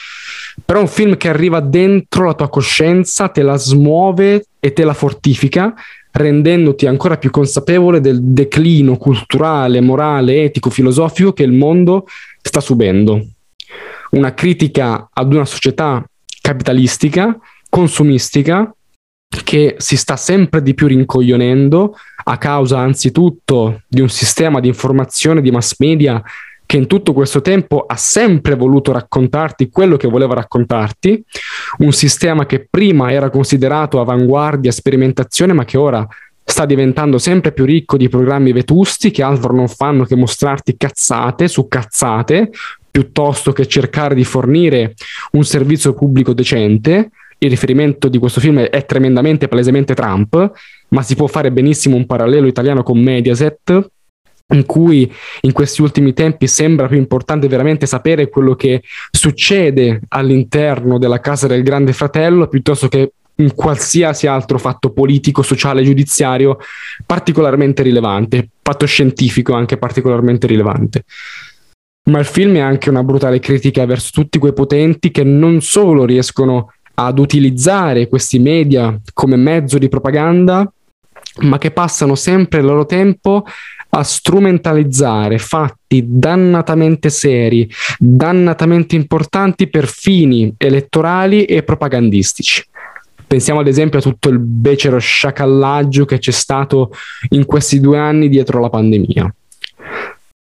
però 0.63 0.79
è 0.79 0.83
un 0.83 0.87
film 0.87 1.17
che 1.17 1.27
arriva 1.27 1.59
dentro 1.59 2.23
la 2.23 2.35
tua 2.35 2.47
coscienza, 2.47 3.27
te 3.27 3.41
la 3.41 3.57
smuove 3.57 4.45
e 4.61 4.71
te 4.71 4.85
la 4.85 4.93
fortifica, 4.93 5.73
rendendoti 6.15 6.85
ancora 6.85 7.17
più 7.17 7.29
consapevole 7.29 7.99
del 7.99 8.21
declino 8.21 8.95
culturale, 8.95 9.81
morale, 9.81 10.43
etico, 10.43 10.69
filosofico 10.69 11.33
che 11.33 11.43
il 11.43 11.51
mondo 11.51 12.05
sta 12.41 12.61
subendo. 12.61 13.25
Una 14.11 14.33
critica 14.33 15.09
ad 15.11 15.33
una 15.33 15.45
società 15.45 16.03
capitalistica, 16.41 17.37
consumistica, 17.69 18.73
che 19.43 19.75
si 19.77 19.97
sta 19.97 20.15
sempre 20.15 20.61
di 20.61 20.73
più 20.73 20.87
rincoglionendo 20.87 21.95
a 22.23 22.37
causa 22.37 22.79
anzitutto 22.79 23.81
di 23.87 23.99
un 23.99 24.07
sistema 24.07 24.61
di 24.61 24.69
informazione 24.69 25.41
di 25.41 25.51
mass 25.51 25.75
media 25.79 26.23
che 26.65 26.77
in 26.77 26.87
tutto 26.87 27.13
questo 27.13 27.41
tempo 27.41 27.85
ha 27.87 27.95
sempre 27.95 28.55
voluto 28.55 28.91
raccontarti 28.91 29.69
quello 29.69 29.97
che 29.97 30.07
voleva 30.07 30.33
raccontarti, 30.33 31.23
un 31.79 31.91
sistema 31.91 32.45
che 32.45 32.67
prima 32.69 33.11
era 33.11 33.29
considerato 33.29 33.99
avanguardia, 33.99 34.71
sperimentazione, 34.71 35.53
ma 35.53 35.65
che 35.65 35.77
ora 35.77 36.05
sta 36.43 36.65
diventando 36.65 37.17
sempre 37.17 37.51
più 37.51 37.65
ricco 37.65 37.97
di 37.97 38.07
programmi 38.07 38.51
vetusti 38.51 39.11
che 39.11 39.23
altro 39.23 39.53
non 39.53 39.67
fanno 39.67 40.05
che 40.05 40.15
mostrarti 40.15 40.77
cazzate 40.77 41.47
su 41.47 41.67
cazzate, 41.67 42.51
piuttosto 42.89 43.51
che 43.51 43.67
cercare 43.67 44.15
di 44.15 44.23
fornire 44.23 44.93
un 45.31 45.43
servizio 45.43 45.93
pubblico 45.93 46.33
decente, 46.33 47.09
il 47.39 47.49
riferimento 47.49 48.07
di 48.07 48.17
questo 48.17 48.39
film 48.39 48.59
è 48.59 48.85
tremendamente 48.85 49.47
palesemente 49.47 49.93
Trump, 49.93 50.51
ma 50.89 51.01
si 51.01 51.15
può 51.15 51.27
fare 51.27 51.51
benissimo 51.51 51.97
un 51.97 52.05
parallelo 52.05 52.47
italiano 52.47 52.83
con 52.83 52.99
Mediaset, 52.99 53.89
in 54.53 54.65
cui 54.65 55.11
in 55.41 55.51
questi 55.51 55.81
ultimi 55.81 56.13
tempi 56.13 56.47
sembra 56.47 56.87
più 56.87 56.97
importante 56.97 57.47
veramente 57.47 57.85
sapere 57.85 58.29
quello 58.29 58.55
che 58.55 58.83
succede 59.09 60.01
all'interno 60.09 60.99
della 60.99 61.19
casa 61.19 61.47
del 61.47 61.63
grande 61.63 61.93
fratello 61.93 62.47
piuttosto 62.47 62.87
che 62.87 63.13
in 63.37 63.53
qualsiasi 63.53 64.27
altro 64.27 64.57
fatto 64.57 64.91
politico, 64.91 65.41
sociale, 65.41 65.83
giudiziario 65.83 66.57
particolarmente 67.05 67.83
rilevante, 67.83 68.49
fatto 68.61 68.85
scientifico 68.85 69.53
anche 69.53 69.77
particolarmente 69.77 70.47
rilevante. 70.47 71.03
Ma 72.09 72.19
il 72.19 72.25
film 72.25 72.55
è 72.55 72.59
anche 72.59 72.89
una 72.89 73.03
brutale 73.03 73.39
critica 73.39 73.85
verso 73.85 74.11
tutti 74.13 74.37
quei 74.37 74.53
potenti 74.53 75.09
che 75.09 75.23
non 75.23 75.61
solo 75.61 76.05
riescono 76.05 76.71
ad 76.93 77.19
utilizzare 77.19 78.07
questi 78.07 78.39
media 78.39 78.97
come 79.11 79.35
mezzo 79.35 79.77
di 79.77 79.89
propaganda, 79.89 80.71
ma 81.41 81.57
che 81.57 81.71
passano 81.71 82.15
sempre 82.15 82.59
il 82.59 82.65
loro 82.65 82.85
tempo 82.85 83.43
a 83.97 84.03
strumentalizzare 84.03 85.37
fatti 85.37 86.03
dannatamente 86.05 87.09
seri, 87.09 87.69
dannatamente 87.97 88.95
importanti 88.95 89.69
per 89.69 89.87
fini 89.87 90.53
elettorali 90.57 91.45
e 91.45 91.63
propagandistici. 91.63 92.61
Pensiamo 93.25 93.61
ad 93.61 93.67
esempio 93.67 93.99
a 93.99 94.01
tutto 94.01 94.27
il 94.27 94.39
becero 94.39 94.97
sciacallaggio 94.97 96.03
che 96.03 96.19
c'è 96.19 96.31
stato 96.31 96.91
in 97.29 97.45
questi 97.45 97.79
due 97.79 97.97
anni 97.97 98.27
dietro 98.27 98.59
la 98.59 98.69
pandemia. 98.69 99.33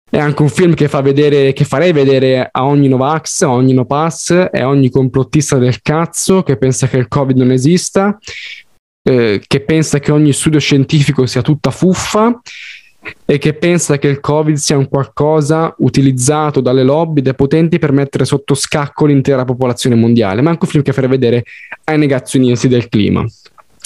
È 0.09 0.19
anche 0.19 0.41
un 0.41 0.49
film 0.49 0.75
che, 0.75 0.87
fa 0.87 1.01
vedere, 1.01 1.51
che 1.53 1.63
farei 1.63 1.93
vedere 1.93 2.47
a 2.51 2.65
ogni 2.65 2.89
Novax, 2.89 3.41
a 3.41 3.49
ogni 3.49 3.73
Nopass 3.73 4.49
e 4.51 4.61
a 4.61 4.67
ogni 4.67 4.89
complottista 4.91 5.57
del 5.57 5.81
cazzo 5.81 6.43
che 6.43 6.57
pensa 6.57 6.87
che 6.87 6.97
il 6.97 7.07
Covid 7.07 7.37
non 7.37 7.51
esista, 7.51 8.17
eh, 9.03 9.41
che 9.45 9.61
pensa 9.61 9.99
che 9.99 10.11
ogni 10.11 10.31
studio 10.31 10.59
scientifico 10.59 11.25
sia 11.25 11.41
tutta 11.41 11.71
fuffa 11.71 12.39
e 13.25 13.37
che 13.37 13.53
pensa 13.53 13.97
che 13.97 14.07
il 14.07 14.19
Covid 14.19 14.55
sia 14.55 14.77
un 14.77 14.87
qualcosa 14.87 15.73
utilizzato 15.79 16.61
dalle 16.61 16.83
lobby, 16.83 17.21
dai 17.21 17.35
potenti 17.35 17.79
per 17.79 17.91
mettere 17.91 18.25
sotto 18.25 18.53
scacco 18.53 19.05
l'intera 19.05 19.45
popolazione 19.45 19.95
mondiale, 19.95 20.41
ma 20.41 20.51
anche 20.51 20.65
un 20.65 20.71
film 20.71 20.83
che 20.83 20.93
farei 20.93 21.09
vedere 21.09 21.43
ai 21.85 21.97
negazionisti 21.97 22.67
del 22.67 22.89
clima. 22.89 23.25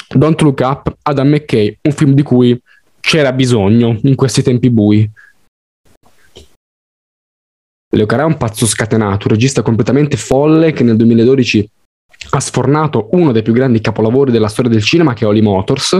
Don't 0.09 0.39
Look 0.41 0.59
Up, 0.61 0.95
Adam 1.03 1.29
McKay, 1.29 1.77
un 1.81 1.91
film 1.91 2.13
di 2.13 2.23
cui 2.23 2.59
c'era 2.99 3.31
bisogno 3.31 3.97
in 4.03 4.15
questi 4.15 4.41
tempi 4.41 4.69
bui. 4.69 5.09
Leo 7.95 8.05
Carà 8.05 8.23
è 8.23 8.25
un 8.25 8.37
pazzo 8.37 8.65
scatenato, 8.65 9.27
un 9.27 9.33
regista 9.33 9.61
completamente 9.61 10.17
folle 10.17 10.73
che 10.73 10.83
nel 10.83 10.97
2012 10.97 11.69
ha 12.29 12.39
sfornato 12.39 13.09
uno 13.11 13.31
dei 13.31 13.41
più 13.41 13.53
grandi 13.53 13.81
capolavori 13.81 14.31
della 14.31 14.47
storia 14.47 14.71
del 14.71 14.83
cinema 14.83 15.13
che 15.13 15.25
è 15.25 15.27
Holly 15.27 15.41
Motors. 15.41 15.99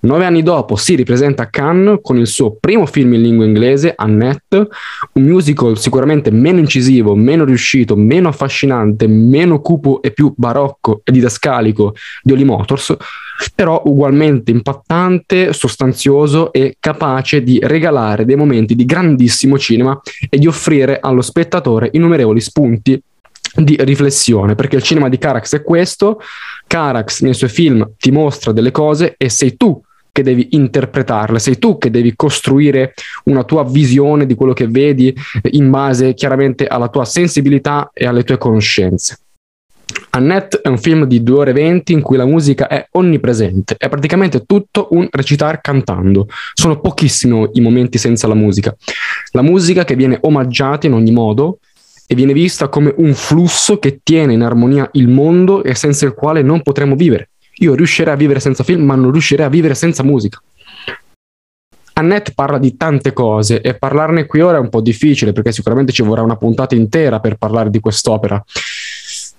Nove 0.00 0.24
anni 0.24 0.42
dopo 0.42 0.76
si 0.76 0.94
ripresenta 0.94 1.44
a 1.44 1.46
Cannes 1.46 1.98
con 2.02 2.18
il 2.18 2.26
suo 2.26 2.56
primo 2.58 2.86
film 2.86 3.14
in 3.14 3.22
lingua 3.22 3.44
inglese, 3.44 3.92
Annette, 3.96 4.68
un 5.12 5.22
musical 5.22 5.78
sicuramente 5.78 6.30
meno 6.30 6.58
incisivo, 6.58 7.14
meno 7.14 7.44
riuscito, 7.44 7.96
meno 7.96 8.28
affascinante, 8.28 9.06
meno 9.06 9.60
cupo 9.60 10.02
e 10.02 10.12
più 10.12 10.32
barocco 10.36 11.00
e 11.04 11.12
didascalico 11.12 11.94
di 12.22 12.32
Holly 12.32 12.44
Motors, 12.44 12.96
però 13.54 13.82
ugualmente 13.86 14.50
impattante, 14.50 15.52
sostanzioso 15.52 16.52
e 16.52 16.76
capace 16.78 17.42
di 17.42 17.58
regalare 17.62 18.24
dei 18.24 18.36
momenti 18.36 18.74
di 18.74 18.84
grandissimo 18.84 19.58
cinema 19.58 20.00
e 20.28 20.38
di 20.38 20.46
offrire 20.46 20.98
allo 21.00 21.22
spettatore 21.22 21.88
innumerevoli 21.92 22.40
spunti 22.40 23.02
di 23.54 23.76
riflessione, 23.80 24.54
perché 24.54 24.76
il 24.76 24.82
cinema 24.82 25.08
di 25.08 25.18
Carax 25.18 25.56
è 25.56 25.62
questo, 25.62 26.20
Carax 26.66 27.22
nei 27.22 27.34
suoi 27.34 27.50
film 27.50 27.92
ti 27.98 28.10
mostra 28.10 28.52
delle 28.52 28.70
cose 28.70 29.14
e 29.16 29.28
sei 29.28 29.56
tu 29.56 29.80
che 30.10 30.22
devi 30.22 30.48
interpretarle, 30.52 31.40
sei 31.40 31.58
tu 31.58 31.76
che 31.76 31.90
devi 31.90 32.14
costruire 32.14 32.94
una 33.24 33.42
tua 33.42 33.64
visione 33.64 34.26
di 34.26 34.36
quello 34.36 34.52
che 34.52 34.68
vedi 34.68 35.12
in 35.50 35.70
base 35.70 36.14
chiaramente 36.14 36.66
alla 36.66 36.88
tua 36.88 37.04
sensibilità 37.04 37.90
e 37.92 38.06
alle 38.06 38.22
tue 38.22 38.38
conoscenze. 38.38 39.18
Annette 40.10 40.60
è 40.62 40.68
un 40.68 40.78
film 40.78 41.04
di 41.04 41.22
2 41.22 41.38
ore 41.38 41.50
e 41.50 41.54
20 41.54 41.92
in 41.92 42.00
cui 42.00 42.16
la 42.16 42.24
musica 42.24 42.68
è 42.68 42.86
onnipresente, 42.92 43.74
è 43.76 43.88
praticamente 43.88 44.44
tutto 44.44 44.88
un 44.92 45.08
recitar 45.10 45.60
cantando. 45.60 46.28
Sono 46.52 46.80
pochissimi 46.80 47.48
i 47.54 47.60
momenti 47.60 47.98
senza 47.98 48.28
la 48.28 48.34
musica. 48.34 48.74
La 49.32 49.42
musica 49.42 49.84
che 49.84 49.96
viene 49.96 50.18
omaggiata 50.20 50.86
in 50.86 50.92
ogni 50.92 51.10
modo 51.10 51.58
e 52.06 52.14
viene 52.14 52.32
vista 52.32 52.68
come 52.68 52.92
un 52.96 53.14
flusso 53.14 53.78
che 53.78 54.00
tiene 54.02 54.32
in 54.32 54.42
armonia 54.42 54.88
il 54.92 55.08
mondo 55.08 55.62
e 55.62 55.74
senza 55.74 56.06
il 56.06 56.14
quale 56.14 56.42
non 56.42 56.62
potremo 56.62 56.96
vivere. 56.96 57.30
Io 57.58 57.74
riuscirei 57.74 58.12
a 58.12 58.16
vivere 58.16 58.40
senza 58.40 58.64
film, 58.64 58.82
ma 58.82 58.94
non 58.94 59.12
riuscirei 59.12 59.46
a 59.46 59.48
vivere 59.48 59.74
senza 59.74 60.02
musica. 60.02 60.40
Annette 61.96 62.32
parla 62.34 62.58
di 62.58 62.76
tante 62.76 63.12
cose 63.12 63.60
e 63.60 63.74
parlarne 63.74 64.26
qui 64.26 64.40
ora 64.40 64.56
è 64.56 64.60
un 64.60 64.68
po' 64.68 64.80
difficile 64.80 65.32
perché 65.32 65.52
sicuramente 65.52 65.92
ci 65.92 66.02
vorrà 66.02 66.22
una 66.22 66.36
puntata 66.36 66.74
intera 66.74 67.20
per 67.20 67.36
parlare 67.36 67.70
di 67.70 67.78
quest'opera. 67.78 68.42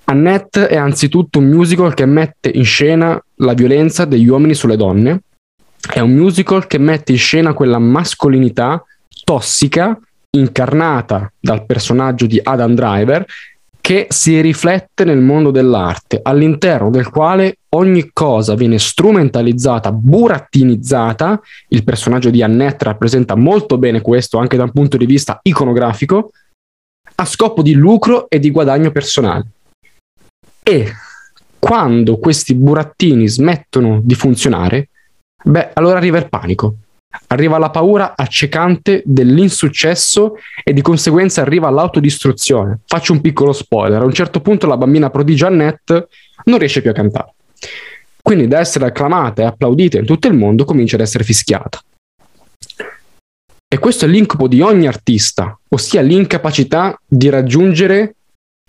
Annette 0.06 0.68
è 0.68 0.78
anzitutto 0.78 1.40
un 1.40 1.48
musical 1.48 1.94
che 1.94 2.06
mette 2.06 2.50
in 2.54 2.64
scena 2.64 3.22
la 3.36 3.54
violenza 3.54 4.06
degli 4.06 4.28
uomini 4.28 4.54
sulle 4.54 4.78
donne, 4.78 5.24
è 5.92 6.00
un 6.00 6.14
musical 6.14 6.68
che 6.68 6.78
mette 6.78 7.12
in 7.12 7.18
scena 7.18 7.54
quella 7.54 7.80
mascolinità 7.80 8.84
tossica 9.24 10.00
incarnata 10.36 11.32
dal 11.40 11.66
personaggio 11.66 12.26
di 12.26 12.40
Adam 12.42 12.74
Driver 12.74 13.26
che 13.86 14.08
si 14.10 14.42
riflette 14.42 15.04
nel 15.04 15.20
mondo 15.20 15.52
dell'arte, 15.52 16.20
all'interno 16.24 16.90
del 16.90 17.12
quale 17.12 17.58
ogni 17.76 18.10
cosa 18.12 18.56
viene 18.56 18.80
strumentalizzata, 18.80 19.92
burattinizzata. 19.92 21.40
Il 21.68 21.84
personaggio 21.84 22.32
di 22.32 22.42
Annette 22.42 22.86
rappresenta 22.86 23.36
molto 23.36 23.78
bene 23.78 24.02
questo 24.02 24.40
anche 24.40 24.58
da 24.58 24.64
un 24.64 24.72
punto 24.72 24.98
di 24.98 25.06
vista 25.06 25.38
iconografico, 25.44 26.32
a 27.14 27.26
scopo 27.26 27.62
di 27.62 27.74
lucro 27.74 28.28
e 28.28 28.40
di 28.40 28.50
guadagno 28.50 28.90
personale. 28.90 29.46
E 30.64 30.92
quando 31.60 32.18
questi 32.18 32.56
burattini 32.56 33.28
smettono 33.28 34.00
di 34.04 34.16
funzionare, 34.16 34.90
beh, 35.44 35.74
allora 35.74 35.98
arriva 35.98 36.18
il 36.18 36.28
panico 36.28 36.78
arriva 37.28 37.58
la 37.58 37.70
paura 37.70 38.14
accecante 38.16 39.02
dell'insuccesso 39.06 40.38
e 40.64 40.74
di 40.74 40.82
conseguenza 40.82 41.42
arriva 41.42 41.70
l'autodistruzione. 41.70 42.80
Faccio 42.86 43.14
un 43.14 43.22
piccolo 43.22 43.54
spoiler, 43.54 44.02
a 44.02 44.06
un 44.06 44.14
certo 44.14 44.42
punto 44.42 44.68
la 44.68 44.78
bambina 44.78 45.10
prodigia 45.10 45.48
Annette 45.48 46.08
non 46.46 46.60
riesce 46.60 46.82
più 46.82 46.90
a 46.90 46.94
cantare. 46.94 47.34
Quindi 48.22 48.48
da 48.48 48.60
essere 48.60 48.86
acclamata 48.86 49.44
e 49.44 49.46
applaudita 49.46 50.00
in 50.00 50.06
tutto 50.06 50.28
il 50.28 50.34
mondo 50.34 50.66
comincia 50.66 50.96
ad 50.96 51.02
essere 51.02 51.24
fischiata. 51.24 51.80
E 53.68 53.78
questo 53.78 54.06
è 54.06 54.08
l'incubo 54.08 54.48
di 54.48 54.62
ogni 54.62 54.88
artista, 54.88 55.58
ossia 55.70 56.02
l'incapacità 56.02 57.00
di 57.06 57.30
raggiungere, 57.30 58.16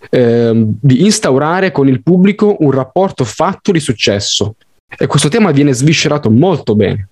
eh, 0.09 0.51
di 0.53 1.05
instaurare 1.05 1.71
con 1.71 1.87
il 1.87 2.03
pubblico 2.03 2.57
un 2.59 2.71
rapporto 2.71 3.23
fatto 3.23 3.71
di 3.71 3.79
successo. 3.79 4.55
E 4.95 5.07
questo 5.07 5.29
tema 5.29 5.51
viene 5.51 5.73
sviscerato 5.73 6.29
molto 6.29 6.75
bene. 6.75 7.09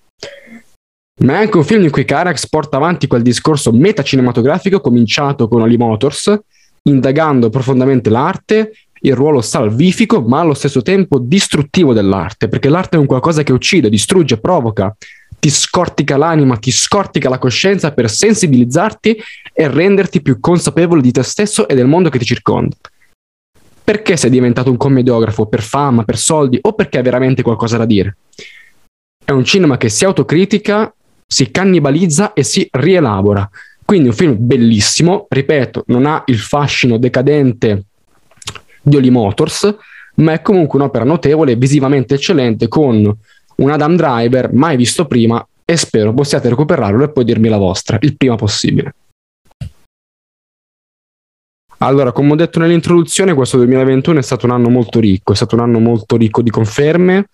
Ma 1.23 1.33
è 1.33 1.37
anche 1.37 1.57
un 1.57 1.63
film 1.63 1.83
in 1.83 1.91
cui 1.91 2.03
Carax 2.03 2.47
porta 2.49 2.75
avanti 2.75 3.07
quel 3.07 3.21
discorso 3.21 3.71
metacinematografico 3.71 4.81
cominciato 4.81 5.47
con 5.47 5.61
Oli 5.61 5.77
Motors, 5.77 6.37
indagando 6.83 7.49
profondamente 7.49 8.09
l'arte, 8.09 8.73
il 8.99 9.15
ruolo 9.15 9.41
salvifico, 9.41 10.21
ma 10.21 10.41
allo 10.41 10.53
stesso 10.53 10.81
tempo 10.81 11.19
distruttivo 11.19 11.93
dell'arte, 11.93 12.49
perché 12.49 12.67
l'arte 12.67 12.97
è 12.97 12.99
un 12.99 13.05
qualcosa 13.05 13.43
che 13.43 13.53
uccide, 13.53 13.89
distrugge, 13.89 14.39
provoca, 14.39 14.93
ti 15.39 15.49
scortica 15.49 16.17
l'anima, 16.17 16.57
ti 16.57 16.71
scortica 16.71 17.29
la 17.29 17.37
coscienza 17.37 17.93
per 17.93 18.09
sensibilizzarti 18.09 19.17
e 19.53 19.67
renderti 19.69 20.21
più 20.21 20.39
consapevole 20.39 21.01
di 21.01 21.11
te 21.11 21.23
stesso 21.23 21.67
e 21.67 21.75
del 21.75 21.87
mondo 21.87 22.09
che 22.09 22.17
ti 22.17 22.25
circonda. 22.25 22.75
Perché 23.83 24.17
sei 24.17 24.31
diventato 24.31 24.69
un 24.69 24.77
commediografo 24.77 25.45
per 25.45 25.61
fama, 25.61 26.03
per 26.03 26.17
soldi 26.17 26.57
o 26.61 26.73
perché 26.73 26.97
hai 26.97 27.03
veramente 27.03 27.43
qualcosa 27.43 27.77
da 27.77 27.85
dire? 27.85 28.17
È 29.23 29.31
un 29.31 29.45
cinema 29.45 29.77
che 29.77 29.89
si 29.89 30.03
autocritica 30.03 30.91
si 31.35 31.51
cannibalizza 31.51 32.31
e 32.31 32.43
si 32.43 32.65
rielabora. 32.71 33.49
Quindi 33.83 34.07
un 34.07 34.13
film 34.13 34.37
bellissimo, 34.39 35.25
ripeto, 35.27 35.83
non 35.87 36.05
ha 36.05 36.23
il 36.27 36.39
fascino 36.39 36.97
decadente 36.97 37.83
di 38.81 38.95
Oli 38.95 39.09
Motors, 39.09 39.75
ma 40.15 40.31
è 40.31 40.41
comunque 40.41 40.79
un'opera 40.79 41.03
notevole, 41.03 41.57
visivamente 41.57 42.13
eccellente, 42.13 42.69
con 42.69 43.13
un 43.55 43.69
Adam 43.69 43.97
Driver 43.97 44.53
mai 44.53 44.77
visto 44.77 45.07
prima 45.07 45.45
e 45.65 45.75
spero 45.75 46.13
possiate 46.13 46.47
recuperarlo 46.47 47.03
e 47.03 47.11
poi 47.11 47.25
dirmi 47.25 47.49
la 47.49 47.57
vostra 47.57 47.97
il 47.99 48.15
prima 48.15 48.35
possibile. 48.35 48.95
Allora, 51.79 52.13
come 52.13 52.31
ho 52.31 52.35
detto 52.35 52.59
nell'introduzione, 52.59 53.33
questo 53.33 53.57
2021 53.57 54.19
è 54.19 54.23
stato 54.23 54.45
un 54.45 54.53
anno 54.53 54.69
molto 54.69 55.01
ricco, 55.01 55.33
è 55.33 55.35
stato 55.35 55.55
un 55.55 55.61
anno 55.61 55.79
molto 55.79 56.15
ricco 56.15 56.41
di 56.41 56.49
conferme, 56.49 57.27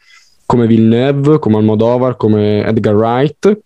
come 0.51 0.67
Villeneuve, 0.67 1.39
come 1.39 1.55
Almodovar, 1.55 2.17
come 2.17 2.65
Edgar 2.65 2.93
Wright. 2.93 3.61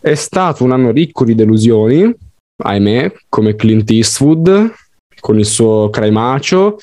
È 0.00 0.14
stato 0.14 0.64
un 0.64 0.72
anno 0.72 0.90
ricco 0.90 1.24
di 1.24 1.36
delusioni, 1.36 2.12
ahimè, 2.64 3.12
come 3.28 3.54
Clint 3.54 3.88
Eastwood 3.92 4.74
con 5.20 5.38
il 5.38 5.44
suo 5.44 5.88
Cry 5.88 6.10
Macho, 6.10 6.78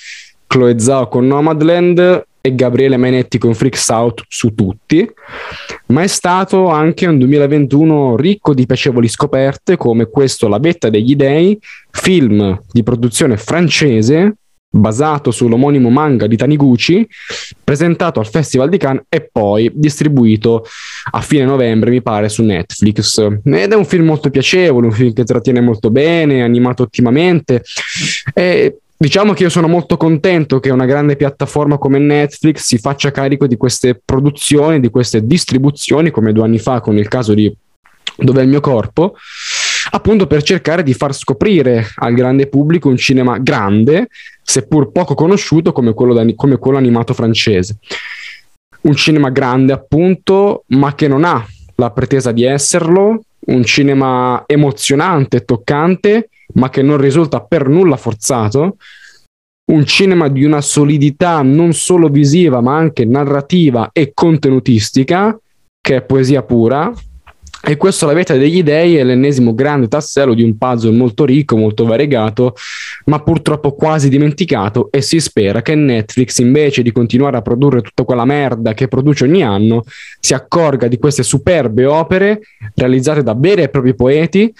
Chloe 0.48 0.80
Zhao 0.80 1.10
con 1.10 1.28
Nomadland 1.28 2.26
e 2.39 2.56
Gabriele 2.56 2.96
Menetti 2.96 3.38
con 3.38 3.54
Freaks 3.54 3.89
Out 3.89 4.24
su 4.30 4.56
tutti, 4.56 5.06
ma 5.88 6.04
è 6.04 6.08
stato 6.08 6.70
anche 6.70 7.06
un 7.06 7.18
2021 7.18 8.16
ricco 8.16 8.54
di 8.54 8.66
piacevoli 8.66 9.10
scoperte 9.10 9.76
come 9.76 10.06
questo 10.06 10.48
La 10.48 10.58
vetta 10.58 10.89
degli 10.89 11.18
dei, 11.18 11.60
film 11.91 12.62
di 12.72 12.82
produzione 12.82 13.36
francese 13.36 14.38
basato 14.76 15.30
sull'omonimo 15.30 15.90
manga 15.90 16.26
di 16.26 16.36
Taniguchi, 16.36 17.08
presentato 17.64 18.20
al 18.20 18.28
Festival 18.28 18.70
di 18.70 18.78
Cannes 18.78 19.04
e 19.08 19.30
poi 19.32 19.72
distribuito 19.72 20.66
a 21.12 21.22
fine 21.22 21.46
novembre, 21.46 21.92
mi 21.92 22.02
pare, 22.02 22.28
su 22.28 22.42
Netflix. 22.42 23.20
Ed 23.44 23.72
è 23.72 23.76
un 23.76 23.86
film 23.86 24.06
molto 24.06 24.32
piacevole, 24.32 24.88
un 24.88 24.92
film 24.92 25.14
che 25.14 25.26
trattiene 25.26 25.62
molto 25.62 25.92
bene, 25.92 26.42
animato 26.42 26.82
ottimamente. 26.82 27.64
E 28.34 28.80
diciamo 28.98 29.34
che 29.34 29.44
io 29.44 29.50
sono 29.50 29.68
molto 29.68 29.96
contento 29.96 30.60
che 30.60 30.72
una 30.72 30.86
grande 30.86 31.16
piattaforma 31.16 31.78
come 31.78 32.00
Netflix 32.00 32.64
si 32.64 32.80
faccia 32.80 33.12
carico 33.12 33.46
di 33.46 33.58
queste 33.58 34.02
produzioni, 34.04 34.80
di 34.80 34.90
queste 34.90 35.24
distribuzioni, 35.24 36.10
come 36.10 36.34
due 36.34 36.46
anni 36.46 36.58
fa 36.58 36.82
con 36.82 36.98
il 36.98 37.08
caso 37.08 37.36
di 37.36 37.56
Dov'è 38.16 38.44
il 38.44 38.48
mio 38.48 38.60
corpo, 38.60 39.16
appunto 39.90 40.28
per 40.28 40.44
cercare 40.44 40.84
di 40.84 40.94
far 40.94 41.16
scoprire 41.16 41.88
al 41.96 42.14
grande 42.14 42.48
pubblico 42.48 42.88
un 42.88 42.98
cinema 42.98 43.40
grande, 43.40 44.08
seppur 44.44 44.91
poco 44.91 45.16
conosciuto 45.16 45.72
come 45.72 45.94
quello, 45.94 46.14
da, 46.14 46.26
come 46.36 46.58
quello 46.58 46.78
animato 46.78 47.14
francese. 47.14 47.78
Un 48.82 48.96
cinema 48.96 49.30
grande, 49.30 49.74
appunto, 49.74 50.64
ma 50.68 50.94
che 50.94 51.08
non 51.08 51.24
ha 51.24 51.46
la 51.76 51.91
pretesa 51.91 52.32
di 52.32 52.44
esserlo, 52.44 53.24
un 53.46 53.64
cinema 53.64 54.44
emozionante, 54.46 55.46
toccante, 55.46 56.30
ma 56.56 56.70
che 56.70 56.82
non 56.82 56.98
risulta 56.98 57.41
per 57.41 57.68
nulla 57.68 57.98
forzato, 57.98 58.78
un 59.72 59.86
cinema 59.86 60.28
di 60.28 60.44
una 60.44 60.62
solidità 60.62 61.41
non 61.41 61.74
solo 61.74 62.10
visiva, 62.10 62.62
ma 62.62 62.76
anche 62.76 63.06
narrativa 63.06 63.89
e 63.94 64.12
contenutistica, 64.14 65.38
che 65.80 65.96
è 65.96 66.02
poesia 66.02 66.44
pura, 66.44 66.91
e 67.66 67.78
questo 67.78 68.05
La 68.05 68.14
vetta 68.14 68.36
degli 68.36 68.61
dei 68.61 68.97
è 68.97 69.03
l'ennesimo 69.05 69.55
grande 69.55 69.88
tassello 69.88 70.34
di 70.34 70.43
un 70.43 70.57
puzzle 70.57 70.91
molto 70.91 71.24
ricco, 71.24 71.55
molto 71.55 71.86
variegato, 71.86 72.55
ma 73.05 73.22
purtroppo 73.22 73.72
quasi 73.74 74.09
dimenticato 74.09 74.89
e 74.91 75.01
si 75.01 75.22
spera 75.22 75.61
che 75.61 75.74
Netflix 75.74 76.39
invece 76.39 76.82
di 76.82 76.91
continuare 76.91 77.38
a 77.38 77.41
produrre 77.41 77.82
tutta 77.82 78.03
quella 78.03 78.26
merda 78.26 78.74
che 78.74 78.89
produce 78.89 79.24
ogni 79.24 79.43
anno, 79.43 79.86
si 80.20 80.34
accorga 80.34 80.89
di 80.89 80.97
queste 80.97 81.24
superbe 81.24 81.86
opere 81.86 82.41
realizzate 82.76 83.24
da 83.24 83.34
veri 83.34 83.61
e 83.61 83.70
propri 83.70 83.95
poeti 83.95 84.53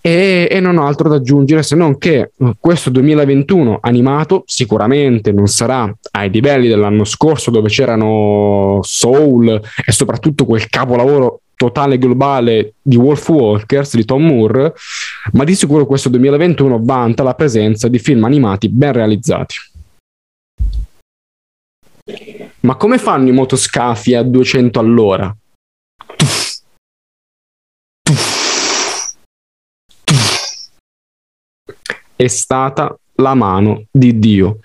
E, 0.00 0.48
e, 0.50 0.60
non 0.60 0.78
ho 0.78 0.86
altro 0.86 1.08
da 1.08 1.16
aggiungere 1.16 1.62
se 1.62 1.76
non 1.76 1.98
che 1.98 2.30
questo 2.58 2.88
2021 2.90 3.80
animato 3.82 4.44
sicuramente 4.46 5.30
non 5.30 5.46
sarà 5.46 5.92
ai 6.12 6.30
livelli 6.30 6.68
dell'anno 6.68 7.04
scorso 7.04 7.50
dove 7.50 7.68
c'erano 7.68 8.78
Soul 8.82 9.60
e 9.84 9.92
soprattutto 9.92 10.46
quel 10.46 10.68
capolavoro 10.70 11.40
totale 11.60 11.98
globale 11.98 12.76
di 12.80 12.96
Wolf 12.96 13.28
Walkers 13.28 13.94
di 13.94 14.06
Tom 14.06 14.24
Moore, 14.24 14.72
ma 15.32 15.44
di 15.44 15.54
sicuro 15.54 15.84
questo 15.84 16.08
2021 16.08 16.80
vanta 16.82 17.22
la 17.22 17.34
presenza 17.34 17.86
di 17.86 17.98
film 17.98 18.24
animati 18.24 18.70
ben 18.70 18.94
realizzati. 18.94 19.56
Ma 22.60 22.76
come 22.76 22.96
fanno 22.96 23.28
i 23.28 23.32
motoscafi 23.32 24.14
a 24.14 24.22
200 24.22 24.80
all'ora? 24.80 25.36
È 32.16 32.26
stata 32.26 32.98
la 33.16 33.34
mano 33.34 33.84
di 33.90 34.18
Dio. 34.18 34.60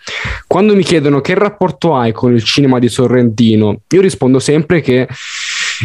Quando 0.48 0.74
mi 0.76 0.84
chiedono 0.84 1.20
che 1.20 1.34
rapporto 1.34 1.94
hai 1.94 2.14
con 2.14 2.34
il 2.34 2.44
cinema 2.44 2.80
di 2.80 2.88
Sorrentino, 2.88 3.82
io 3.90 4.00
rispondo 4.02 4.40
sempre 4.40 4.80
che 4.80 5.10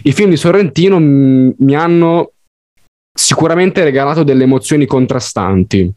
i 0.04 0.12
film 0.12 0.30
di 0.30 0.36
Sorrentino 0.36 0.98
m- 0.98 1.54
mi 1.58 1.74
hanno 1.74 2.32
sicuramente 3.12 3.84
regalato 3.84 4.22
delle 4.22 4.44
emozioni 4.44 4.86
contrastanti. 4.86 5.92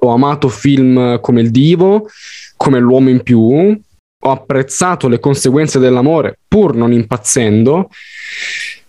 Ho 0.00 0.08
amato 0.12 0.48
film 0.48 1.20
come 1.20 1.40
Il 1.40 1.50
Divo, 1.50 2.08
come 2.56 2.78
L'uomo 2.78 3.10
in 3.10 3.22
più, 3.22 3.40
ho 4.20 4.30
apprezzato 4.30 5.08
le 5.08 5.20
conseguenze 5.20 5.78
dell'amore 5.78 6.38
pur 6.48 6.74
non 6.74 6.92
impazzendo. 6.92 7.88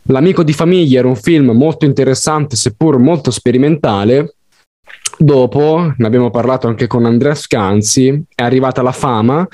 L'amico 0.04 0.44
di 0.44 0.54
famiglia 0.54 1.00
era 1.00 1.08
un 1.08 1.16
film 1.16 1.52
molto 1.52 1.86
interessante, 1.86 2.56
seppur 2.56 2.98
molto 2.98 3.30
sperimentale. 3.30 4.36
Dopo, 5.18 5.94
ne 5.96 6.08
abbiamo 6.08 6.32
parlato 6.32 6.68
anche 6.68 6.88
con 6.88 7.06
Andrea 7.06 7.36
Scanzi, 7.36 8.24
è 8.34 8.42
arrivata 8.42 8.82
la 8.82 8.92
fama, 8.92 9.48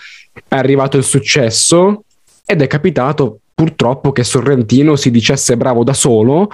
è 0.48 0.56
arrivato 0.56 0.96
il 0.96 1.04
successo 1.04 2.04
ed 2.46 2.62
è 2.62 2.68
capitato 2.68 3.40
purtroppo 3.56 4.12
che 4.12 4.26
Sorrentino 4.26 4.98
si 4.98 5.10
dicesse 5.10 5.56
bravo 5.56 5.86
da 5.86 5.94
solo 5.94 6.50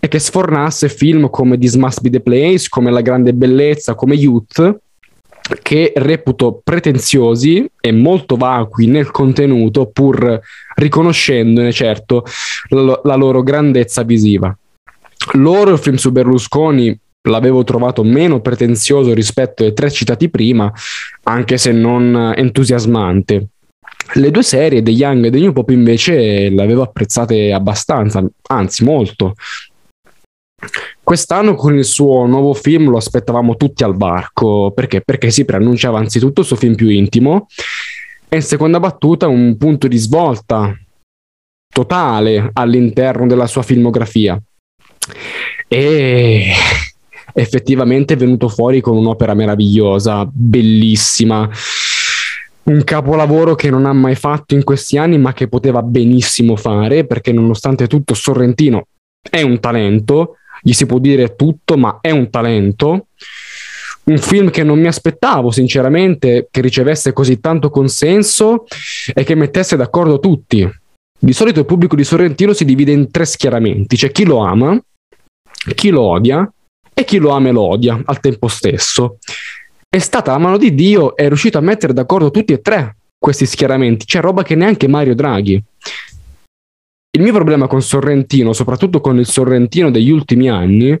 e 0.00 0.08
che 0.08 0.18
sfornasse 0.18 0.88
film 0.88 1.30
come 1.30 1.56
This 1.56 1.76
Must 1.76 2.00
Be 2.00 2.10
the 2.10 2.20
Place, 2.20 2.66
come 2.68 2.90
La 2.90 3.00
Grande 3.00 3.32
Bellezza, 3.32 3.94
come 3.94 4.16
Youth, 4.16 4.78
che 5.62 5.92
reputo 5.94 6.60
pretenziosi 6.62 7.70
e 7.80 7.92
molto 7.92 8.36
vacui 8.36 8.86
nel 8.86 9.12
contenuto, 9.12 9.86
pur 9.86 10.40
riconoscendone 10.74 11.72
certo 11.72 12.24
la, 12.70 13.00
la 13.04 13.14
loro 13.14 13.42
grandezza 13.42 14.02
visiva. 14.02 14.56
Loro, 15.34 15.72
il 15.72 15.78
film 15.78 15.96
su 15.96 16.10
Berlusconi, 16.10 16.98
l'avevo 17.28 17.62
trovato 17.62 18.02
meno 18.02 18.40
pretenzioso 18.40 19.12
rispetto 19.14 19.62
ai 19.62 19.72
tre 19.72 19.90
citati 19.90 20.28
prima, 20.30 20.72
anche 21.24 21.58
se 21.58 21.70
non 21.70 22.32
entusiasmante. 22.34 23.48
Le 24.14 24.30
due 24.30 24.42
serie, 24.42 24.82
The 24.82 24.90
Young 24.90 25.26
e 25.26 25.30
The 25.30 25.38
New 25.38 25.52
Pop, 25.52 25.70
invece 25.70 26.50
l'avevo 26.50 26.82
apprezzate 26.82 27.52
abbastanza, 27.52 28.24
anzi 28.48 28.84
molto. 28.84 29.34
Quest'anno 31.02 31.54
con 31.54 31.76
il 31.76 31.84
suo 31.84 32.26
nuovo 32.26 32.52
film 32.52 32.88
lo 32.88 32.96
aspettavamo 32.96 33.56
tutti 33.56 33.82
al 33.82 33.96
barco, 33.96 34.72
perché? 34.72 35.00
Perché 35.00 35.30
si 35.30 35.44
preannunciava 35.44 35.98
anzitutto 35.98 36.40
il 36.40 36.46
suo 36.46 36.56
film 36.56 36.74
più 36.74 36.88
intimo 36.88 37.46
e 38.28 38.36
in 38.36 38.42
seconda 38.42 38.78
battuta 38.78 39.26
un 39.26 39.56
punto 39.56 39.88
di 39.88 39.96
svolta 39.96 40.76
totale 41.72 42.50
all'interno 42.52 43.26
della 43.26 43.46
sua 43.46 43.62
filmografia. 43.62 44.40
E 45.66 46.52
effettivamente 47.32 48.14
è 48.14 48.16
venuto 48.16 48.48
fuori 48.48 48.80
con 48.80 48.96
un'opera 48.96 49.34
meravigliosa, 49.34 50.28
bellissima, 50.30 51.48
un 52.64 52.84
capolavoro 52.84 53.54
che 53.54 53.70
non 53.70 53.86
ha 53.86 53.92
mai 53.92 54.14
fatto 54.14 54.54
in 54.54 54.64
questi 54.64 54.98
anni, 54.98 55.18
ma 55.18 55.32
che 55.32 55.48
poteva 55.48 55.82
benissimo 55.82 56.56
fare, 56.56 57.06
perché 57.06 57.32
nonostante 57.32 57.86
tutto 57.86 58.14
Sorrentino 58.14 58.86
è 59.28 59.42
un 59.42 59.60
talento, 59.60 60.36
gli 60.62 60.72
si 60.72 60.86
può 60.86 60.98
dire 60.98 61.34
tutto, 61.34 61.76
ma 61.76 61.98
è 62.00 62.10
un 62.10 62.30
talento. 62.30 63.06
Un 64.02 64.18
film 64.18 64.50
che 64.50 64.62
non 64.62 64.80
mi 64.80 64.86
aspettavo, 64.86 65.50
sinceramente, 65.50 66.48
che 66.50 66.60
ricevesse 66.60 67.12
così 67.12 67.38
tanto 67.38 67.70
consenso 67.70 68.64
e 69.14 69.24
che 69.24 69.34
mettesse 69.34 69.76
d'accordo 69.76 70.18
tutti. 70.18 70.68
Di 71.18 71.32
solito 71.32 71.60
il 71.60 71.66
pubblico 71.66 71.96
di 71.96 72.04
Sorrentino 72.04 72.52
si 72.52 72.64
divide 72.64 72.92
in 72.92 73.10
tre 73.10 73.24
schieramenti: 73.24 73.96
c'è 73.96 74.10
chi 74.10 74.24
lo 74.24 74.38
ama, 74.38 74.80
chi 75.74 75.90
lo 75.90 76.02
odia 76.02 76.50
e 76.92 77.04
chi 77.04 77.18
lo 77.18 77.30
ama 77.30 77.48
e 77.48 77.52
lo 77.52 77.62
odia 77.62 78.00
al 78.04 78.20
tempo 78.20 78.48
stesso 78.48 79.18
è 79.92 79.98
stata 79.98 80.30
la 80.30 80.38
mano 80.38 80.56
di 80.56 80.72
Dio 80.72 81.16
è 81.16 81.26
riuscito 81.26 81.58
a 81.58 81.62
mettere 81.62 81.92
d'accordo 81.92 82.30
tutti 82.30 82.52
e 82.52 82.60
tre 82.60 82.94
questi 83.18 83.44
schieramenti. 83.44 84.04
C'è 84.04 84.20
roba 84.20 84.44
che 84.44 84.54
neanche 84.54 84.86
Mario 84.86 85.16
Draghi. 85.16 85.60
Il 87.10 87.22
mio 87.22 87.32
problema 87.32 87.66
con 87.66 87.82
Sorrentino, 87.82 88.52
soprattutto 88.52 89.00
con 89.00 89.18
il 89.18 89.26
Sorrentino 89.26 89.90
degli 89.90 90.10
ultimi 90.10 90.48
anni, 90.48 90.96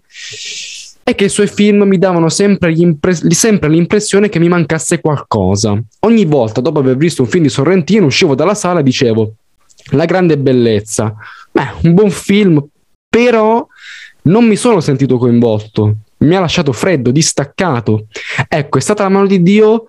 è 1.04 1.14
che 1.14 1.24
i 1.24 1.28
suoi 1.28 1.46
film 1.46 1.84
mi 1.84 1.98
davano 1.98 2.28
sempre, 2.28 2.74
sempre, 3.28 3.68
l'impressione 3.68 4.28
che 4.28 4.40
mi 4.40 4.48
mancasse 4.48 5.00
qualcosa. 5.00 5.80
Ogni 6.00 6.24
volta, 6.24 6.60
dopo 6.60 6.80
aver 6.80 6.96
visto 6.96 7.22
un 7.22 7.28
film 7.28 7.44
di 7.44 7.48
Sorrentino, 7.48 8.06
uscivo 8.06 8.34
dalla 8.34 8.54
sala 8.54 8.80
e 8.80 8.82
dicevo: 8.82 9.34
La 9.92 10.04
grande 10.04 10.36
bellezza. 10.36 11.14
Beh, 11.52 11.74
un 11.84 11.94
buon 11.94 12.10
film, 12.10 12.60
però 13.08 13.64
non 14.22 14.46
mi 14.46 14.56
sono 14.56 14.80
sentito 14.80 15.16
coinvolto 15.16 15.96
mi 16.20 16.34
ha 16.34 16.40
lasciato 16.40 16.72
freddo, 16.72 17.10
distaccato. 17.10 18.06
Ecco, 18.48 18.78
è 18.78 18.80
stata 18.80 19.02
la 19.02 19.08
mano 19.08 19.26
di 19.26 19.42
Dio 19.42 19.86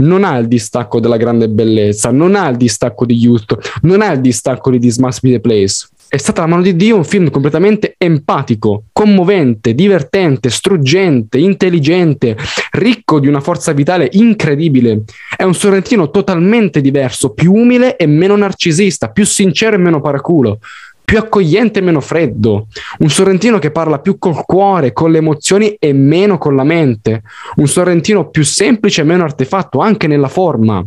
non 0.00 0.24
ha 0.24 0.36
il 0.36 0.46
distacco 0.46 1.00
della 1.00 1.16
grande 1.16 1.48
bellezza, 1.48 2.10
non 2.10 2.34
ha 2.34 2.48
il 2.48 2.56
distacco 2.56 3.04
di 3.04 3.16
Youth, 3.16 3.80
non 3.82 4.00
ha 4.00 4.12
il 4.12 4.20
distacco 4.20 4.70
di 4.70 4.78
This 4.78 4.98
Must 4.98 5.20
Be 5.22 5.30
the 5.32 5.40
Place. 5.40 5.88
È 6.10 6.16
stata 6.16 6.40
la 6.40 6.46
mano 6.46 6.62
di 6.62 6.74
Dio 6.74 6.96
un 6.96 7.04
film 7.04 7.30
completamente 7.30 7.94
empatico, 7.98 8.84
commovente, 8.92 9.74
divertente, 9.74 10.48
struggente, 10.48 11.36
intelligente, 11.36 12.34
ricco 12.70 13.20
di 13.20 13.28
una 13.28 13.40
forza 13.40 13.72
vitale 13.72 14.08
incredibile. 14.12 15.02
È 15.36 15.42
un 15.42 15.54
Sorrentino 15.54 16.10
totalmente 16.10 16.80
diverso, 16.80 17.34
più 17.34 17.52
umile 17.52 17.96
e 17.96 18.06
meno 18.06 18.36
narcisista, 18.36 19.10
più 19.10 19.26
sincero 19.26 19.74
e 19.74 19.78
meno 19.78 20.00
paraculo 20.00 20.60
più 21.08 21.16
accogliente 21.16 21.78
e 21.78 21.82
meno 21.82 22.02
freddo, 22.02 22.66
un 22.98 23.08
Sorrentino 23.08 23.58
che 23.58 23.70
parla 23.70 23.98
più 23.98 24.18
col 24.18 24.44
cuore, 24.44 24.92
con 24.92 25.10
le 25.10 25.16
emozioni 25.16 25.74
e 25.78 25.94
meno 25.94 26.36
con 26.36 26.54
la 26.54 26.64
mente, 26.64 27.22
un 27.56 27.66
Sorrentino 27.66 28.28
più 28.28 28.44
semplice 28.44 29.00
e 29.00 29.04
meno 29.04 29.24
artefatto 29.24 29.78
anche 29.78 30.06
nella 30.06 30.28
forma. 30.28 30.84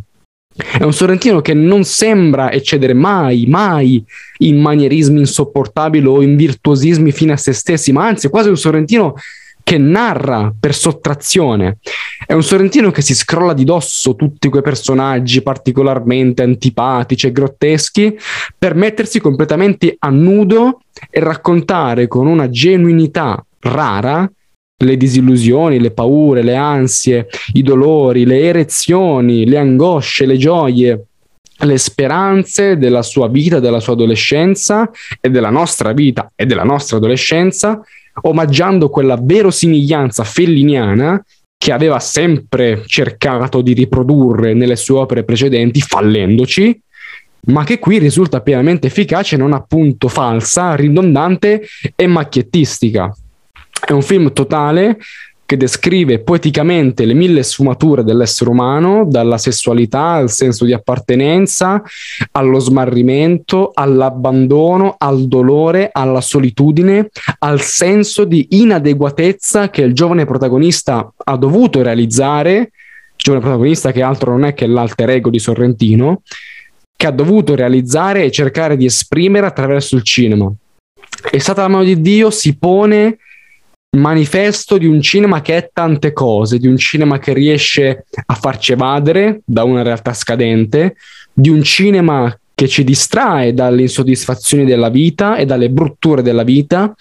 È 0.54 0.84
un 0.84 0.94
Sorrentino 0.94 1.42
che 1.42 1.56
non 1.56 1.86
sembra 1.86 2.52
eccedere 2.52 2.94
mai, 2.94 3.48
mai 3.48 4.06
in 4.40 4.62
manierismi 4.62 5.18
insopportabili 5.22 6.06
o 6.06 6.22
in 6.22 6.36
virtuosismi 6.36 7.12
fine 7.12 7.32
a 7.32 7.38
se 7.38 7.54
stessi, 7.54 7.92
ma 7.92 8.06
anzi 8.06 8.28
è 8.28 8.30
quasi 8.30 8.50
un 8.50 8.58
Sorrentino 8.58 9.16
che 9.72 9.78
narra 9.78 10.54
per 10.60 10.76
sottrazione. 10.76 11.78
È 12.26 12.34
un 12.34 12.44
Sorrentino 12.44 12.92
che 12.92 13.02
si 13.02 13.16
scrolla 13.16 13.54
di 13.54 13.64
dosso 13.64 14.16
tutti 14.16 14.50
quei 14.50 14.62
personaggi 14.62 15.42
particolarmente 15.42 16.44
antipatici 16.44 17.28
e 17.28 17.32
grotteschi 17.32 18.18
per 18.58 18.76
mettersi 18.76 19.22
completamente 19.22 19.96
a 19.98 20.10
nudo 20.10 20.82
e 21.10 21.22
raccontare 21.22 22.10
con 22.10 22.28
una 22.28 22.50
genuinità 22.50 23.42
rara 23.62 24.30
le 24.76 24.98
disillusioni, 24.98 25.80
le 25.80 25.92
paure, 25.92 26.44
le 26.44 26.58
ansie, 26.58 27.28
i 27.54 27.64
dolori, 27.64 28.26
le 28.26 28.42
erezioni, 28.42 29.46
le 29.46 29.58
angosce, 29.58 30.26
le 30.26 30.36
gioie, 30.36 31.06
le 31.60 31.78
speranze 31.78 32.76
della 32.78 33.04
sua 33.04 33.30
vita, 33.30 33.62
della 33.62 33.80
sua 33.80 33.94
adolescenza 33.94 34.92
e 35.22 35.30
della 35.30 35.50
nostra 35.50 35.94
vita 35.94 36.30
e 36.36 36.46
della 36.46 36.64
nostra 36.64 36.98
adolescenza 36.98 37.82
omaggiando 38.22 38.90
quella 38.90 39.18
verosimiglianza 39.22 40.24
felliniana 40.24 41.24
che 41.58 41.72
aveva 41.72 42.00
sempre 42.00 42.84
cercato 42.88 43.62
di 43.62 43.74
riprodurre 43.74 44.54
nelle 44.54 44.76
sue 44.76 44.98
opere 44.98 45.24
precedenti, 45.24 45.80
fallendoci, 45.80 46.82
ma 47.48 47.64
che 47.64 47.80
qui 47.80 48.00
risulta 48.00 48.42
pienamente 48.42 48.88
efficace, 48.88 49.38
non 49.38 49.54
appunto 49.54 50.08
falsa, 50.08 50.76
ridondante 50.76 51.68
e 51.96 52.08
macchiettistica. 52.08 53.16
È 53.86 53.92
un 53.92 54.02
film 54.02 54.32
totale 54.34 54.98
che 55.52 55.58
descrive 55.58 56.20
poeticamente 56.20 57.04
le 57.04 57.14
mille 57.14 57.44
sfumature 57.44 58.06
dell'essere 58.06 58.50
umano, 58.50 59.04
dalla 59.06 59.38
sessualità 59.38 60.12
al 60.12 60.30
senso 60.30 60.64
di 60.64 60.72
appartenenza, 60.72 61.84
allo 62.32 62.60
smarrimento, 62.60 63.72
all'abbandono, 63.74 64.96
al 64.98 65.28
dolore, 65.28 65.90
alla 65.92 66.22
solitudine, 66.22 67.10
al 67.40 67.60
senso 67.60 68.24
di 68.24 68.48
inadeguatezza 68.52 69.70
che 69.70 69.82
il 69.82 69.94
giovane 69.94 70.24
protagonista 70.24 71.12
ha 71.18 71.36
dovuto 71.36 71.84
realizzare, 71.84 72.56
il 72.56 72.70
giovane 73.18 73.44
protagonista 73.44 73.92
che 73.92 74.02
altro 74.02 74.32
non 74.32 74.46
è 74.46 74.54
che 74.54 74.68
l'alter 74.68 75.10
ego 75.10 75.30
di 75.30 75.40
Sorrentino, 75.40 76.22
che 76.96 77.08
ha 77.08 77.12
dovuto 77.12 77.56
realizzare 77.56 78.24
e 78.24 78.32
cercare 78.32 78.78
di 78.78 78.86
esprimere 78.86 79.48
attraverso 79.48 79.98
il 79.98 80.04
cinema. 80.04 80.50
È 81.30 81.38
stata 81.40 81.64
la 81.64 81.68
mano 81.68 81.84
di 81.84 82.00
Dio, 82.00 82.30
si 82.30 82.56
pone 82.56 83.18
manifesto 83.98 84.78
di 84.78 84.86
un 84.86 85.02
cinema 85.02 85.42
che 85.42 85.58
è 85.58 85.70
tante 85.74 86.14
cose, 86.14 86.60
di 86.60 86.68
un 86.68 86.78
cinema 86.78 87.20
che 87.20 87.34
riesce 87.34 88.06
a 88.26 88.34
farci 88.36 88.72
evadere 88.72 89.42
da 89.44 89.64
una 89.64 89.82
realtà 89.82 90.14
scadente, 90.14 90.96
di 91.34 91.50
un 91.50 91.62
cinema 91.62 92.34
che 92.56 92.68
ci 92.68 92.84
distrae 92.84 93.54
dalle 93.54 93.82
insoddisfazioni 93.82 94.66
della 94.66 94.90
vita 94.90 95.36
e 95.36 95.46
dalle 95.46 95.70
brutture 95.70 96.22
della 96.22 96.44
vita, 96.44 96.94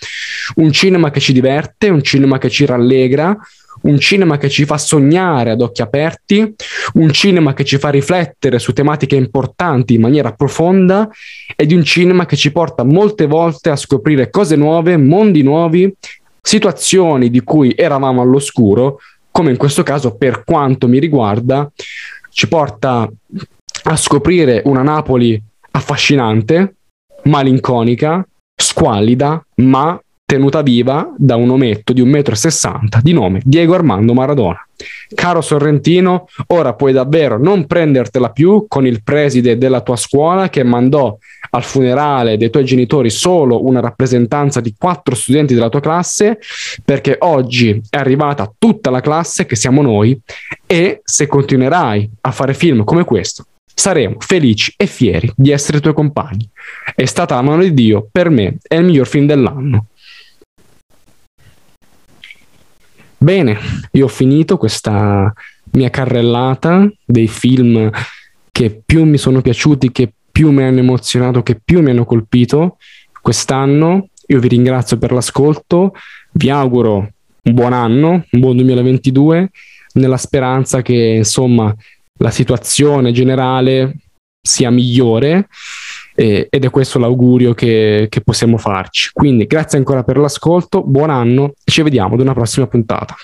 un 0.57 0.73
cinema 0.73 1.11
che 1.11 1.21
ci 1.21 1.33
diverte, 1.33 1.89
un 1.91 2.03
cinema 2.03 2.39
che 2.39 2.49
ci 2.49 2.65
rallegra, 2.67 3.37
un 3.83 3.99
cinema 3.99 4.37
che 4.37 4.49
ci 4.49 4.65
fa 4.65 4.77
sognare 4.77 5.51
ad 5.51 5.61
occhi 5.61 5.83
aperti, 5.83 6.55
un 6.95 7.13
cinema 7.13 7.55
che 7.55 7.65
ci 7.65 7.79
fa 7.79 7.91
riflettere 7.91 8.59
su 8.59 8.73
tematiche 8.73 9.17
importanti 9.17 9.95
in 9.95 10.01
maniera 10.01 10.33
profonda 10.33 11.09
e 11.55 11.67
di 11.67 11.75
un 11.75 11.85
cinema 11.85 12.27
che 12.27 12.37
ci 12.37 12.51
porta 12.51 12.83
molte 12.83 13.27
volte 13.27 13.71
a 13.71 13.77
scoprire 13.77 14.29
cose 14.29 14.57
nuove, 14.57 14.97
mondi 14.97 15.43
nuovi, 15.43 15.95
situazioni 16.41 17.31
di 17.31 17.43
cui 17.43 17.75
eravamo 17.77 18.23
all'oscuro, 18.23 18.99
come 19.31 19.51
in 19.51 19.57
questo 19.57 19.83
caso 19.83 20.17
per 20.17 20.45
quanto 20.45 20.89
mi 20.89 20.99
riguarda, 20.99 21.71
ci 22.31 22.49
porta 22.49 23.09
a 23.85 23.97
scoprire 23.97 24.63
una 24.65 24.83
Napoli 24.83 25.41
affascinante, 25.73 26.75
malinconica, 27.25 28.27
squallida, 28.55 29.45
ma 29.57 30.01
tenuta 30.31 30.63
viva 30.63 31.13
da 31.17 31.35
un 31.35 31.51
ometto 31.51 31.93
di 31.93 32.05
1,60 32.05 32.71
m 32.71 33.01
di 33.03 33.13
nome 33.13 33.41
Diego 33.45 33.75
Armando 33.75 34.15
Maradona. 34.15 34.65
Caro 35.13 35.41
Sorrentino, 35.41 36.29
ora 36.47 36.75
puoi 36.75 36.93
davvero 36.93 37.37
non 37.37 37.67
prendertela 37.67 38.31
più 38.31 38.67
con 38.69 38.87
il 38.87 39.03
preside 39.03 39.59
della 39.59 39.81
tua 39.81 39.97
scuola 39.97 40.49
che 40.49 40.63
mandò 40.63 41.19
al 41.51 41.65
funerale 41.65 42.37
dei 42.37 42.49
tuoi 42.49 42.65
genitori 42.65 43.11
solo 43.11 43.67
una 43.67 43.81
rappresentanza 43.81 44.61
di 44.61 44.73
quattro 44.79 45.17
studenti 45.17 45.53
della 45.53 45.69
tua 45.69 45.81
classe, 45.81 46.39
perché 46.85 47.17
oggi 47.19 47.83
è 47.91 47.97
arrivata 47.97 48.53
tutta 48.57 48.91
la 48.91 49.01
classe 49.01 49.47
che 49.47 49.57
siamo 49.57 49.83
noi 49.83 50.17
e 50.65 51.01
se 51.03 51.27
continuerai 51.27 52.09
a 52.21 52.31
fare 52.31 52.55
film 52.55 52.85
come 52.85 53.03
questo, 53.03 53.47
saremo 53.75 54.15
felici 54.21 54.73
e 54.77 54.87
fieri 54.87 55.33
di 55.35 55.51
essere 55.51 55.81
tuoi 55.81 55.95
compagni. 55.95 56.49
È 56.95 57.05
stata 57.05 57.35
la 57.35 57.43
mano 57.43 57.63
di 57.63 57.75
Dio, 57.75 58.07
per 58.13 58.31
me 58.31 58.59
è 58.63 58.77
il 58.77 58.85
miglior 58.85 59.09
film 59.09 59.27
dell'anno. 59.27 59.87
Bene, 63.23 63.59
io 63.91 64.07
ho 64.07 64.09
finito 64.09 64.57
questa 64.57 65.31
mia 65.73 65.91
carrellata 65.91 66.91
dei 67.05 67.29
film 67.29 67.91
che 68.51 68.81
più 68.83 69.05
mi 69.05 69.19
sono 69.19 69.43
piaciuti, 69.43 69.93
che 69.93 70.11
più 70.33 70.51
mi 70.51 70.63
hanno 70.63 70.79
emozionato, 70.79 71.43
che 71.43 71.61
più 71.63 71.83
mi 71.83 71.91
hanno 71.91 72.07
colpito 72.07 72.79
quest'anno. 73.21 74.09
Io 74.29 74.41
vi 74.41 74.49
ringrazio 74.49 74.97
per 74.97 75.13
l'ascolto, 75.13 75.93
vi 76.33 76.49
auguro 76.49 77.13
un 77.43 77.53
buon 77.53 77.75
anno, 77.75 78.25
un 78.31 78.41
buon 78.41 78.57
2022, 78.57 79.51
nella 79.95 80.17
speranza 80.17 80.81
che 80.81 81.17
insomma 81.19 81.75
la 82.21 82.31
situazione 82.31 83.13
generale 83.13 83.97
sia 84.41 84.71
migliore 84.71 85.47
eh, 86.21 86.49
ed 86.51 86.67
è 86.67 86.69
questo 86.69 86.99
l'augurio 86.99 87.55
che, 87.55 88.09
che 88.11 88.21
possiamo 88.21 88.59
farci. 88.59 89.11
Quindi 89.15 89.47
grazie 89.47 89.79
ancora 89.79 90.05
per 90.05 90.19
l'ascolto, 90.19 90.83
buon 90.83 91.09
anno 91.09 91.55
e 91.65 91.71
ci 91.71 91.81
vediamo 91.81 92.13
ad 92.13 92.21
una 92.21 92.35
prossima 92.35 92.67
puntata. 92.67 93.17